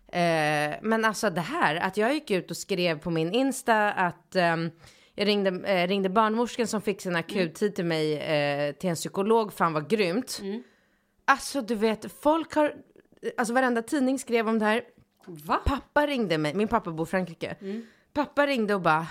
Eh, 0.08 0.76
men 0.82 1.04
alltså 1.04 1.30
det 1.30 1.40
här, 1.40 1.76
att 1.76 1.96
jag 1.96 2.14
gick 2.14 2.30
ut 2.30 2.50
och 2.50 2.56
skrev 2.56 2.98
på 2.98 3.10
min 3.10 3.32
Insta 3.32 3.92
att 3.92 4.36
ehm, 4.36 4.70
jag 5.14 5.28
ringde, 5.28 5.50
eh, 5.68 5.88
ringde 5.88 6.08
barnmorskan 6.08 6.66
som 6.66 6.80
fick 6.80 7.00
sin 7.00 7.16
akuttid 7.16 7.74
till 7.74 7.84
mig 7.84 8.16
eh, 8.18 8.72
till 8.72 8.90
en 8.90 8.96
psykolog. 8.96 9.52
Fan 9.52 9.72
vad 9.72 9.90
grymt. 9.90 10.40
Alltså 11.24 11.60
du 11.60 11.74
vet, 11.74 12.12
folk 12.22 12.54
har, 12.54 12.74
alltså 13.36 13.54
varenda 13.54 13.82
tidning 13.82 14.18
skrev 14.18 14.48
om 14.48 14.58
det 14.58 14.64
här. 14.64 14.82
Va? 15.26 15.60
Pappa 15.64 16.06
ringde 16.06 16.38
mig, 16.38 16.54
min 16.54 16.68
pappa 16.68 16.90
bor 16.90 17.06
i 17.06 17.10
Frankrike. 17.10 17.56
Pappa 18.16 18.46
ringde 18.46 18.74
och 18.74 18.80
bara, 18.80 19.06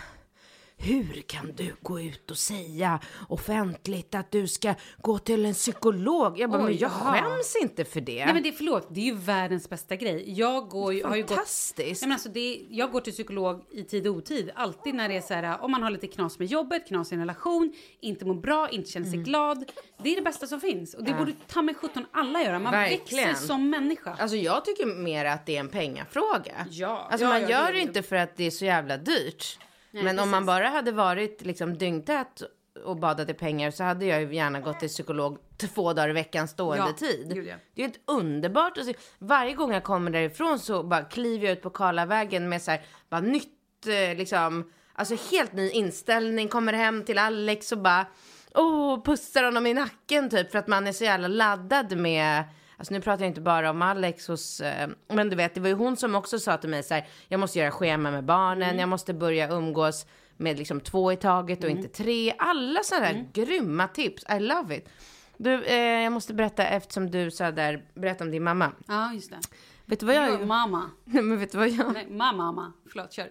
hur 0.77 1.21
kan 1.21 1.51
du 1.55 1.75
gå 1.81 1.99
ut 2.01 2.31
och 2.31 2.37
säga 2.37 2.99
offentligt 3.29 4.15
att 4.15 4.31
du 4.31 4.47
ska 4.47 4.73
gå 5.01 5.19
till 5.19 5.45
en 5.45 5.53
psykolog? 5.53 6.39
Jag 6.39 6.49
bara, 6.49 6.61
Oj, 6.61 6.69
men 6.69 6.77
jag 6.77 6.91
jaha. 6.91 7.13
skäms 7.13 7.55
inte 7.61 7.85
för 7.85 8.01
det. 8.01 8.25
Nej 8.25 8.33
men 8.33 8.43
det, 8.43 8.51
förlåt, 8.51 8.87
det 8.91 8.99
är 9.01 9.05
ju 9.05 9.15
världens 9.15 9.69
bästa 9.69 9.95
grej. 9.95 10.23
Jag 10.39 10.69
går 10.69 10.93
ju, 10.93 11.03
har 11.03 11.15
ju 11.15 11.21
gått... 11.21 11.31
Fantastiskt. 11.31 12.01
Nej, 12.01 12.07
men 12.07 12.11
alltså 12.11 12.29
det, 12.29 12.65
jag 12.69 12.91
går 12.91 13.01
till 13.01 13.13
psykolog 13.13 13.63
i 13.71 13.83
tid 13.83 14.07
och 14.07 14.15
otid. 14.15 14.51
Alltid 14.55 14.95
när 14.95 15.09
det 15.09 15.17
är 15.17 15.21
så 15.21 15.33
här, 15.33 15.61
om 15.63 15.71
man 15.71 15.83
har 15.83 15.89
lite 15.89 16.07
knas 16.07 16.39
med 16.39 16.47
jobbet, 16.47 16.87
knas 16.87 17.11
i 17.11 17.15
en 17.15 17.21
relation, 17.21 17.73
inte 17.99 18.25
mår 18.25 18.33
bra, 18.35 18.69
inte 18.69 18.89
känner 18.91 19.07
Mm. 19.07 19.17
sig 19.19 19.23
glad. 19.31 19.71
Det 20.03 20.09
är 20.11 20.15
det 20.15 20.21
bästa 20.21 20.47
som 20.47 20.59
finns. 20.61 20.93
Och 20.93 21.03
det 21.03 21.13
borde 21.13 21.31
ta 21.47 21.61
med 21.61 21.77
17 21.77 22.05
alla 22.11 22.43
göra. 22.43 22.59
Man 22.59 22.71
Verkligen. 22.73 23.27
växer 23.27 23.47
som 23.47 23.69
människa. 23.69 24.15
Alltså 24.19 24.37
jag 24.37 24.65
tycker 24.65 24.85
mer 24.85 25.25
att 25.25 25.45
det 25.45 25.55
är 25.55 25.59
en 25.59 25.69
pengafråga. 25.69 26.65
Ja, 26.69 27.07
Alltså 27.11 27.25
ja, 27.25 27.29
man 27.29 27.41
ja, 27.41 27.47
det 27.47 27.53
gör 27.53 27.63
är 27.63 27.67
det 27.73 27.73
det. 27.73 27.81
inte 27.81 28.03
för 28.03 28.15
att 28.15 28.37
det 28.37 28.43
är 28.43 28.51
så 28.51 28.65
jävla 28.65 28.97
dyrt. 28.97 29.59
Nej, 29.95 30.03
Men 30.03 30.19
om 30.19 30.29
man 30.29 30.39
precis. 30.41 30.47
bara 30.47 30.67
hade 30.69 30.91
varit 30.91 31.41
liksom 31.45 31.77
dyngtät 31.77 32.41
och 32.85 32.97
badat 32.97 33.29
i 33.29 33.33
pengar 33.33 33.71
så 33.71 33.83
hade 33.83 34.05
jag 34.05 34.21
ju 34.21 34.35
gärna 34.35 34.59
gått 34.59 34.79
till 34.79 34.89
psykolog 34.89 35.37
två 35.57 35.93
dagar 35.93 36.09
i 36.09 36.13
veckan 36.13 36.47
stående 36.47 36.83
Ja, 36.87 36.93
tid. 36.93 37.43
ja. 37.47 37.55
Det 37.75 37.81
är 37.83 37.87
ju 37.87 37.91
ett 37.91 37.99
underbart 38.05 38.77
att 38.77 38.85
se. 38.85 38.93
Varje 39.19 39.53
gång 39.53 39.73
jag 39.73 39.83
kommer 39.83 40.11
därifrån 40.11 40.59
så 40.59 40.83
bara 40.83 41.03
kliver 41.03 41.45
jag 41.45 41.53
ut 41.57 41.61
på 41.61 41.69
Karlavägen 41.69 42.49
med 42.49 42.61
så 42.61 42.71
här, 42.71 42.81
bara 43.09 43.21
nytt 43.21 43.87
eh, 43.87 44.17
liksom, 44.17 44.71
alltså 44.93 45.15
helt 45.31 45.53
ny 45.53 45.69
inställning, 45.69 46.47
kommer 46.47 46.73
hem 46.73 47.03
till 47.03 47.17
Alex 47.17 47.71
och 47.71 47.77
bara 47.77 48.05
oh, 48.53 49.03
pussar 49.03 49.43
honom 49.43 49.67
i 49.67 49.73
nacken 49.73 50.29
typ 50.29 50.51
för 50.51 50.59
att 50.59 50.67
man 50.67 50.87
är 50.87 50.91
så 50.91 51.03
jävla 51.03 51.27
laddad 51.27 51.97
med 51.97 52.43
Alltså 52.77 52.93
nu 52.93 53.01
pratar 53.01 53.23
jag 53.23 53.29
inte 53.29 53.41
bara 53.41 53.69
om 53.69 53.81
Alex 53.81 54.27
hos, 54.27 54.61
eh, 54.61 54.89
men 55.07 55.29
du 55.29 55.35
vet 55.35 55.53
det 55.53 55.61
var 55.61 55.67
ju 55.67 55.73
hon 55.73 55.97
som 55.97 56.15
också 56.15 56.39
sa 56.39 56.57
till 56.57 56.69
mig 56.69 56.83
så 56.83 56.93
här, 56.93 57.07
jag 57.27 57.39
måste 57.39 57.59
göra 57.59 57.71
schema 57.71 58.11
med 58.11 58.23
barnen, 58.23 58.79
jag 58.79 58.89
måste 58.89 59.13
börja 59.13 59.49
umgås 59.49 60.05
med 60.37 60.57
liksom 60.57 60.81
två 60.81 61.11
i 61.11 61.17
taget 61.17 61.63
och 61.63 61.69
inte 61.69 61.87
tre. 61.87 62.33
Alla 62.37 62.83
sådana 62.83 63.05
där 63.05 63.29
grymma 63.33 63.87
tips, 63.87 64.23
I 64.29 64.39
love 64.39 64.77
it. 64.77 64.89
Du, 65.37 65.63
eh, 65.63 66.03
jag 66.03 66.13
måste 66.13 66.33
berätta 66.33 66.67
eftersom 66.67 67.11
du 67.11 67.31
sa 67.31 67.51
där, 67.51 67.85
berätta 67.93 68.23
om 68.23 68.31
din 68.31 68.43
mamma. 68.43 68.71
Ja, 68.87 69.13
just 69.13 69.29
det. 69.29 69.39
Vet 69.85 69.99
du 69.99 70.05
vad 70.05 70.15
jag 70.15 70.29
Jo, 70.41 70.45
mamma. 70.45 70.89
Nej 71.03 71.23
men 71.23 71.39
vet 71.39 71.51
du 71.51 71.57
vad 71.57 71.69
jag, 71.69 71.93
Nej, 71.93 72.07
mamma, 72.09 72.43
mamma. 72.43 72.73
Förlåt, 72.91 73.13
kör. 73.13 73.27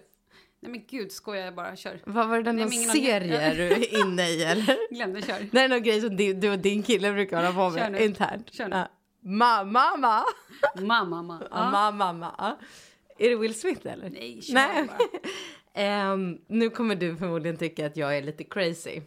Nej 0.59 0.71
men 0.71 0.85
gud, 0.89 1.11
skojar 1.11 1.45
jag 1.45 1.55
bara. 1.55 1.75
Kör. 1.75 2.01
vad 2.05 2.27
var 2.27 2.37
det 2.37 2.43
den 2.43 2.55
Nej, 2.55 2.69
serie 2.71 3.53
du 3.53 3.63
är 3.63 4.01
inne 4.01 4.29
i 4.29 4.43
eller? 4.43 4.77
Glömde, 4.95 5.21
kör. 5.21 5.49
Det 5.51 5.59
är 5.59 5.69
någon 5.69 5.83
grej 5.83 6.01
som 6.01 6.15
du, 6.15 6.33
du 6.33 6.51
och 6.51 6.59
din 6.59 6.83
kille 6.83 7.13
brukar 7.13 7.37
hålla 7.37 7.53
på 7.53 7.75
med 7.75 8.01
internt. 8.01 8.53
Kör 8.53 8.67
nu. 8.67 8.75
Ja. 8.75 8.87
Ma- 9.25 9.63
mamma! 9.65 10.23
Mamma, 10.75 11.21
mamma. 11.21 11.47
Ja. 11.51 11.57
Ma- 11.57 11.91
mamma. 11.91 12.57
Är 13.17 13.29
det 13.29 13.35
Will 13.35 13.59
Smith 13.59 13.87
eller? 13.87 14.09
Nej, 14.09 14.41
kör 14.41 14.53
Nej. 14.53 14.87
bara. 14.87 14.97
Ehm, 15.73 16.37
nu 16.47 16.69
kommer 16.69 16.95
du 16.95 17.17
förmodligen 17.17 17.57
tycka 17.57 17.85
att 17.85 17.97
jag 17.97 18.17
är 18.17 18.21
lite 18.23 18.43
crazy. 18.43 19.01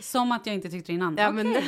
Som 0.00 0.32
att 0.32 0.46
jag 0.46 0.54
inte 0.54 0.70
tyckte 0.70 0.92
innan. 0.92 1.16
Ja, 1.18 1.28
Okej. 1.28 1.44
men, 1.44 1.52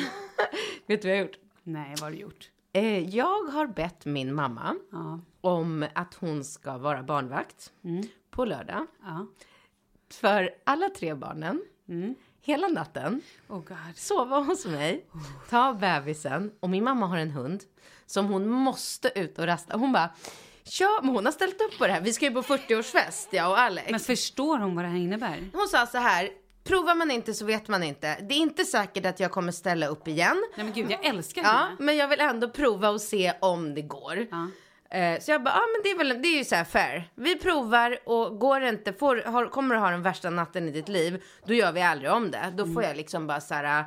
vet 0.87 1.03
du 1.03 1.09
vad 1.09 1.17
jag 1.17 1.23
har 1.23 1.27
gjort? 1.27 1.39
Nej, 1.63 1.89
vad 1.91 2.01
har 2.01 2.11
du 2.11 2.17
gjort? 2.17 2.51
Eh, 2.73 3.09
jag 3.17 3.43
har 3.43 3.67
bett 3.67 4.05
min 4.05 4.35
mamma 4.35 4.77
Ja. 4.93 5.21
om 5.41 5.87
att 5.95 6.15
hon 6.15 6.45
ska 6.45 6.79
vara 6.79 7.03
barnvakt 7.03 7.73
Mm. 7.85 8.03
på 8.31 8.45
lördag 8.45 8.87
Ja. 9.03 9.27
för 10.13 10.51
alla 10.65 10.89
tre 10.89 11.15
barnen 11.15 11.63
Mm. 11.89 12.15
hela 12.43 12.69
natten. 12.69 13.21
Oh 13.49 13.59
god. 13.59 13.77
Sova 13.97 14.39
hos 14.39 14.67
mig, 14.67 15.07
ta 15.51 15.75
bebisen 15.75 16.53
och 16.61 16.71
min 16.71 16.85
mamma 16.85 17.07
har 17.07 17.19
en 17.19 17.31
hund 17.31 17.63
som 18.07 18.27
hon 18.27 18.49
måste 18.49 19.19
ut 19.19 19.39
och 19.39 19.47
rasta. 19.47 19.77
Hon 19.77 19.93
bara, 19.93 20.11
ja 20.81 21.01
men 21.03 21.15
hon 21.15 21.25
har 21.25 21.33
ställt 21.33 21.61
upp 21.61 21.79
på 21.79 21.87
det 21.87 21.93
här. 21.93 22.01
Vi 22.01 22.13
ska 22.13 22.25
ju 22.25 22.31
på 22.31 22.43
40-årsfest 22.43 23.27
jag 23.31 23.51
och 23.51 23.59
Alex. 23.59 23.91
Men 23.91 24.01
förstår 24.01 24.59
hon 24.59 24.75
vad 24.77 24.85
det 24.85 24.89
här 24.89 24.99
innebär? 24.99 25.51
Hon 25.53 25.69
sa 25.69 25.87
så 25.87 25.99
här, 25.99 26.29
provar 26.65 26.95
man 26.95 27.11
inte 27.11 27.35
så 27.35 27.45
vet 27.45 27.69
man 27.69 27.83
inte. 27.83 28.17
Det 28.21 28.35
är 28.35 28.39
inte 28.39 28.65
säkert 28.65 29.07
att 29.07 29.21
jag 29.21 29.31
kommer 29.31 29.53
ställa 29.53 29.87
upp 29.87 30.09
igen. 30.09 30.45
Nej 30.57 30.65
men 30.65 30.75
gud, 30.75 30.91
jag 30.91 31.05
älskar 31.05 31.43
Ja, 31.43 31.49
henne. 31.49 31.77
men 31.79 31.97
jag 31.97 32.09
vill 32.09 32.21
ändå 32.21 32.49
prova 32.49 32.89
och 32.91 33.01
se 33.01 33.33
om 33.41 33.75
det 33.75 33.83
går. 33.83 34.27
Ja. 34.31 34.49
Eh, 34.99 35.21
Så 35.21 35.31
jag 35.31 35.43
bara, 35.43 35.55
ja 35.55 35.61
men 35.75 35.81
det 35.85 35.91
är 35.91 35.99
väl, 35.99 36.23
det 36.23 36.29
är 36.29 36.39
ju 36.39 36.45
så 36.45 36.55
här 36.55 36.65
fair. 36.65 37.11
Vi 37.15 37.37
provar 37.39 37.99
och 38.05 38.39
går 38.41 38.61
det 38.61 38.69
inte, 38.69 38.93
får, 38.93 39.17
har, 39.17 39.47
kommer 39.47 39.75
du 39.75 39.81
ha 39.81 39.91
den 39.91 40.03
värsta 40.03 40.31
natten 40.31 40.69
i 40.69 40.71
ditt 40.73 40.89
liv, 40.89 41.23
då 41.47 41.55
gör 41.55 41.73
vi 41.73 41.83
aldrig 41.83 42.11
om 42.13 42.31
det. 42.31 42.53
Då 42.57 42.67
får 42.67 42.83
jag 42.83 42.97
liksom 42.97 43.27
bara 43.27 43.41
så 43.41 43.55
här 43.55 43.81
eh, 43.81 43.87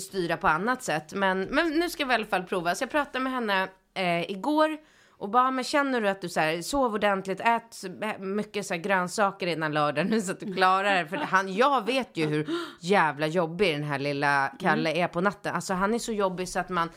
styra 0.00 0.36
på 0.36 0.48
annat 0.48 0.82
sätt. 0.82 1.14
Men, 1.14 1.40
men 1.40 1.70
nu 1.70 1.90
ska 1.90 2.04
vi 2.04 2.10
i 2.10 2.14
alla 2.14 2.26
fall 2.26 2.42
prova. 2.42 2.74
Så 2.74 2.82
jag 2.82 2.90
pratade 2.90 3.20
med 3.24 3.32
henne 3.32 3.68
eh, 3.94 4.30
igår 4.30 4.78
och 5.10 5.30
bara, 5.30 5.50
men 5.50 5.64
känner 5.64 6.00
du 6.00 6.08
att 6.08 6.20
du 6.20 6.28
så 6.28 6.40
här, 6.40 6.62
sov 6.62 6.94
ordentligt, 6.94 7.40
ät 7.40 7.84
mycket 8.18 8.66
så 8.66 8.74
här 8.74 8.80
grönsaker 8.80 9.46
innan 9.46 9.72
lördagen 9.72 10.10
nu 10.10 10.20
så 10.20 10.32
att 10.32 10.40
du 10.40 10.54
klarar 10.54 11.02
det. 11.02 11.08
För 11.08 11.16
han, 11.16 11.54
jag 11.54 11.86
vet 11.86 12.16
ju 12.16 12.26
hur 12.26 12.48
jävla 12.80 13.26
jobbig 13.26 13.74
den 13.74 13.84
här 13.84 13.98
lilla 13.98 14.52
Kalle 14.60 14.92
är 14.92 15.08
på 15.08 15.20
natten. 15.20 15.54
Alltså 15.54 15.74
han 15.74 15.94
är 15.94 15.98
så 15.98 16.12
jobbig 16.12 16.48
så 16.48 16.58
att 16.58 16.68
man, 16.68 16.90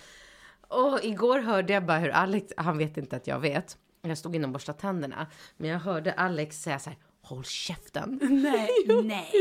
och 0.68 1.00
igår 1.04 1.40
hörde 1.40 1.74
jag 1.74 1.86
bara 1.86 1.98
hur 1.98 2.10
Alex, 2.10 2.54
han 2.58 2.78
vet 2.78 2.98
inte 2.98 3.16
att 3.16 3.28
jag 3.28 3.40
vet. 3.40 3.78
Jag 4.02 4.18
stod 4.18 4.36
inne 4.36 4.48
och 4.48 4.54
borstade 4.54 4.80
tänderna. 4.80 5.28
Men 5.58 5.70
jag 5.70 5.80
hörde 5.80 6.14
Alex 6.14 6.62
säga 6.62 6.80
så 6.80 6.90
här, 6.90 7.00
håll 7.22 7.44
käften. 7.44 8.20
Nej, 8.22 8.70
nej. 9.04 9.32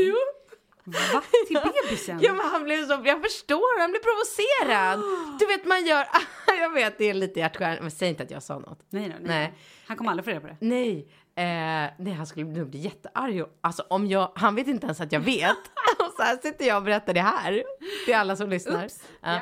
Va? 0.87 1.21
Till 1.47 1.59
bebisen? 1.63 2.19
Ja 2.21 2.33
men 2.33 2.45
han 2.45 2.63
blev 2.63 2.87
så, 2.87 3.01
jag 3.05 3.21
förstår, 3.21 3.79
han 3.79 3.91
blev 3.91 4.01
provocerad. 4.01 4.99
Du 5.39 5.45
vet 5.45 5.65
man 5.65 5.85
gör, 5.85 6.07
jag 6.59 6.69
vet 6.73 6.97
det 6.97 7.09
är 7.09 7.13
lite 7.13 7.39
hjärtskärande, 7.39 7.81
men 7.81 7.91
säg 7.91 8.09
inte 8.09 8.23
att 8.23 8.31
jag 8.31 8.43
sa 8.43 8.59
något. 8.59 8.79
Nej, 8.89 9.03
då, 9.09 9.15
nej. 9.19 9.27
Nej. 9.27 9.53
Han 9.87 9.97
kommer 9.97 10.11
aldrig 10.11 10.25
få 10.25 10.31
reda 10.31 10.41
på 10.41 10.47
det. 10.47 10.57
Nej, 10.59 11.07
eh, 11.35 11.91
nej 11.97 12.13
han 12.13 12.27
skulle 12.27 12.45
nog 12.45 12.69
bli 12.69 12.79
jättearg. 12.79 13.43
Alltså 13.61 13.85
om 13.89 14.07
jag, 14.07 14.31
han 14.35 14.55
vet 14.55 14.67
inte 14.67 14.85
ens 14.85 15.01
att 15.01 15.11
jag 15.11 15.19
vet. 15.19 15.57
och 15.99 16.13
så 16.17 16.23
här 16.23 16.37
sitter 16.37 16.65
jag 16.65 16.77
och 16.77 16.83
berättar 16.83 17.13
det 17.13 17.21
här 17.21 17.63
till 18.05 18.15
alla 18.15 18.35
som 18.35 18.49
lyssnar. 18.49 18.83
Oops. 18.83 19.03
Ja. 19.21 19.33
Ja, 19.33 19.39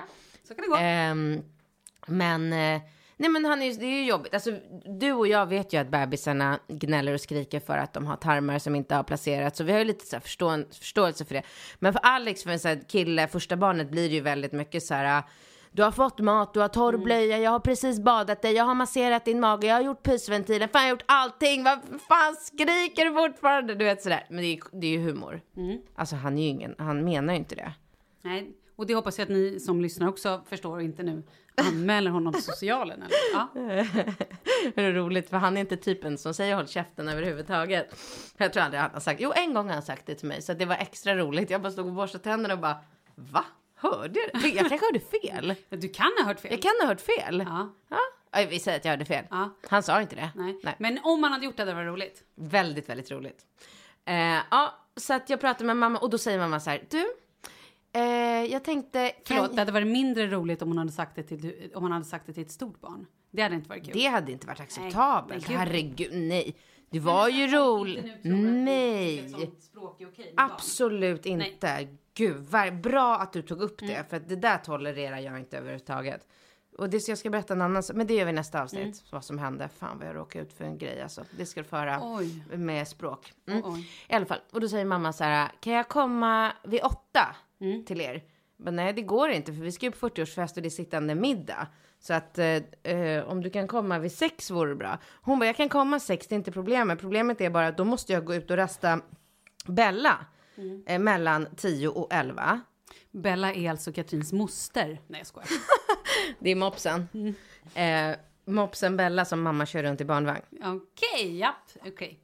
så 0.48 0.56
kan 0.56 0.62
det 0.62 0.68
gå. 0.68 0.76
Ehm, 0.76 1.42
men, 2.08 2.54
eh, 2.54 2.82
nej 3.18 3.30
men 3.30 3.46
han 3.46 3.62
är, 3.62 3.74
det 3.74 3.86
är 3.86 3.90
ju 4.00 4.06
jobbigt. 4.06 4.34
Alltså, 4.34 4.52
du 5.00 5.12
och 5.12 5.28
jag 5.28 5.46
vet 5.46 5.74
ju 5.74 5.78
att 5.78 5.88
bebisarna 5.90 6.60
gnäller 6.68 7.14
och 7.14 7.22
skriker 7.22 7.60
för 7.60 7.78
att 7.78 7.94
de 7.94 8.06
har 8.06 8.16
tarmar 8.16 8.60
som 8.60 8.76
inte 8.76 8.96
har 8.96 9.04
placerats. 9.04 9.58
Så 9.58 9.64
vi 9.64 9.72
har 9.72 9.80
ju 9.80 9.86
lite 9.86 10.06
så 10.06 10.20
förstå, 10.20 10.64
förståelse 10.80 11.26
för 11.26 11.36
det. 11.36 11.44
Men 11.80 11.94
för 11.94 12.00
Alex, 12.04 12.44
för 12.44 12.50
en 12.52 12.60
sån 12.60 12.80
kille, 12.88 13.28
första 13.28 13.58
barnet, 13.58 13.92
blir 13.92 14.10
det 14.10 14.16
ju 14.16 14.22
väldigt 14.22 14.52
mycket 14.52 14.84
så 14.84 14.94
här. 14.94 15.24
Du 15.72 15.84
har 15.84 15.92
fått 15.92 16.20
mat, 16.20 16.54
du 16.54 16.60
har 16.60 16.68
torr 16.68 16.98
blöja, 16.98 17.38
jag 17.38 17.52
har 17.52 17.60
precis 17.60 18.00
badat 18.00 18.42
dig, 18.42 18.54
jag 18.54 18.64
har 18.64 18.74
masserat 18.76 19.26
din 19.26 19.40
mage, 19.40 19.68
jag 19.68 19.76
har 19.76 19.82
gjort 19.82 20.04
pysventilen, 20.04 20.70
fan 20.70 20.82
jag 20.82 20.88
har 20.88 20.92
gjort 20.92 21.04
allting, 21.06 21.64
vad 21.64 21.80
fan 22.08 22.36
skriker 22.36 23.06
du 23.06 23.14
fortfarande? 23.14 23.76
Du 23.76 23.86
vet 23.86 24.02
sådär. 24.02 24.26
Men 24.30 24.38
det 24.38 24.46
är, 24.48 24.56
ju- 24.56 24.80
det 24.80 24.88
är 24.88 24.92
ju 24.92 25.00
humor. 25.00 25.42
Alltså 25.96 26.16
han 26.16 26.38
är 26.38 26.42
ju 26.42 26.48
ingen, 26.48 26.76
han 26.78 27.04
menar 27.04 27.34
ju 27.34 27.40
inte 27.40 27.56
det. 27.56 27.72
Nej, 28.24 28.52
och 28.76 28.86
det 28.88 28.96
hoppas 28.96 29.18
jag 29.20 29.24
att 29.26 29.32
ni 29.32 29.60
som 29.60 29.82
lyssnar 29.82 30.08
också 30.08 30.42
förstår 30.50 30.76
och 30.76 30.84
inte 30.84 31.04
nu 31.04 31.24
anmäler 31.58 32.12
honom 32.12 32.34
till 32.34 32.44
socialen. 32.44 33.04
Eller? 33.04 33.18
Ja. 33.34 33.50
Det 34.76 34.82
är 34.82 34.94
roligt 34.94 35.30
för 35.30 35.38
han 35.38 35.58
är 35.58 35.62
inte 35.62 35.78
typen 35.78 36.18
som 36.18 36.34
säger 36.34 36.56
håll 36.56 36.68
käften 36.68 37.08
överhuvudtaget. 37.08 37.96
Jag 38.38 38.54
tror 38.54 38.64
aldrig 38.64 38.82
han 38.82 38.92
har 38.94 39.00
sagt, 39.00 39.22
jo 39.22 39.32
en 39.36 39.54
gång 39.54 39.68
har 39.68 39.74
han 39.74 39.84
sagt 39.84 40.06
det 40.06 40.16
till 40.16 40.28
mig 40.28 40.42
så 40.42 40.54
det 40.54 40.66
var 40.66 40.76
extra 40.76 41.16
roligt. 41.16 41.50
Jag 41.50 41.62
bara 41.62 41.72
stod 41.72 41.88
och 41.88 41.94
borstade 41.94 42.24
tänderna 42.24 42.54
och 42.54 42.60
bara, 42.60 42.78
va? 43.16 43.46
Hörde 43.76 44.20
jag 44.20 44.42
det? 44.42 44.48
Jag 44.48 44.70
kanske 44.70 44.86
hörde 44.86 45.00
fel. 45.00 45.56
Du 45.70 45.90
kan 45.90 46.12
ha 46.20 46.26
hört 46.26 46.40
fel. 46.40 46.52
Jag 46.52 46.62
kan 46.62 46.72
ha 46.82 46.88
hört 46.88 47.02
fel. 47.02 47.44
Ja. 47.48 47.74
Ja, 48.32 48.46
vi 48.50 48.60
säger 48.60 48.78
att 48.78 48.86
jag 48.86 48.92
hörde 48.92 49.06
fel. 49.06 49.26
Ja. 49.30 49.50
Han 49.70 49.84
sa 49.84 50.02
inte 50.02 50.16
det. 50.16 50.30
Nej. 50.36 50.60
Nej. 50.64 50.76
Men 50.80 51.00
om 51.04 51.22
man 51.22 51.32
hade 51.32 51.46
gjort 51.46 51.58
det 51.58 51.62
hade 51.62 51.72
det 51.72 51.76
varit 51.76 51.88
roligt. 51.88 52.24
Väldigt, 52.36 52.90
väldigt 52.90 53.12
roligt. 53.12 53.46
Eh, 54.06 54.38
ja, 54.52 54.74
så 54.98 55.14
att 55.14 55.30
jag 55.30 55.42
pratade 55.42 55.66
med 55.66 55.78
mamma 55.78 56.00
och 56.00 56.10
då 56.10 56.18
säger 56.18 56.40
mamma 56.40 56.60
så 56.60 56.70
här, 56.70 56.84
du, 56.90 57.06
eh, 57.96 58.52
jag 58.52 58.64
tänkte... 58.64 59.10
kan- 59.10 59.38
Förlåt, 59.38 59.56
det 59.56 59.62
hade 59.62 59.72
varit 59.72 59.88
mindre 59.88 60.28
roligt 60.28 60.62
om 60.62 60.68
hon 60.68 60.78
hade 60.78 60.92
sagt 60.92 61.16
det 61.16 61.24
till, 61.24 61.72
om 61.76 61.84
hon 61.84 61.92
hade 61.92 62.06
sagt 62.06 62.26
det 62.28 62.34
till 62.34 62.44
ett 62.44 62.52
stort 62.52 62.82
barn. 62.82 63.06
Det 63.32 63.42
hade 63.42 63.56
inte 63.56 63.70
varit 63.70 63.84
kul. 63.86 63.94
Det 63.94 64.06
hade 64.08 64.32
inte 64.32 64.48
varit 64.48 64.60
acceptabelt. 64.60 65.30
nej, 65.48 65.58
gud. 65.58 65.58
Herregud, 65.58 66.10
nej. 66.14 66.56
Det 66.90 67.00
var 67.00 67.28
ju 67.30 67.48
roligt. 67.48 68.06
Nej. 68.24 69.34
Absolut 70.38 71.26
inte. 71.26 71.88
Gud, 72.14 72.38
vad 72.50 72.82
bra 72.82 73.18
att 73.18 73.34
du 73.34 73.42
tog 73.42 73.62
upp 73.62 73.80
det. 73.80 73.94
Mm. 73.94 74.06
För 74.10 74.18
att 74.18 74.30
det 74.30 74.36
där 74.36 74.58
tolererar 74.58 75.20
jag 75.20 75.40
inte 75.40 75.58
överhuvudtaget. 75.58 76.28
Och 76.78 76.90
det 76.90 77.08
jag 77.08 77.18
ska 77.18 77.30
berätta 77.30 77.54
en 77.54 77.62
annan 77.62 77.84
Men 77.94 78.08
det 78.08 78.14
gör 78.14 78.26
vi 78.26 78.30
i 78.30 78.34
nästa 78.34 78.62
avsnitt. 78.64 78.82
Mm. 78.84 78.94
Vad 79.12 79.26
som 79.26 79.38
hände. 79.40 79.70
Fan 79.78 80.00
vad 80.00 80.08
jag 80.08 80.16
råkade 80.16 80.46
ut 80.46 80.54
för 80.54 80.66
en 80.66 80.78
grej 80.78 81.02
alltså. 81.02 81.24
Det 81.38 81.46
ska 81.46 81.62
du 81.62 81.68
få 81.68 81.76
höra. 81.76 82.00
Oj. 82.04 82.44
Med 82.58 82.88
språk. 82.88 83.34
Mm. 83.48 83.62
Oj. 83.66 83.90
I 84.10 84.14
alla 84.14 84.26
fall. 84.26 84.40
Och 84.52 84.62
då 84.62 84.68
säger 84.70 84.86
mamma 84.86 85.14
så 85.14 85.24
här. 85.24 85.52
Kan 85.60 85.74
jag 85.74 85.88
komma 85.88 86.52
vid 86.64 86.82
åtta 86.84 87.36
Mm. 87.62 87.86
till 87.86 88.02
er? 88.02 88.24
Men 88.58 88.76
nej, 88.76 88.94
det 88.94 89.02
går 89.02 89.30
inte. 89.30 89.54
För 89.54 89.62
vi 89.62 89.72
ska 89.72 89.86
ju 89.86 89.92
på 89.92 90.10
40-årsfest 90.10 90.56
och 90.56 90.62
det 90.62 90.68
är 90.68 90.70
sittande 90.70 91.16
middag. 91.16 91.68
Så 92.00 92.14
att 92.14 92.38
eh, 92.38 92.56
eh, 92.84 93.24
om 93.28 93.42
du 93.42 93.50
kan 93.50 93.68
komma 93.68 94.00
vid 94.00 94.12
sex 94.12 94.52
vore 94.52 94.76
bra. 94.76 94.98
Hon 95.22 95.40
bara, 95.40 95.46
jag 95.46 95.56
kan 95.58 95.70
komma 95.70 96.00
sex, 96.00 96.28
det 96.28 96.36
är 96.36 96.38
inte 96.38 96.52
problemet. 96.52 97.00
Problemet 97.00 97.42
är 97.42 97.50
bara 97.50 97.68
att 97.68 97.78
då 97.78 97.84
måste 97.86 98.14
jag 98.14 98.26
gå 98.26 98.36
ut 98.36 98.52
och 98.52 98.58
rasta 98.58 99.02
Bella 99.68 100.26
Mm. 100.58 100.84
eh, 100.88 101.00
mellan 101.00 101.48
10 101.56 101.88
och 101.88 102.14
11. 102.14 102.62
Bella 103.12 103.54
är 103.54 103.70
alltså 103.70 103.94
Katrins 103.94 104.34
moster. 104.34 105.02
Nej, 105.08 105.20
jag 105.20 105.28
skojar. 105.28 105.50
Det 106.40 106.50
är 106.50 106.56
mopsen. 106.56 107.08
Mm. 107.14 108.12
Eh, 108.12 108.18
mopsen 108.46 108.98
Bella 108.98 109.26
som 109.26 109.42
mamma 109.42 109.66
kör 109.66 109.84
runt 109.84 110.02
i 110.02 110.06
barnvagn. 110.06 110.42
Okej, 110.64 111.38
japp, 111.38 111.70
okej. 111.86 112.20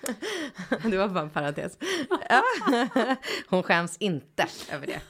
Det 0.90 0.96
var 0.96 1.08
bara 1.08 1.24
en 1.24 1.30
parentes. 1.30 1.78
Ja. 2.28 2.42
Hon 3.48 3.62
skäms 3.62 3.96
inte 3.96 4.46
över 4.72 4.86
det. 4.86 5.00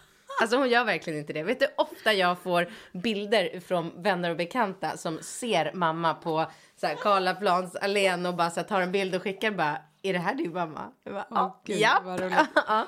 Alltså 0.41 0.57
hon 0.57 0.68
gör 0.68 0.84
verkligen 0.84 1.18
inte 1.18 1.32
det. 1.32 1.43
Vet 1.43 1.61
du 1.61 1.66
ofta 1.76 2.12
jag 2.12 2.39
får 2.39 2.68
bilder 2.93 3.61
från 3.61 4.03
vänner 4.03 4.30
och 4.30 4.37
bekanta 4.37 4.97
som 4.97 5.18
ser 5.22 5.72
mamma 5.74 6.14
på 6.14 6.47
så 6.80 6.87
här 6.87 6.95
Karlaplansallén 6.95 8.26
och 8.26 8.34
bara 8.34 8.51
så 8.51 8.61
här, 8.61 8.66
tar 8.68 8.80
en 8.80 8.93
bild 8.93 9.14
och 9.14 9.22
skickar 9.22 9.51
bara 9.51 9.78
är 10.03 10.12
det 10.12 10.18
här 10.18 10.34
din 10.34 10.53
mamma? 10.53 10.93
Jag 11.05 11.14
bara, 11.14 11.26
ja. 11.30 11.62
gud, 11.64 11.78
ja. 11.78 12.03
ja. 12.55 12.87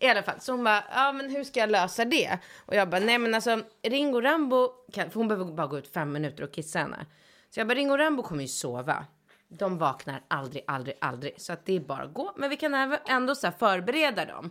I 0.00 0.06
alla 0.06 0.22
fall, 0.22 0.40
så 0.40 0.52
hon 0.52 0.64
bara, 0.64 0.84
ja 0.94 1.12
men 1.12 1.30
hur 1.30 1.44
ska 1.44 1.60
jag 1.60 1.70
lösa 1.70 2.04
det? 2.04 2.38
Och 2.66 2.74
jag 2.74 2.90
bara, 2.90 3.00
nej 3.00 3.18
men 3.18 3.34
alltså 3.34 3.60
Ringo 3.82 4.20
Rambo, 4.20 4.68
kan, 4.92 5.10
för 5.10 5.20
hon 5.20 5.28
behöver 5.28 5.52
bara 5.52 5.66
gå 5.66 5.78
ut 5.78 5.92
fem 5.92 6.12
minuter 6.12 6.44
och 6.44 6.52
kissa 6.52 6.78
henne. 6.78 7.06
Så 7.50 7.60
jag 7.60 7.68
bara, 7.68 7.74
Ringo 7.74 7.96
Rambo 7.96 8.22
kommer 8.22 8.42
ju 8.42 8.48
sova. 8.48 9.04
De 9.58 9.78
vaknar 9.78 10.22
aldrig, 10.28 10.64
aldrig, 10.66 10.96
aldrig. 11.00 11.34
Så 11.40 11.52
att 11.52 11.66
det 11.66 11.76
är 11.76 11.80
bara 11.80 12.02
att 12.02 12.14
gå. 12.14 12.32
Men 12.36 12.50
vi 12.50 12.56
kan 12.56 12.74
ändå 13.08 13.34
så 13.34 13.46
här 13.46 13.54
förbereda 13.58 14.24
dem. 14.24 14.50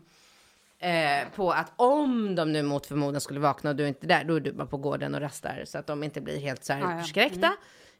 Eh, 0.80 1.28
på 1.36 1.52
att 1.52 1.72
om 1.76 2.36
de 2.36 2.52
nu 2.52 2.64
mot 2.64 2.86
förmodan 2.86 3.22
skulle 3.22 3.40
vakna 3.40 3.70
och 3.70 3.76
du 3.76 3.84
är 3.84 3.88
inte 3.88 4.08
där, 4.08 4.24
då 4.24 4.36
är 4.36 4.40
du 4.40 4.52
bara 4.52 4.68
på 4.68 4.78
gården 4.78 5.16
och 5.16 5.22
rastar. 5.22 5.64
Så 5.66 5.78
att 5.78 5.88
de 5.88 6.04
inte 6.04 6.22
blir 6.22 6.40
helt 6.40 6.64
så 6.64 6.74
här 6.74 6.82
Ja, 6.82 6.94
ja. 6.96 7.02
förskräckta. 7.02 7.54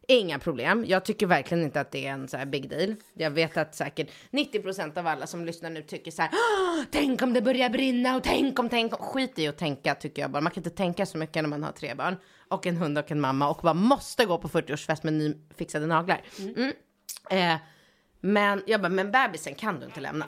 Inga 0.08 0.40
problem. 0.40 0.86
Jag 0.88 1.06
tycker 1.06 1.28
verkligen 1.28 1.64
inte 1.64 1.82
att 1.82 1.92
det 1.92 2.08
är 2.08 2.12
en 2.12 2.28
så 2.28 2.38
här 2.38 2.46
big 2.46 2.70
deal. 2.70 2.96
Jag 3.14 3.32
vet 3.32 3.58
att 3.58 3.76
säkert 3.76 4.12
90% 4.32 4.98
av 4.98 5.08
alla 5.08 5.28
som 5.28 5.46
lyssnar 5.46 5.70
nu 5.70 5.82
tycker 5.82 6.12
så 6.12 6.22
här. 6.22 6.32
"Åh, 6.34 6.84
Tänk 6.92 7.22
om 7.22 7.34
det 7.34 7.42
börjar 7.42 7.70
brinna 7.70 8.16
och 8.16 8.24
tänk 8.24 8.60
om, 8.60 8.70
tänk 8.70 9.00
om. 9.00 9.06
Skit 9.06 9.40
i 9.40 9.48
att 9.48 9.58
tänka 9.58 9.96
tycker 9.96 10.22
jag 10.22 10.32
bara. 10.32 10.42
Man 10.42 10.52
kan 10.52 10.60
inte 10.64 10.70
tänka 10.78 11.06
så 11.06 11.18
mycket 11.18 11.36
när 11.44 11.50
man 11.50 11.64
har 11.64 11.72
tre 11.72 11.94
barn. 11.96 12.16
Och 12.48 12.68
en 12.68 12.78
hund 12.78 12.98
och 12.98 13.12
en 13.12 13.22
mamma 13.22 13.50
och 13.50 13.60
bara 13.64 13.74
måste 13.74 14.26
gå 14.26 14.38
på 14.38 14.48
40-årsfest 14.50 15.00
med 15.04 15.14
nyfixade 15.14 15.88
naglar. 15.88 16.22
Mm. 16.40 16.74
Eh, 17.30 17.56
men 18.20 18.64
jag 18.68 18.82
bara, 18.82 18.90
men 18.90 19.12
bebisen 19.12 19.56
kan 19.56 19.80
du 19.80 19.86
inte 19.86 20.00
lämna. 20.00 20.26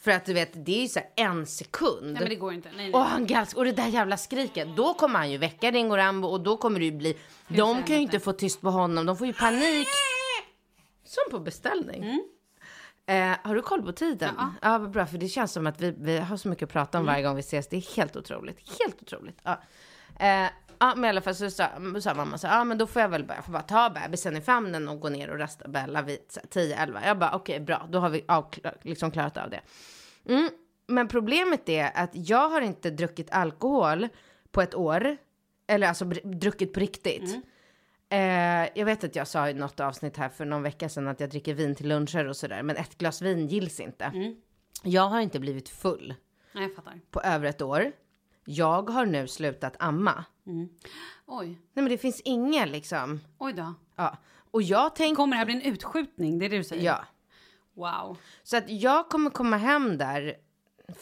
För 0.00 0.10
att 0.10 0.24
du 0.24 0.32
vet, 0.32 0.50
det 0.66 0.78
är 0.78 0.82
ju 0.82 0.88
så 0.88 1.00
en 1.16 1.46
sekund. 1.46 2.02
Nej, 2.02 2.20
men 2.20 2.28
det 2.28 2.34
går 2.34 2.52
inte. 2.52 2.68
Nej, 2.68 2.76
nej. 2.76 2.94
Och 2.94 3.00
han 3.00 3.26
gals 3.26 3.54
och 3.54 3.64
det 3.64 3.72
där 3.72 3.86
jävla 3.86 4.16
skriket. 4.16 4.76
Då 4.76 4.94
kommer 4.94 5.18
han 5.18 5.30
ju 5.30 5.38
väcka 5.38 5.70
Ringo 5.70 5.96
Rambo 5.96 6.28
och 6.28 6.40
då 6.40 6.56
kommer 6.56 6.78
det 6.78 6.84
ju 6.84 6.92
bli. 6.92 7.16
De 7.48 7.82
kan 7.82 7.96
ju 7.96 8.02
inte 8.02 8.20
få 8.20 8.32
tyst 8.32 8.60
på 8.60 8.70
honom. 8.70 9.06
De 9.06 9.16
får 9.16 9.26
ju 9.26 9.32
panik. 9.32 9.88
Som 11.04 11.22
på 11.30 11.38
beställning. 11.38 12.22
Eh, 13.06 13.36
har 13.42 13.54
du 13.54 13.62
koll 13.62 13.82
på 13.82 13.92
tiden? 13.92 14.34
Ja. 14.38 14.52
Ja, 14.62 14.78
vad 14.78 14.90
bra. 14.90 15.06
För 15.06 15.18
det 15.18 15.28
känns 15.28 15.52
som 15.52 15.66
att 15.66 15.80
vi, 15.80 15.94
vi 15.98 16.18
har 16.18 16.36
så 16.36 16.48
mycket 16.48 16.62
att 16.66 16.72
prata 16.72 16.98
om 16.98 17.06
varje 17.06 17.22
gång 17.22 17.34
vi 17.36 17.40
ses. 17.40 17.68
Det 17.68 17.76
är 17.76 17.96
helt 17.96 18.16
otroligt. 18.16 18.58
Helt 18.80 19.02
otroligt. 19.02 19.38
Ja. 19.42 19.60
Eh, 20.26 20.48
ja, 20.80 20.94
men 20.94 21.04
i 21.04 21.08
alla 21.08 21.20
fall 21.20 21.34
så 21.34 21.50
sa, 21.50 21.68
sa 22.00 22.14
mamma 22.14 22.38
så 22.38 22.46
ja 22.46 22.64
men 22.64 22.78
då 22.78 22.86
får 22.86 23.02
jag 23.02 23.08
väl 23.08 23.24
bara, 23.24 23.34
jag 23.34 23.44
får 23.44 23.52
bara 23.52 23.62
ta 23.62 23.90
bebisen 23.90 24.36
i 24.36 24.40
famnen 24.40 24.88
och 24.88 25.00
gå 25.00 25.08
ner 25.08 25.30
och 25.30 25.38
rasta 25.38 25.68
Bella 25.68 26.02
vid 26.02 26.18
så 26.28 26.40
här 26.40 26.86
10-11. 26.86 26.98
Jag 27.06 27.18
bara 27.18 27.34
okej 27.34 27.60
bra, 27.60 27.88
då 27.90 27.98
har 27.98 28.10
vi 28.10 28.24
av, 28.28 28.54
liksom 28.82 29.10
klarat 29.10 29.36
av 29.36 29.50
det. 29.50 29.60
Mm. 30.28 30.50
Men 30.86 31.08
problemet 31.08 31.68
är 31.68 31.90
att 31.94 32.10
jag 32.12 32.48
har 32.48 32.60
inte 32.60 32.90
druckit 32.90 33.30
alkohol 33.30 34.08
på 34.50 34.62
ett 34.62 34.74
år. 34.74 35.16
Eller 35.66 35.88
alltså 35.88 36.04
druckit 36.24 36.72
på 36.72 36.80
riktigt. 36.80 37.36
Eh, 38.08 38.68
jag 38.74 38.84
vet 38.84 39.04
att 39.04 39.16
jag 39.16 39.26
sa 39.26 39.48
i 39.48 39.54
något 39.54 39.80
avsnitt 39.80 40.16
här 40.16 40.28
för 40.28 40.44
någon 40.44 40.62
vecka 40.62 40.88
sedan 40.88 41.08
att 41.08 41.20
jag 41.20 41.30
dricker 41.30 41.54
vin 41.54 41.74
till 41.74 41.88
luncher 41.88 42.28
och 42.28 42.36
sådär. 42.36 42.62
Men 42.62 42.76
ett 42.76 42.98
glas 42.98 43.22
vin 43.22 43.46
gills 43.46 43.80
inte. 43.80 44.12
Jag 44.82 45.02
har 45.02 45.20
inte 45.20 45.40
blivit 45.40 45.68
full 45.68 46.14
Nej, 46.52 46.62
jag 46.64 46.74
fattar. 46.74 47.00
på 47.10 47.20
över 47.20 47.46
ett 47.46 47.62
år. 47.62 47.92
Jag 48.44 48.90
har 48.90 49.06
nu 49.06 49.28
slutat 49.28 49.76
amma. 49.78 50.24
Oj, 51.26 51.46
Nej 51.46 51.58
men 51.72 51.88
det 51.88 51.98
finns 51.98 52.20
ingen 52.20 52.68
liksom. 52.68 53.20
oj 53.38 53.52
då. 53.52 53.74
Ja. 53.96 54.16
Och 54.50 54.62
jag 54.62 54.96
tänker, 54.96 55.16
Kommer 55.16 55.36
det 55.36 55.38
här 55.38 55.44
bli 55.44 55.54
en 55.54 55.62
utskjutning? 55.72 56.38
Det 56.38 56.44
är 56.44 56.50
det 56.50 56.56
du 56.56 56.64
säger? 56.64 56.84
ja. 56.84 57.04
Wow. 57.74 58.16
Så 58.42 58.56
att 58.56 58.70
jag 58.70 59.08
kommer 59.08 59.30
komma 59.30 59.56
hem 59.56 59.98
där 59.98 60.36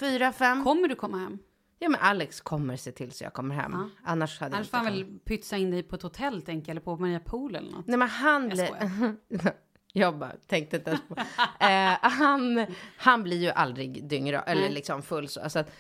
fyra, 0.01 0.33
fem. 0.33 0.65
Kommer 0.65 0.89
du 0.89 0.95
komma 0.95 1.19
hem? 1.19 1.39
Ja 1.79 1.89
men 1.89 2.01
Alex 2.01 2.41
kommer 2.41 2.77
se 2.77 2.93
till 2.93 3.13
så 3.13 3.25
jag 3.25 3.33
kommer 3.33 3.55
hem. 3.55 3.91
Annars 4.05 4.41
hade 4.41 4.51
jag 4.51 4.57
Annars 4.57 4.67
inte 4.67 4.79
får 4.79 4.85
han 4.85 4.87
väl 4.87 5.19
pytsa 5.25 5.57
in 5.57 5.71
dig 5.71 5.83
på 5.83 5.97
ett 5.97 6.03
hotell, 6.03 6.43
tänker 6.43 6.69
jag, 6.69 6.71
eller 6.71 6.81
på 6.81 6.97
Maria 6.97 7.21
Pool 7.21 7.55
eller 7.55 7.73
något. 7.73 7.87
Nej 7.87 7.99
men 7.99 8.09
han 8.09 8.51
Jag 8.51 8.57
blir... 8.57 9.17
jag 9.93 10.19
bara 10.19 10.33
tänkte 10.47 10.77
inte 10.77 10.91
ens 10.91 11.03
på... 11.09 11.15
eh, 11.65 12.11
han, 12.11 12.67
han 12.97 13.23
blir 13.23 13.37
ju 13.37 13.51
aldrig 13.51 14.09
dyngrak, 14.09 14.45
eller 14.47 14.71
liksom 14.71 15.03
full 15.03 15.29
så. 15.29 15.51
så 15.51 15.59
att, 15.59 15.73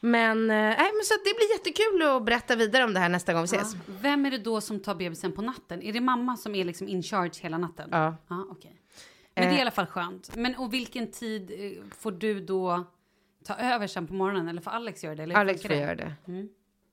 men, 0.00 0.50
eh, 0.50 0.56
nej, 0.56 0.76
men 0.94 1.04
så 1.04 1.14
det 1.14 1.34
blir 1.36 1.52
jättekul 1.52 2.02
att 2.02 2.24
berätta 2.24 2.56
vidare 2.56 2.84
om 2.84 2.94
det 2.94 3.00
här 3.00 3.08
nästa 3.08 3.32
gång 3.32 3.42
vi 3.42 3.44
ses. 3.56 3.74
Vem 3.86 4.26
är 4.26 4.30
det 4.30 4.38
då 4.38 4.60
som 4.60 4.80
tar 4.80 4.94
bebisen 4.94 5.32
på 5.32 5.42
natten? 5.42 5.82
Är 5.82 5.92
det 5.92 6.00
mamma 6.00 6.36
som 6.36 6.54
är 6.54 6.64
liksom 6.64 6.88
in 6.88 7.02
charge 7.02 7.40
hela 7.40 7.58
natten? 7.58 7.88
Ja. 7.92 8.16
Ja, 8.28 8.46
okej. 8.50 8.76
Men 9.34 9.44
det 9.44 9.50
är 9.50 9.52
i 9.52 9.56
Eh. 9.56 9.60
alla 9.60 9.70
fall 9.70 9.86
skönt. 9.86 10.36
Men 10.36 10.54
och 10.56 10.72
vilken 10.74 11.10
tid 11.10 11.50
eh, 11.50 11.84
får 11.98 12.12
du 12.12 12.40
då 12.40 12.84
ta 13.44 13.54
över 13.54 13.86
sen 13.86 14.06
på 14.06 14.14
morgonen? 14.14 14.48
Eller 14.48 14.60
får 14.62 14.70
Alex 14.70 15.04
göra 15.04 15.14
det? 15.14 15.22
Eller 15.22 15.34
Alex 15.34 15.62
får 15.62 15.72
göra 15.72 15.94
det. 15.94 16.14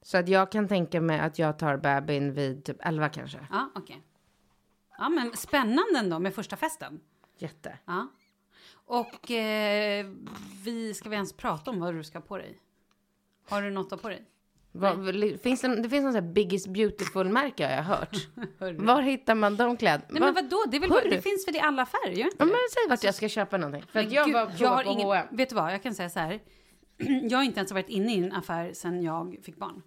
Så 0.01 0.17
att 0.17 0.27
jag 0.29 0.51
kan 0.51 0.67
tänka 0.67 1.01
mig 1.01 1.19
att 1.19 1.39
jag 1.39 1.59
tar 1.59 1.77
bebisen 1.77 2.33
vid 2.33 2.65
typ 2.65 2.77
11 2.79 3.09
kanske. 3.09 3.47
Ja, 3.51 3.69
okej. 3.75 4.03
Ja, 4.97 5.09
men 5.09 5.37
spännande 5.37 5.99
ändå 5.99 6.19
med 6.19 6.33
första 6.35 6.55
festen. 6.57 6.99
Jätte. 7.37 7.77
Ja. 7.85 8.07
Och 8.85 9.31
eh, 9.31 10.05
vi, 10.63 10.93
ska 10.93 11.09
vi 11.09 11.15
ens 11.15 11.33
prata 11.33 11.71
om 11.71 11.79
vad 11.79 11.93
du 11.95 12.03
ska 12.03 12.17
ha 12.17 12.25
på 12.25 12.37
dig? 12.37 12.59
Har 13.49 13.61
du 13.61 13.69
något 13.69 13.93
att 13.93 14.01
på 14.01 14.09
dig? 14.09 14.23
Vad, 14.71 15.15
finns 15.43 15.61
det, 15.61 15.75
det 15.81 15.89
finns 15.89 16.03
någon 16.03 16.13
sån 16.13 16.23
här 16.23 16.31
Biggest 16.33 16.67
Beautiful-märke 16.67 17.65
har 17.67 17.73
jag 17.73 17.83
hört. 17.83 18.17
Var 18.77 19.01
hittar 19.01 19.35
man 19.35 19.55
de 19.57 19.77
kläderna? 19.77 20.05
Nej 20.09 20.21
men 20.21 20.33
vadå, 20.33 20.63
det, 20.71 20.79
väl, 20.79 20.89
det 21.09 21.21
finns 21.21 21.47
väl 21.47 21.55
i 21.55 21.59
alla 21.59 21.81
affärer? 21.81 22.13
Ja, 22.17 22.25
men 22.37 22.47
säg 22.49 22.89
vart 22.89 23.03
jag 23.03 23.15
ska 23.15 23.29
köpa 23.29 23.57
någonting. 23.57 23.83
För 23.91 23.99
att 23.99 24.05
Men 24.05 24.13
jag 24.13 24.25
gud, 24.25 24.33
var 24.35 24.45
på, 24.45 24.51
jag 24.57 24.69
har 24.69 24.83
på 24.83 24.89
ingen, 24.91 25.05
H&M. 25.07 25.27
Vet 25.31 25.49
du 25.49 25.55
vad, 25.55 25.73
jag 25.73 25.83
kan 25.83 25.95
säga 25.95 26.09
så 26.09 26.19
här. 26.19 26.39
Jag 27.29 27.37
har 27.37 27.43
inte 27.43 27.59
ens 27.59 27.71
varit 27.71 27.89
inne 27.89 28.15
i 28.15 28.17
en 28.23 28.31
affär 28.33 28.73
sedan 28.73 29.01
jag 29.03 29.37
fick 29.43 29.57
barn. 29.57 29.81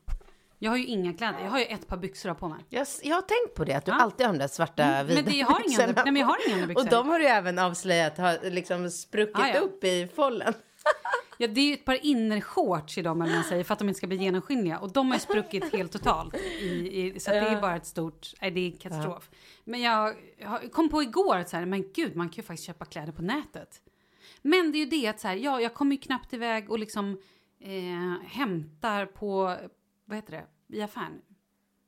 Jag 0.59 0.71
har 0.71 0.77
ju 0.77 0.87
inga 0.87 1.13
kläder. 1.13 1.39
Jag 1.45 1.51
har 1.51 1.59
ju 1.59 1.65
ett 1.65 1.87
par 1.87 1.97
byxor 1.97 2.35
på 2.35 2.49
mig. 2.49 2.59
Jag, 2.69 2.87
jag 3.03 3.15
har 3.15 3.23
tänkt 3.23 3.55
på 3.57 3.65
det, 3.65 3.75
att 3.75 3.85
du 3.85 3.93
Ja. 3.93 3.97
alltid 4.01 4.27
har 4.27 4.33
de 4.33 4.39
där 4.39 4.49
svarta 4.49 4.83
Mm, 4.83 5.07
men 5.07 5.17
vida 5.17 5.31
det- 5.31 5.37
jag 5.37 5.47
har 5.47 5.61
inga 5.69 5.87
nej, 5.87 6.05
men 6.05 6.17
jag 6.17 6.27
har 6.27 6.37
inga 6.49 6.67
byxor. 6.67 6.85
Och 6.85 6.91
de 6.91 7.09
har 7.09 7.19
du 7.19 7.27
även 7.27 7.59
avslöjat 7.59 8.19
har 8.19 8.51
liksom 8.51 8.91
spruckit 8.91 9.37
Ah, 9.39 9.49
ja. 9.49 9.61
upp 9.61 9.85
i 9.85 10.09
follen. 10.15 10.55
Ja, 11.41 11.47
det 11.47 11.61
är 11.61 11.67
ju 11.67 11.75
ett 11.75 11.85
par 11.85 12.07
innershorts 12.07 12.99
i 12.99 13.03
dem, 13.03 13.23
eller 13.23 13.35
man 13.35 13.45
säger, 13.45 13.65
för 13.65 13.73
att 13.73 13.79
de 13.79 13.89
inte 13.89 13.99
ska 13.99 14.07
bli 14.07 14.17
genomskinliga. 14.17 14.79
Och 14.79 14.93
de 14.93 15.07
har 15.07 15.15
ju 15.15 15.21
spruckit 15.21 15.73
helt 15.73 15.93
totalt. 15.93 16.35
I, 16.35 17.07
i, 17.07 17.21
så 17.21 17.31
det 17.31 17.37
är 17.37 17.61
bara 17.61 17.77
ett 17.77 17.87
stort, 17.87 18.27
nej, 18.41 18.51
det 18.51 18.61
är 18.61 18.71
katastrof. 18.71 19.31
Men 19.65 19.81
jag, 19.81 20.17
jag 20.39 20.73
kom 20.73 20.89
på 20.89 21.03
igår 21.03 21.37
att 21.37 21.49
så 21.49 21.57
här, 21.57 21.67
men 21.67 21.93
gud, 21.93 22.17
man 22.17 22.29
kan 22.29 22.37
ju 22.37 22.43
faktiskt 22.43 22.67
köpa 22.67 22.85
kläder 22.85 23.13
på 23.13 23.23
nätet. 23.23 23.83
Men 24.43 24.73
det 24.73 24.79
är 24.79 24.81
ju 24.81 24.87
det 24.87 25.07
att 25.07 25.21
så 25.21 25.29
här, 25.29 25.37
ja, 25.37 25.61
jag 25.61 25.75
kommer 25.75 25.97
ju 25.97 26.01
knappt 26.03 26.33
iväg 26.33 26.71
och 26.71 26.79
liksom 26.79 27.21
eh, 27.61 28.29
hämtar 28.29 29.07
på, 29.07 29.57
vad 30.05 30.17
heter 30.17 30.33
det, 30.33 30.77
i 30.77 30.83
affären. 30.83 31.23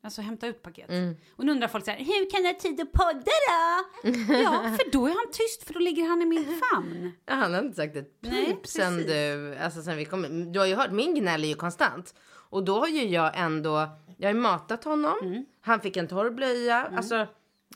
Alltså 0.04 0.22
hämta 0.22 0.46
ut 0.46 0.62
paket. 0.62 0.90
Och 1.36 1.44
nu 1.44 1.52
undrar 1.52 1.68
folk 1.68 1.84
så 1.84 1.90
här, 1.90 1.98
hur 1.98 2.30
kan 2.30 2.44
jag 2.44 2.52
ha 2.52 2.60
tid 2.60 2.80
att 2.80 2.92
podda 2.92 3.22
då? 3.22 4.08
ja, 4.34 4.76
för 4.80 4.92
då 4.92 5.06
är 5.06 5.10
han 5.10 5.32
tyst, 5.32 5.64
för 5.66 5.74
då 5.74 5.80
ligger 5.80 6.08
han 6.08 6.22
i 6.22 6.26
min 6.26 6.44
famn. 6.44 7.12
Ja, 7.26 7.34
Han 7.34 7.54
har 7.54 7.60
inte 7.62 7.76
sagt 7.76 7.96
ett 7.96 8.18
Nej, 8.20 8.46
pip 8.46 8.66
sen 8.66 8.94
precis. 8.94 9.06
du, 9.12 9.56
alltså 9.56 9.82
sen 9.82 9.96
vi 9.96 10.04
kom 10.04 10.52
Du 10.52 10.58
har 10.58 10.66
ju 10.66 10.74
hört, 10.74 10.90
min 10.90 11.14
gnäll 11.14 11.44
är 11.44 11.48
ju 11.48 11.54
konstant. 11.54 12.14
Och 12.50 12.64
då 12.64 12.78
har 12.78 12.88
ju 12.88 13.04
jag 13.04 13.32
ändå, 13.38 13.88
jag 14.16 14.28
har 14.28 14.34
matat 14.34 14.84
honom. 14.84 15.18
Mm. 15.22 15.44
Han 15.60 15.80
fick 15.80 15.96
en 15.96 16.08
torr 16.08 16.30
blöja. 16.30 16.90
Alltså, 16.96 17.26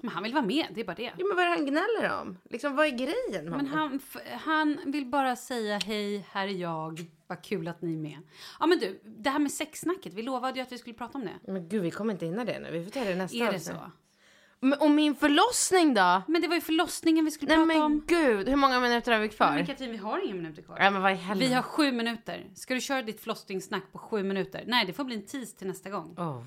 Men 0.02 0.12
han 0.12 0.22
vill 0.22 0.34
vara 0.34 0.44
med, 0.44 0.66
det 0.74 0.80
är 0.80 0.84
bara 0.84 0.94
det. 0.96 1.02
ja, 1.02 1.26
men 1.26 1.36
vad 1.36 1.44
är 1.44 1.50
det 1.50 1.56
han 1.56 1.66
gnäller 1.66 2.20
om? 2.20 2.38
Liksom 2.50 2.76
vad 2.76 2.86
är 2.86 2.90
grejen? 2.90 3.44
med 3.44 3.56
Men 3.56 3.66
honom? 3.68 4.00
han, 4.14 4.22
han 4.44 4.92
vill 4.92 5.06
bara 5.06 5.36
säga 5.36 5.78
hej, 5.78 6.26
här 6.30 6.46
är 6.48 6.52
jag, 6.52 7.00
vad 7.26 7.42
kul 7.42 7.68
att 7.68 7.82
ni 7.82 7.92
är 7.92 7.98
med. 7.98 8.18
Ja 8.60 8.66
men 8.66 8.78
du, 8.78 9.00
det 9.04 9.30
här 9.30 9.38
med 9.38 9.52
sexsnacket, 9.52 10.14
vi 10.14 10.22
lovade 10.22 10.58
ju 10.58 10.62
att 10.62 10.72
vi 10.72 10.78
skulle 10.78 10.94
prata 10.94 11.18
om 11.18 11.24
det. 11.24 11.52
Men 11.52 11.68
gud, 11.68 11.82
vi 11.82 11.90
kommer 11.90 12.12
inte 12.12 12.26
hinna 12.26 12.44
det 12.44 12.58
nu. 12.58 12.70
Vi 12.70 12.84
får 12.84 12.90
ta 12.90 13.04
det 13.04 13.14
nästa 13.14 13.36
Är 13.36 13.40
det 13.40 13.46
avsnitt. 13.48 13.62
så? 13.76 13.90
Men, 14.60 14.78
och 14.78 14.90
min 14.90 15.14
förlossning 15.14 15.94
då? 15.94 16.22
Men 16.28 16.42
det 16.42 16.48
var 16.48 16.54
ju 16.54 16.60
förlossningen 16.60 17.24
vi 17.24 17.30
skulle 17.30 17.56
Nej 17.56 17.66
prata 17.66 17.78
men 17.78 17.82
om. 17.82 18.04
gud, 18.06 18.48
hur 18.48 18.56
många 18.56 18.80
minuter 18.80 19.12
har 19.12 19.18
vi 19.20 19.28
kvar? 19.28 19.52
Men 19.54 19.66
Katrin, 19.66 19.90
vi 19.90 19.96
har 19.96 20.24
inga 20.24 20.34
minuter 20.34 20.62
kvar. 20.62 20.76
Ja 20.80 20.90
men 20.90 21.02
vad 21.02 21.12
i 21.12 21.14
helvete. 21.14 21.48
Vi 21.48 21.54
har 21.54 21.62
sju 21.62 21.92
minuter. 21.92 22.46
Ska 22.54 22.74
du 22.74 22.80
köra 22.80 23.02
ditt 23.02 23.20
förlossningssnack 23.20 23.82
på 23.92 23.98
sju 23.98 24.22
minuter? 24.22 24.64
Nej, 24.66 24.86
det 24.86 24.92
får 24.92 25.04
bli 25.04 25.14
en 25.16 25.26
tease 25.26 25.56
till 25.58 25.66
nästa 25.66 25.90
gång. 25.90 26.14
Oh. 26.18 26.42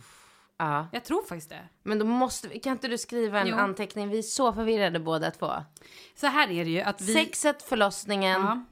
Ja. 0.62 0.88
Jag 0.91 1.03
tror 1.03 1.24
faktiskt 1.24 1.49
det. 1.49 1.68
Men 1.84 1.99
då 1.99 2.05
måste 2.05 2.60
kan 2.60 2.72
inte 2.72 2.88
du 2.88 2.97
skriva 2.97 3.39
en 3.39 3.47
Jo. 3.47 3.55
anteckning? 3.57 4.10
Vi 4.10 4.18
är 4.18 4.22
så 4.22 4.53
förvirrade 4.53 4.99
båda 4.99 5.32
två. 5.32 5.51
Så 6.16 6.28
här 6.28 6.51
är 6.51 6.66
det 6.66 6.72
ju 6.72 6.82
att 6.82 7.01
vi... 7.01 7.14
Sexet, 7.14 7.62
förlossningen. 7.64 8.41
Ja. 8.41 8.66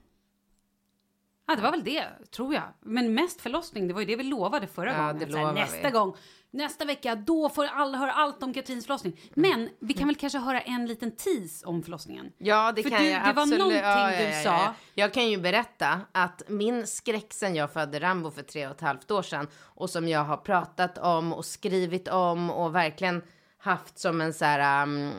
ja, 1.47 1.55
det 1.55 1.61
var 1.61 1.71
väl 1.71 1.83
det, 1.83 2.05
tror 2.31 2.53
jag. 2.53 2.63
Men 2.81 3.13
mest 3.13 3.41
förlossning, 3.41 3.87
det 3.87 3.93
var 3.93 4.01
ju 4.01 4.07
det 4.07 4.15
vi 4.15 4.23
lovade 4.23 4.67
förra 4.67 4.91
Ja, 4.91 4.97
gången. 4.97 5.19
det 5.19 5.31
Så 5.31 5.37
här, 5.37 5.53
nästa 5.53 5.81
vi. 5.87 5.91
gång, 5.91 6.15
nästa 6.51 6.85
vecka, 6.85 7.15
då 7.15 7.49
får 7.49 7.65
alla 7.65 7.97
höra 7.97 8.11
allt 8.11 8.43
om 8.43 8.53
Katrins 8.53 8.85
förlossning. 8.85 9.19
Men 9.33 9.69
vi 9.79 9.93
kan 9.93 10.07
väl 10.07 10.15
kanske 10.15 10.39
höra 10.39 10.61
en 10.61 10.85
liten 10.85 11.11
tease 11.15 11.65
om 11.65 11.83
förlossningen? 11.83 12.31
Ja, 12.37 12.71
det 12.71 12.83
För 12.83 12.89
kan 12.89 12.99
du- 13.03 13.09
jag 13.09 13.21
det 13.21 13.33
var 13.33 13.41
absolut. 13.43 13.59
någonting 13.59 13.81
ja, 13.83 14.11
ja, 14.11 14.17
du 14.17 14.23
ja, 14.23 14.29
ja. 14.37 14.43
sa. 14.43 14.73
Jag 14.93 15.13
kan 15.13 15.29
ju 15.29 15.37
berätta 15.37 16.01
att 16.11 16.41
min 16.47 16.87
skräck 16.87 17.33
sen 17.33 17.55
jag 17.55 17.73
födde 17.73 17.99
Rambo 17.99 18.31
för 18.31 18.41
tre 18.43 18.65
och 18.67 18.71
ett 18.75 18.81
halvt 18.81 19.11
år 19.11 19.21
sedan 19.21 19.47
och 19.55 19.89
som 19.89 20.07
jag 20.07 20.23
har 20.23 20.37
pratat 20.37 20.97
om 20.97 21.33
och 21.33 21.45
skrivit 21.45 22.07
om 22.07 22.49
och 22.51 22.75
verkligen 22.75 23.21
haft 23.57 23.99
som 23.99 24.21
en 24.21 24.33
så 24.33 24.45
här, 24.45 24.83
um, 24.83 25.11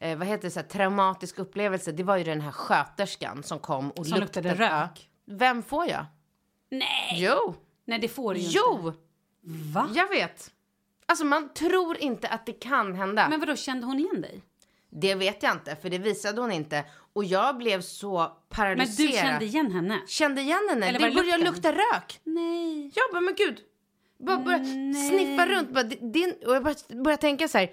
eh, 0.00 0.18
vad 0.18 0.26
heter 0.28 0.42
det, 0.44 0.50
så 0.50 0.60
här, 0.60 0.66
traumatisk 0.66 1.38
upplevelse. 1.38 1.92
Det 1.92 2.02
var 2.02 2.16
ju 2.16 2.24
den 2.24 2.40
här 2.40 2.52
sköterskan 2.52 3.42
som 3.42 3.58
kom 3.58 3.90
och 3.90 4.06
Som 4.06 4.20
luktade 4.20 4.54
rök. 4.54 5.08
Vem 5.26 5.62
får 5.62 5.86
jag? 5.86 6.06
Nej! 6.70 7.16
Jo, 7.16 7.54
Nej, 7.84 7.98
det 7.98 8.08
får 8.08 8.34
du 8.34 8.40
ju 8.40 8.46
inte. 8.46 8.58
jo, 8.58 8.92
Va? 9.74 9.88
jag 9.94 10.08
vet. 10.08 10.50
Alltså 11.10 11.24
man 11.24 11.52
tror 11.54 11.96
inte 11.98 12.28
att 12.28 12.46
det 12.46 12.52
kan 12.52 12.94
hända. 12.94 13.28
Men 13.28 13.40
vadå, 13.40 13.56
kände 13.56 13.86
hon 13.86 13.98
igen 13.98 14.20
dig? 14.20 14.42
Det 14.90 15.14
vet 15.14 15.42
jag 15.42 15.52
inte, 15.52 15.76
för 15.76 15.90
det 15.90 15.98
visade 15.98 16.40
hon 16.40 16.52
inte. 16.52 16.84
Och 17.12 17.24
jag 17.24 17.56
blev 17.56 17.80
så 17.80 18.18
Men 18.18 18.28
paralyserad. 18.56 19.10
du 19.10 19.16
kände 19.16 19.44
igen 19.44 19.72
henne? 19.72 20.00
Kände 20.06 20.40
igen 20.40 20.66
henne. 20.70 20.86
Eller 20.88 20.98
det 20.98 21.08
var 21.08 21.14
började 21.14 21.44
lukta 21.44 21.72
rök. 21.72 22.20
Nej. 22.24 22.92
Jag 22.94 23.04
bara, 23.12 23.20
men 23.20 23.34
gud. 23.34 23.58
Bara 24.18 24.38
börja 24.38 24.58
Nej. 24.58 24.94
sniffa 24.94 25.46
runt. 25.46 25.70
Bara, 25.70 25.82
det, 25.82 26.46
och 26.46 26.54
jag 26.54 26.64
bara 26.64 26.74
började 26.88 27.20
tänka 27.20 27.48
så 27.48 27.58
här. 27.58 27.70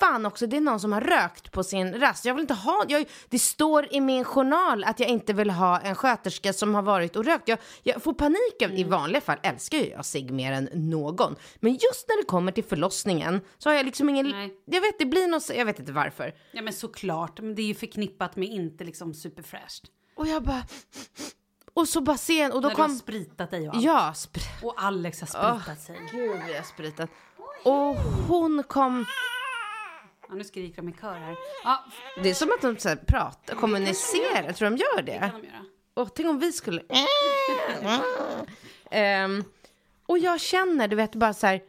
Fan 0.00 0.26
också, 0.26 0.46
det 0.46 0.56
är 0.56 0.60
någon 0.60 0.80
som 0.80 0.92
har 0.92 1.00
rökt 1.00 1.52
på 1.52 1.64
sin 1.64 1.94
rast. 2.00 2.24
Jag 2.24 2.34
vill 2.34 2.40
inte 2.42 2.54
ha, 2.54 2.84
jag, 2.88 3.04
det 3.28 3.38
står 3.38 3.94
i 3.94 4.00
min 4.00 4.24
journal 4.24 4.84
att 4.84 5.00
jag 5.00 5.08
inte 5.08 5.32
vill 5.32 5.50
ha 5.50 5.80
en 5.80 5.94
sköterska 5.94 6.52
som 6.52 6.74
har 6.74 6.82
varit 6.82 7.16
och 7.16 7.24
rökt. 7.24 7.48
Jag, 7.48 7.58
jag 7.82 8.02
får 8.02 8.12
panik 8.14 8.62
av, 8.64 8.70
i 8.70 8.80
Mm. 8.82 8.90
vanliga 8.90 9.20
fall 9.20 9.38
älskar 9.42 9.78
jag 9.78 10.04
cigg 10.04 10.30
mer 10.30 10.52
än 10.52 10.68
någon. 10.72 11.36
Men 11.60 11.72
just 11.72 12.08
när 12.08 12.16
det 12.22 12.26
kommer 12.26 12.52
till 12.52 12.64
förlossningen 12.64 13.40
så 13.58 13.68
har 13.70 13.74
jag 13.74 13.86
liksom 13.86 14.08
ingen, 14.08 14.26
Nej. 14.28 14.54
jag 14.64 14.80
vet 14.80 14.98
det 14.98 15.06
blir 15.06 15.28
något, 15.28 15.50
jag 15.56 15.64
vet 15.64 15.78
inte 15.78 15.92
varför. 15.92 16.34
Ja 16.52 16.62
men 16.62 16.72
såklart, 16.72 17.40
men 17.40 17.54
det 17.54 17.62
är 17.62 17.66
ju 17.66 17.74
förknippat 17.74 18.36
med 18.36 18.48
inte 18.48 18.84
liksom 18.84 19.14
superfräscht. 19.14 19.84
Och 20.16 20.26
jag 20.26 20.42
bara, 20.42 20.62
och 21.74 21.88
så 21.88 22.00
bara 22.00 22.16
ser 22.16 22.54
och 22.54 22.62
då 22.62 22.68
När 22.68 22.74
du 22.76 22.82
har 22.82 22.88
kom, 22.88 22.96
spritat 22.96 23.50
dig 23.50 23.68
och 23.68 23.74
allt. 23.74 23.84
ja, 23.84 24.12
spr- 24.16 24.64
Och 24.64 24.74
Alex 24.82 25.20
har 25.20 25.26
spritat 25.26 25.80
sig. 25.80 25.96
Gud, 26.12 26.40
jag 26.48 26.56
har 26.56 26.62
spritat. 26.62 27.10
Och 27.64 27.96
hon 28.28 28.62
kom... 28.68 29.06
Ja, 30.28 30.34
nu 30.34 30.44
skriker 30.44 30.76
de 30.76 30.88
i 30.88 30.92
kör 31.00 31.12
här. 31.14 31.36
Ja, 31.64 31.84
Det 32.22 32.30
är 32.30 32.34
som 32.34 32.48
att 32.52 32.60
de 32.62 32.78
så 32.78 32.88
här, 32.88 32.96
pratar, 32.96 33.54
kommunicerar. 33.54 34.52
Tror 34.52 34.70
de 34.70 34.76
gör 34.76 35.02
det? 35.02 35.18
kan 35.18 35.40
de 35.40 35.46
göra. 35.46 35.64
Och 35.94 36.14
tänk 36.14 36.28
om 36.28 36.38
vi 36.38 36.52
skulle... 36.52 36.82
Ehm, 38.90 39.44
och 40.06 40.18
jag 40.18 40.40
känner, 40.40 40.88
du 40.88 40.96
vet, 40.96 41.14
bara 41.14 41.34
så 41.34 41.46
här... 41.46 41.60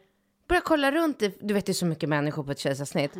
Börja 0.47 0.61
kolla 0.61 0.91
runt. 0.91 1.21
i- 1.21 1.37
Du 1.41 1.53
vet, 1.53 1.65
det 1.65 1.71
är 1.71 1.73
så 1.73 1.85
mycket 1.85 2.09
människor 2.09 2.43
på 2.43 2.51
ett 2.51 2.59
kejsarsnitt. 2.59 3.11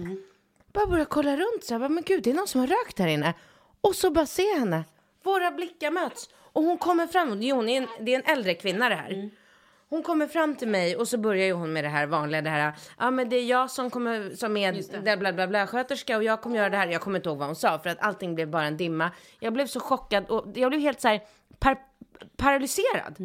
Bara 0.73 0.87
börja 0.87 1.05
kolla 1.05 1.37
runt. 1.37 1.63
Så 1.63 1.73
här, 1.73 1.79
bara, 1.79 1.89
men 1.89 2.03
gud, 2.03 2.23
det 2.23 2.29
är 2.29 2.33
någon 2.33 2.47
som 2.47 2.61
har 2.61 2.67
rökt 2.67 2.99
här 2.99 3.07
inne. 3.07 3.33
Och 3.81 3.95
så 3.95 4.11
bara 4.11 4.25
se 4.25 4.53
henne. 4.59 4.83
Våra 5.23 5.51
blickar 5.51 5.91
möts. 5.91 6.29
Och 6.35 6.63
hon 6.63 6.77
kommer 6.77 7.07
fram. 7.07 7.41
Jo, 7.41 7.55
hon 7.55 7.69
är 7.69 7.77
en, 7.81 7.87
det 8.05 8.13
är 8.15 8.19
en 8.19 8.37
äldre 8.37 8.53
kvinna 8.53 8.89
det 8.89 8.95
här. 8.95 9.29
Hon 9.89 10.03
kommer 10.03 10.27
fram 10.27 10.55
till 10.55 10.67
mig 10.67 10.95
och 10.95 11.07
så 11.07 11.17
börjar 11.17 11.45
ju 11.45 11.53
hon 11.53 11.73
med 11.73 11.83
det 11.83 11.89
här 11.89 12.07
vanliga, 12.07 12.41
det 12.41 12.49
här, 12.49 12.73
ja 12.97 13.11
men 13.11 13.29
det 13.29 13.35
är 13.35 13.45
jag 13.45 13.71
som 13.71 13.89
kommer, 13.89 14.35
som 14.35 14.57
är 14.57 15.01
där 15.03 15.17
bla 15.17 15.33
bla 15.33 15.47
bla 15.47 15.67
sköterska 15.67 16.17
och 16.17 16.23
jag 16.23 16.41
kommer 16.41 16.57
göra 16.57 16.69
det 16.69 16.77
här. 16.77 16.87
Jag 16.87 17.01
kommer 17.01 17.19
inte 17.19 17.29
ihåg 17.29 17.37
vad 17.37 17.47
hon 17.47 17.55
sa 17.55 17.79
för 17.79 17.89
att 17.89 17.99
allting 17.99 18.35
blev 18.35 18.49
bara 18.49 18.65
en 18.65 18.77
dimma. 18.77 19.11
Jag 19.39 19.53
blev 19.53 19.67
så 19.67 19.79
chockad 19.79 20.25
och 20.29 20.45
jag 20.55 20.71
blev 20.71 20.81
helt 20.81 21.01
så 21.01 21.07
här 21.07 21.21
par, 21.59 21.77
paralyserad. 22.37 23.15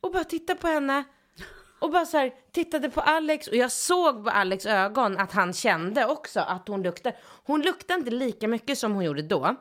Och 0.00 0.12
bara 0.12 0.24
tittade 0.24 0.60
på 0.60 0.66
henne 0.66 1.04
och 1.78 1.90
bara 1.90 2.06
så 2.06 2.18
här 2.18 2.32
tittade 2.52 2.90
på 2.90 3.00
Alex 3.00 3.46
och 3.48 3.56
jag 3.56 3.72
såg 3.72 4.24
på 4.24 4.30
Alex 4.30 4.66
ögon 4.66 5.18
att 5.18 5.32
han 5.32 5.52
kände 5.52 6.06
också 6.06 6.40
att 6.40 6.68
hon 6.68 6.82
luktade. 6.82 7.16
Hon 7.44 7.62
luktade 7.62 7.98
inte 7.98 8.10
lika 8.10 8.48
mycket 8.48 8.78
som 8.78 8.92
hon 8.94 9.04
gjorde 9.04 9.22
då. 9.22 9.56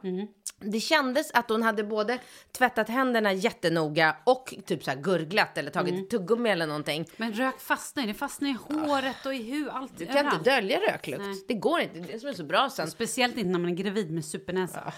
Det 0.59 0.79
kändes 0.79 1.31
att 1.31 1.49
hon 1.49 1.63
hade 1.63 1.83
både 1.83 2.19
tvättat 2.51 2.89
händerna 2.89 3.33
jättenoga 3.33 4.15
och 4.23 4.53
typ 4.65 4.83
så 4.83 4.91
här 4.91 4.97
gurglat 4.97 5.57
eller 5.57 5.71
tagit 5.71 6.09
tuggummi 6.09 6.49
eller 6.49 6.67
någonting. 6.67 7.05
Men 7.17 7.33
rök 7.33 7.59
fastnar 7.59 8.03
ju. 8.03 8.07
Det 8.07 8.13
fastnar 8.13 8.49
i 8.49 8.53
håret 8.53 9.25
och 9.25 9.33
i 9.33 9.43
huvudet. 9.43 9.73
Allt. 9.75 9.97
Du 9.97 10.05
kan 10.05 10.25
inte 10.25 10.49
dölja 10.51 10.79
röklukt. 10.79 11.23
Nej. 11.23 11.45
Det 11.47 11.53
går 11.53 11.79
inte. 11.79 11.99
Det 11.99 12.09
är 12.09 12.13
det 12.13 12.19
som 12.19 12.29
är 12.29 12.33
så 12.33 12.43
bra 12.43 12.69
sen. 12.69 12.91
Speciellt 12.91 13.37
inte 13.37 13.49
när 13.49 13.59
man 13.59 13.71
är 13.71 13.75
gravid 13.75 14.11
med 14.11 14.25
supernäsa. 14.25 14.93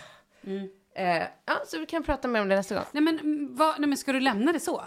Eh, 0.95 1.23
ja, 1.45 1.61
så 1.67 1.79
vi 1.79 1.85
kan 1.85 2.03
prata 2.03 2.27
mer 2.27 2.41
om 2.41 2.49
det 2.49 2.55
nästa 2.55 2.75
gång. 2.75 2.83
Nej 2.91 3.03
men, 3.03 3.19
mm, 3.19 3.55
vad, 3.55 3.79
nej 3.79 3.89
men 3.89 3.97
ska 3.97 4.13
du 4.13 4.19
lämna 4.19 4.51
det 4.51 4.59
så? 4.59 4.83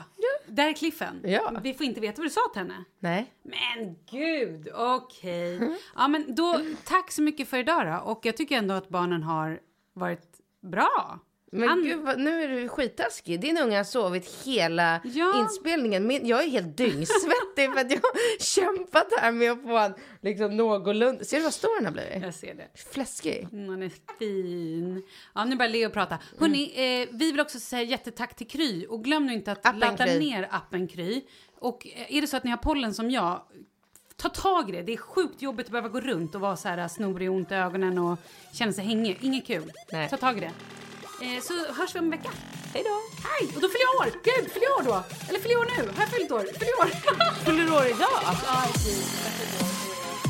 Där 0.47 0.69
är 0.69 0.73
cliffen. 0.73 1.21
Ja. 1.25 1.53
Vi 1.63 1.75
får 1.75 1.87
inte 1.87 2.01
veta 2.01 2.21
vad 2.21 2.27
du 2.27 2.31
sa 2.31 2.41
till 2.53 2.63
henne. 2.63 2.85
Nej. 2.99 3.33
Men 3.43 3.97
gud, 4.11 4.69
okej. 4.75 5.77
Ja 5.97 6.09
men 6.09 6.35
då, 6.35 6.61
tack 6.85 7.13
så 7.13 7.23
mycket 7.23 7.49
för 7.49 7.59
idag 7.59 7.87
då. 7.87 8.11
Och 8.11 8.27
jag 8.27 8.37
tycker 8.37 8.59
ändå 8.59 8.75
att 8.75 8.89
barnen 8.89 9.23
har 9.23 9.61
varit 9.93 10.41
bra. 10.63 11.19
Men 11.53 11.69
Han- 11.69 11.83
gud, 11.85 12.01
vad, 12.03 12.19
nu 12.21 12.43
är 12.43 12.49
du 12.49 12.69
skitaskig. 12.69 13.41
Din 13.41 13.59
unge 13.59 13.77
har 13.77 13.85
sovit 13.85 14.43
hela 14.45 15.01
Ja. 15.05 15.41
inspelningen. 15.41 16.07
Min, 16.07 16.27
jag 16.27 16.45
är 16.45 16.49
helt 16.49 16.77
dyngsvettig 16.77 17.73
för 17.75 17.81
att 17.81 17.91
jag 17.91 18.01
har 18.01 18.41
kämpat 18.45 19.07
här 19.21 19.33
med 19.33 19.53
att 19.53 19.63
få 19.63 19.77
han 19.77 19.95
liksom 20.21 20.57
någorlunda... 20.57 21.25
Ser 21.25 21.37
du 21.37 21.43
vad 21.43 21.55
stor 21.55 21.75
han 21.77 21.85
har 21.85 21.93
blivit? 21.93 22.23
Jag 22.23 22.35
ser 22.35 22.55
det. 22.55 22.69
Fläskig. 22.93 23.49
Mm, 23.53 23.69
Han 23.69 23.83
är 23.83 23.91
fin. 24.19 25.03
Ja, 25.35 25.45
nu 25.45 25.57
börjar 25.57 25.71
Leo 25.73 25.91
prata. 25.91 26.19
Hörrni, 26.39 26.63
eh, 26.75 27.09
vi 27.17 27.31
vill 27.33 27.41
också 27.41 27.61
säga 27.61 27.83
jättetack 27.83 28.37
till 28.37 28.49
Kry. 28.49 28.87
Och 28.87 29.05
glöm 29.05 29.27
nu 29.27 29.33
inte 29.33 29.53
att 29.53 29.67
Appen 29.67 29.79
ladda 29.79 30.07
Kry. 30.07 30.19
ner 30.19 30.49
appen 30.51 30.89
Kry. 30.89 31.23
Och 31.59 31.87
eh, 31.87 32.17
är 32.17 32.21
det 32.21 32.27
så 32.27 32.37
att 32.37 32.45
ni 32.45 32.51
har 32.51 32.59
pollen 32.59 32.95
som 32.95 33.11
jag, 33.11 33.43
ta 34.17 34.29
tag 34.29 34.69
i 34.69 34.73
det. 34.73 34.83
Det 34.83 34.93
är 34.93 34.97
sjukt 34.97 35.43
jobbigt 35.43 35.67
att 35.67 35.73
behöva 35.73 35.89
gå 35.89 36.01
runt 36.01 36.35
och 36.35 36.41
vara 36.41 36.57
så 36.57 36.69
här 36.69 36.89
snorig 36.89 37.31
och 37.31 37.37
ont 37.37 37.53
i 37.53 37.55
ögonen 37.55 37.99
och 37.99 38.19
känna 38.53 38.73
sig 38.73 38.85
hängig. 38.85 39.19
Inget 39.21 39.47
kul. 39.47 39.73
Nej. 39.93 40.09
Ta 40.09 40.17
tag 40.17 40.37
i 40.39 40.41
det. 40.41 40.53
Eh, 41.23 41.43
så 41.43 41.73
hörs 41.73 41.95
vi 41.95 41.99
om 41.99 42.05
en 42.05 42.11
vecka. 42.11 42.31
Hej 42.75 42.85
då. 42.85 42.97
Hej! 43.29 43.53
Och 43.55 43.61
då 43.63 43.69
fyller 43.69 43.85
jag 43.93 44.07
år. 44.07 44.11
Gud, 44.25 44.51
fyller 44.53 44.67
jag 44.67 44.79
år 44.79 44.83
då? 44.83 45.03
Eller 45.29 45.41
fyller 45.41 45.55
jag 45.55 45.61
år 45.61 45.71
nu? 45.77 45.93
Har 45.97 46.03
jag 46.03 46.11
fyllt 46.11 46.31
år? 46.31 46.41
Fyller 46.59 46.73
jag 46.79 46.87
år? 46.87 46.91
Fyller 47.45 47.73
år 47.73 47.87
idag? 47.87 48.19
Ja, 48.23 48.63
precis. 48.73 49.25
Jag 49.25 49.33
fyller 49.33 49.65
år. 49.65 49.71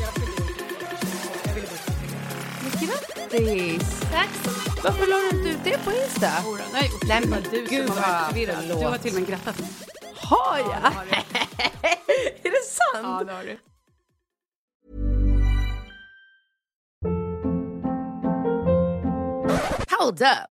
Jag 0.01 1.55
ville 1.55 1.66
bara 1.66 1.78
Grattis! 2.86 4.01
Tack 4.12 4.28
så 4.45 4.51
mycket. 4.51 4.84
Varför 4.84 5.07
la 5.07 5.16
du 5.16 5.39
inte 5.39 5.51
ut 5.51 5.64
det 5.64 5.84
på 5.84 5.93
Insta? 5.93 6.30
Jodå, 6.45 6.62
Nej, 6.72 6.91
och 6.95 7.09
Nej, 7.09 7.26
men 7.26 7.43
du 7.43 7.66
gud, 7.70 7.86
som 7.86 7.97
har 7.97 8.12
varit 8.12 8.26
förvirrad. 8.26 8.78
Du 8.80 8.86
har 8.86 8.99
till 8.99 9.14
och 9.14 9.20
med 9.20 9.28
grattat 9.28 9.59
mig. 9.59 9.68
Har 10.16 10.59
jag? 10.59 10.68
är 12.43 12.51
det 12.51 12.64
sant? 12.64 13.03
Ja, 13.03 13.24
det 13.26 13.32
har 13.32 13.45
du. 13.45 13.59
Hold 19.99 20.22
up. 20.22 20.58